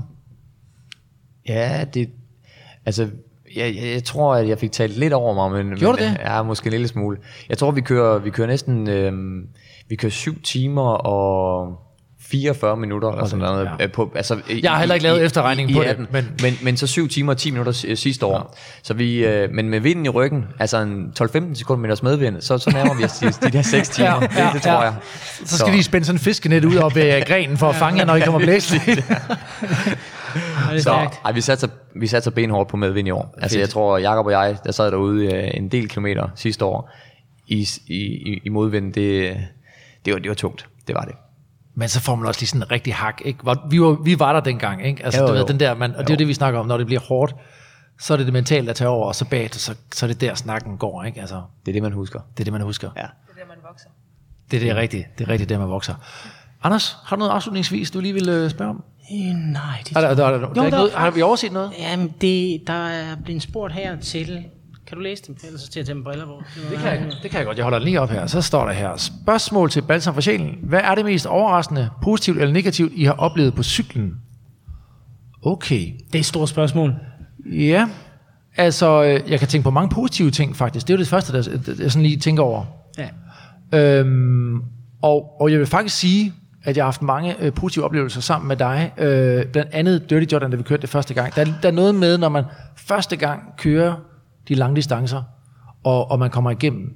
[1.48, 2.10] Ja, det...
[2.86, 3.10] Altså,
[3.56, 5.78] jeg, jeg, jeg tror, at jeg fik talt lidt over mig, men...
[5.78, 6.20] Gjorde men, det?
[6.20, 7.18] Ja, måske en lille smule.
[7.50, 8.90] Jeg tror, vi kører, vi kører næsten...
[8.90, 9.48] Øhm,
[9.90, 11.80] vi kører 7 timer og
[12.32, 13.66] 44 minutter eller sådan noget.
[13.66, 13.72] ja.
[13.80, 13.88] Ja.
[13.88, 16.08] På, altså, i- Jeg har heller ikke lavet i- efterregning i, på i det, 18,
[16.12, 18.34] men- men, men, men så 7 timer og 10 minutter si- sidste år.
[18.38, 18.60] Ja.
[18.84, 22.58] Så vi, øh, men med vinden i ryggen, altså en 12-15 sekunder meters medvind, så,
[22.58, 24.08] så nærmer vi os de, de der 6 timer.
[24.10, 24.80] Ja, Ja, det, det tror ja.
[24.82, 24.94] jeg.
[25.46, 28.06] Så skal de spænde sådan en fiskenet ud op ved grenen for at fange jer,
[28.06, 29.04] når I kommer blæsende.
[30.80, 30.92] Så,
[31.26, 33.36] ej, vi satser, vi satser benhårdt på medvind i år.
[33.42, 36.92] Altså, jeg tror, Jakob og jeg, der sad derude øh, en del kilometer sidste år
[37.48, 39.38] i, i, i, i modvind, det,
[40.06, 40.66] det, var, det var tungt.
[40.88, 41.14] Det var det.
[41.82, 43.22] Men så får man også lige sådan en rigtig hak.
[43.26, 43.40] Ikke?
[43.70, 44.86] Vi, var, vi var der dengang.
[44.86, 45.06] Ikke?
[45.06, 45.48] Altså, Jo, du ved, jo.
[45.48, 47.36] den der, man, og det er jo det, vi snakker om, når det bliver hårdt,
[48.00, 50.22] så er det det mentale, der tager over, og så bagefter, så, så er det
[50.22, 51.04] der, snakken går.
[51.04, 51.22] Ikke?
[51.22, 52.20] Altså, Det er det, man husker.
[52.38, 52.90] det er det, man husker.
[52.98, 53.02] Ja.
[53.02, 53.88] Det er der, man vokser.
[54.52, 55.06] Det er det er rigtigt.
[55.18, 55.96] Det er rigtigt, der man vokser.
[56.64, 58.84] Anders, har du noget afslutningsvis, du lige vil øh, spørge om?
[59.14, 61.52] Øh, nej, det Er der, der, der, der, der, er ikke noget, har vi overset
[61.52, 61.72] noget?
[61.80, 64.46] Jamen, det, der er blevet spurgt her til...
[64.92, 65.36] Kan du læse dem?
[65.44, 66.42] Ellers så til at tage mine briller på.
[66.72, 67.58] Det kan, jeg, det kan jeg godt.
[67.58, 68.28] Jeg holder lige op her.
[68.28, 68.98] Så står der her.
[68.98, 70.56] Spørgsmål til Balsam for sjælen.
[70.64, 74.14] Hvad er det mest overraskende, positivt eller negativt, I har oplevet på cyklen?
[75.46, 75.94] Okay.
[76.08, 76.94] Det er et stort spørgsmål.
[77.52, 77.90] Ja,
[78.58, 80.88] altså, øh, jeg kan tænke på mange positive ting faktisk.
[80.88, 82.66] Det er jo det første, der- jeg sådan lige tænker over.
[82.98, 83.10] Ja.
[84.00, 84.62] Øhm,
[85.02, 86.34] og, og jeg vil faktisk sige,
[86.64, 88.92] at jeg har haft mange øh, positive oplevelser sammen med dig.
[88.98, 91.36] Øh, blandt andet Dirty Jordan, da vi kørte det første gang.
[91.36, 92.44] Der, der er noget med, når man
[92.76, 93.96] første gang kører
[94.48, 95.24] de lange distancer,
[95.84, 96.94] og, og man kommer igennem,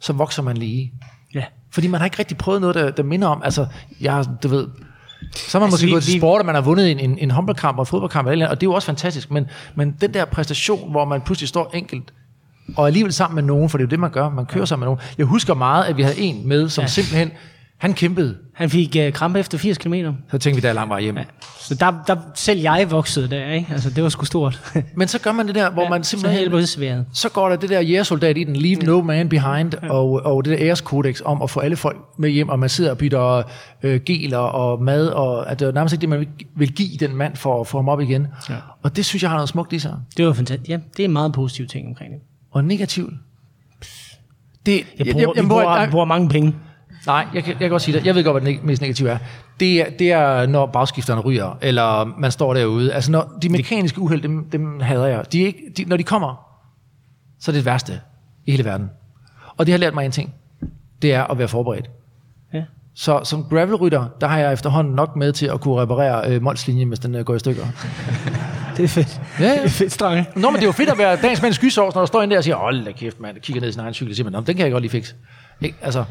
[0.00, 0.92] så vokser man lige.
[1.34, 1.44] Ja.
[1.70, 3.66] Fordi man har ikke rigtig prøvet noget, der, der minder om, altså,
[4.00, 4.68] jeg, du ved,
[5.32, 7.18] så har man Altså, måske vi- gået til sport, og man har vundet en, en,
[7.18, 10.90] en håndboldkamp og fodboldkamp, og det er jo også fantastisk, men, men den der præstation,
[10.90, 12.12] hvor man pludselig står enkelt,
[12.76, 14.80] og alligevel sammen med nogen, for det er jo det, man gør, man kører sammen
[14.80, 15.00] med nogen.
[15.18, 16.84] Jeg husker meget, at vi havde en med, som ja.
[16.84, 16.88] Ja.
[16.88, 17.30] simpelthen,
[17.82, 19.94] han kæmpede, Han fik uh, krampe efter 80 km.
[20.30, 21.16] så tænkte vi, der er lang vej hjem.
[21.16, 21.24] Ja.
[21.60, 23.68] Så der, der, selv jeg voksede der, ikke?
[23.72, 24.60] Altså, det var sgu stort.
[24.96, 26.40] Men så gør man det der, hvor ja, man så simpelthen...
[26.40, 27.06] helbredsværet.
[27.12, 30.58] så går der det der jægersoldat i den, leave no man behind, og, og det
[30.58, 33.42] der æreskodex om at få alle folk med hjem, og man sidder og bytter
[33.82, 36.96] øh, geler og mad, og at det er nærmest ikke det, man vil, vil give
[37.00, 38.26] den mand for at få ham op igen.
[38.50, 38.54] Ja.
[38.82, 39.94] Og det synes jeg har noget smukt i sig.
[40.16, 40.68] Det var fantastisk.
[40.70, 42.20] Ja, det er en meget positiv ting omkring det.
[42.50, 43.14] Og negativt.
[44.66, 46.54] Det, Jeg bruger, jeg, jeg, bruger- bruger, jeg bruger mange penge.
[47.06, 48.06] Nej, jeg kan, jeg kan godt sige det.
[48.06, 49.18] Jeg ved godt, hvad det mest negative er.
[49.60, 52.92] Det er, det er når bagskifterne ryger, eller man står derude.
[52.92, 55.32] Altså, når de mekaniske uheld, dem, dem hader jeg.
[55.32, 56.46] De er ikke, de, når de kommer,
[57.40, 58.00] så er det det værste
[58.46, 58.90] i hele verden.
[59.56, 60.34] Og det har lært mig en ting.
[61.02, 61.90] Det er at være forberedt.
[62.54, 62.62] Ja.
[62.94, 66.88] Så som gravelrytter, der har jeg efterhånden nok med til at kunne reparere øh, Molslinjen,
[66.88, 67.62] hvis den øh, går i stykker.
[68.76, 69.20] Det er fedt.
[69.40, 69.52] Ja, ja.
[69.52, 70.26] Det er fedt, Strange.
[70.36, 72.30] Nå, men det er jo fedt at være dagens mand skysovs, når der står en
[72.30, 74.24] der og siger, hold da kæft, mand, kigger ned i sin egen cykel og siger,
[74.24, 75.14] man, "Nå, den kan jeg godt lige fikse.
[75.60, 75.76] Ikke?
[75.82, 76.04] Altså,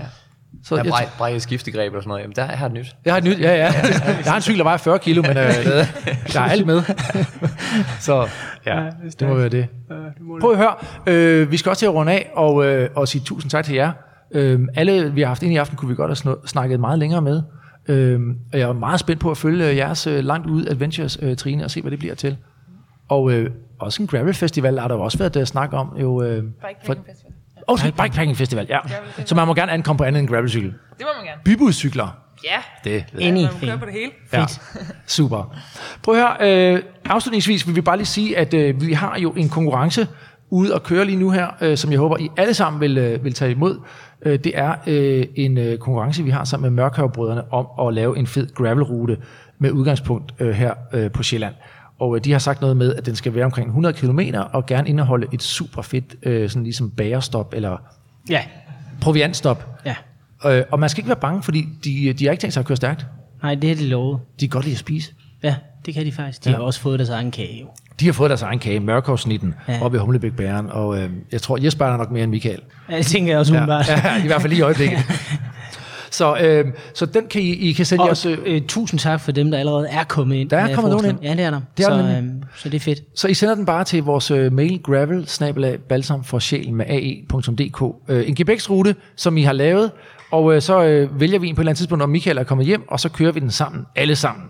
[0.64, 2.22] så Der jeg, brej, brækket skiftegreb eller sådan noget.
[2.22, 2.96] Jamen, der har jeg et nyt.
[3.06, 3.74] Jeg har et nyt, ja, ja.
[4.26, 5.36] Jeg har en cykel, der vejer 40 kilo, men øh,
[6.34, 6.82] der er alt med.
[8.00, 8.28] Så
[8.66, 8.90] ja,
[9.20, 9.68] det må være det.
[10.42, 10.76] Prøv at høre,
[11.08, 13.76] øh, vi skal også til at runde af og, øh, og sige tusind tak til
[13.76, 13.92] jer.
[14.32, 17.22] Øh, alle, vi har haft ind i aften, kunne vi godt have snakket meget længere
[17.22, 17.42] med.
[17.88, 18.20] Øh,
[18.54, 21.64] og jeg er meget spændt på at følge jeres øh, langt ud adventures, øh, Trine,
[21.64, 22.38] og se, hvad det bliver til.
[23.10, 23.50] Og øh,
[23.80, 25.98] også en gravel festival har der jo også været uh, snak om.
[26.02, 27.34] Jo, øh, Bikepacking Festival.
[27.68, 28.80] Oh, bikepacking festival, ja.
[29.26, 30.70] Så man må gerne ankomme på andet end gravelcykel.
[30.70, 31.42] Det må man gerne.
[31.46, 33.22] Bybuscykler, Ja, det ved.
[33.22, 33.44] Enig.
[33.44, 34.12] man må køre på det hele.
[34.34, 34.46] Ja,
[35.08, 35.56] super.
[36.04, 39.32] Prøv at høre, øh, afslutningsvis vil vi bare lige sige, at øh, vi har jo
[39.32, 40.08] en konkurrence
[40.50, 43.24] ude at køre lige nu her, øh, som jeg håber, I alle sammen vil, øh,
[43.24, 43.80] vil tage imod.
[44.26, 48.18] Øh, det er øh, en øh, konkurrence, vi har sammen med Mørkhavbrødrene om at lave
[48.18, 49.18] en fed gravelrute
[49.60, 51.54] med udgangspunkt øh, her øh, på Sjælland.
[52.02, 54.20] Og øh, de har sagt noget med, at den skal være omkring 100 km
[54.54, 57.78] og gerne indeholde et super fedt, øh, sådan ligesom bagerstop eller
[58.30, 58.42] Ja.
[59.02, 59.68] proviantstop.
[59.86, 59.96] Ja.
[60.46, 62.66] Øh, og man skal ikke være bange, fordi de, de har ikke tænkt sig at
[62.68, 63.06] køre stærkt.
[63.44, 64.20] Nej, det er de lovet.
[64.40, 65.12] De kan godt lide at spise.
[65.44, 65.56] Ja,
[65.86, 66.44] det kan de faktisk.
[66.46, 66.54] De Ja.
[66.54, 66.58] ja.
[66.58, 67.68] har også fået deres egen kage, jo.
[68.00, 69.74] De har fået deres egen kage, mørkovsnitten, ja.
[69.74, 69.84] Ja.
[69.86, 72.60] oppe i Humlebæk Bæren, og øh, jeg tror, Jesper er nok mere end Michael.
[72.90, 73.88] Ja, det tænker jeg også Ja, umiddelbart.
[73.90, 75.00] ja, i hvert fald lige i øjeblikket.
[76.12, 78.26] så, øh, så den kan I, I kan sende Og os...
[78.26, 80.50] Øh, øh, tusind tak for dem, der allerede er kommet ind.
[80.50, 81.20] Der er kommet nogen ind.
[81.24, 81.62] Ja, det er der.
[81.78, 83.00] Det er så, der øhm, så det er fedt.
[83.16, 85.28] så I sender den bare til vores øh, mail gravel
[85.90, 87.96] balsam for sjælen med ae.dk.
[88.10, 89.92] Øh, en GPX-rute, som I har lavet,
[90.32, 92.44] og øh, så øh, vælger vi en på et eller andet tidspunkt, når Michael er
[92.44, 94.46] kommet hjem, og så kører vi den sammen, alle sammen.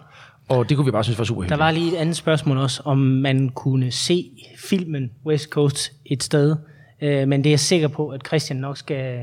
[0.49, 1.59] Og det kunne vi bare synes var super Der hyggeligt.
[1.59, 4.25] var lige et andet spørgsmål også, om man kunne se
[4.69, 6.55] filmen West Coast et sted.
[7.01, 9.15] Øh, men det er jeg sikker på, at Christian nok skal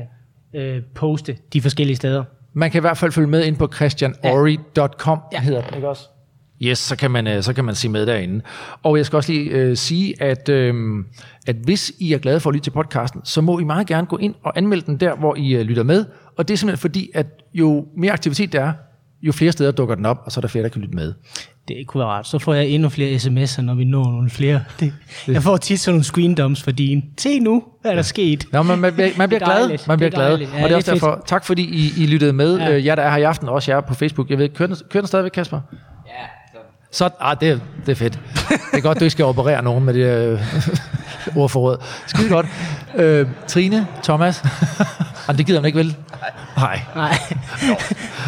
[0.53, 2.23] øh, poste de forskellige steder.
[2.53, 5.39] Man kan i hvert fald følge med ind på christianori.com, ja.
[5.39, 6.03] Hedder den, ikke også?
[6.61, 8.41] Yes, så kan, man, øh, så kan man se med derinde.
[8.83, 10.73] Og jeg skal også lige øh, sige, at, øh,
[11.47, 14.07] at hvis I er glade for at lytte til podcasten, så må I meget gerne
[14.07, 16.05] gå ind og anmelde den der, hvor I øh, lytter med.
[16.37, 18.73] Og det er simpelthen fordi, at jo mere aktivitet der er,
[19.21, 21.13] jo flere steder dukker den op, og så er der flere, der kan lytte med.
[21.77, 22.27] Det kunne være rart.
[22.27, 24.63] Så får jeg endnu flere sms'er, når vi når nogle flere.
[24.79, 24.93] Det,
[25.27, 27.03] jeg får tit sådan nogle screen dumps for din.
[27.19, 28.45] Se nu, hvad er der sket?
[28.53, 29.77] Ja, man, man, bliver- man bliver Det er glad.
[29.87, 30.37] Man bliver Det er glad.
[30.39, 32.57] Ja, og det er det også er derfor, tak fordi I, I lyttede med.
[32.57, 32.65] Ja.
[32.65, 32.75] Ja.
[32.75, 34.29] Øh, jer, der er her i aften, og også jer på Facebook.
[34.29, 35.59] Jeg ved, kører den, kører den stadigvæk, Kasper?
[36.07, 36.11] Ja,
[36.91, 38.19] så Så, ah, det, er- det er fedt.
[38.49, 40.39] Det er godt, du ikke skal operere nogen med det øh,
[41.35, 41.77] ordforråd.
[42.07, 42.45] Skide godt.
[42.95, 44.43] Øh, Trine, Thomas.
[45.27, 45.95] Jamen, det gider man ikke, vel?
[46.57, 46.79] Nej.
[46.95, 47.17] Nej.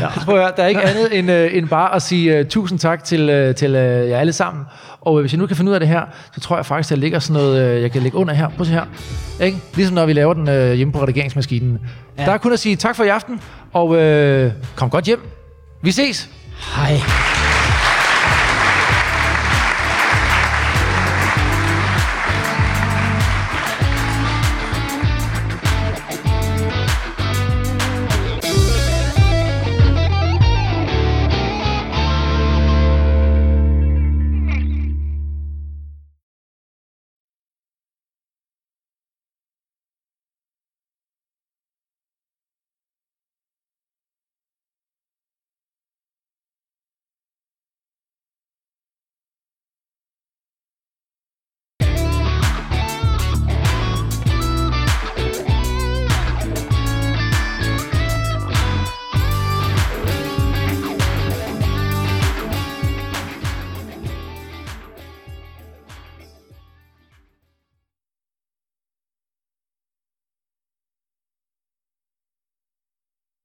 [0.01, 0.07] Ja.
[0.25, 2.79] Prøv at høre, der er ikke andet end, øh, end bare at sige uh, tusind
[2.79, 4.63] tak til, uh, til uh, jer alle sammen.
[5.01, 6.01] Og øh, hvis jeg nu kan finde ud af det her,
[6.33, 8.49] så tror jeg faktisk, at der ligger sådan noget, uh, jeg kan lægge under her.
[8.49, 8.85] Prøv at se her.
[9.39, 9.57] Ikke?
[9.75, 11.79] Ligesom når vi laver den uh, hjemme på redigeringsmaskinen.
[12.17, 12.25] Ja.
[12.25, 13.41] Der er kun at sige tak for i aften,
[13.73, 15.27] og uh, kom godt hjem.
[15.81, 16.29] Vi ses.
[16.75, 17.40] Hej.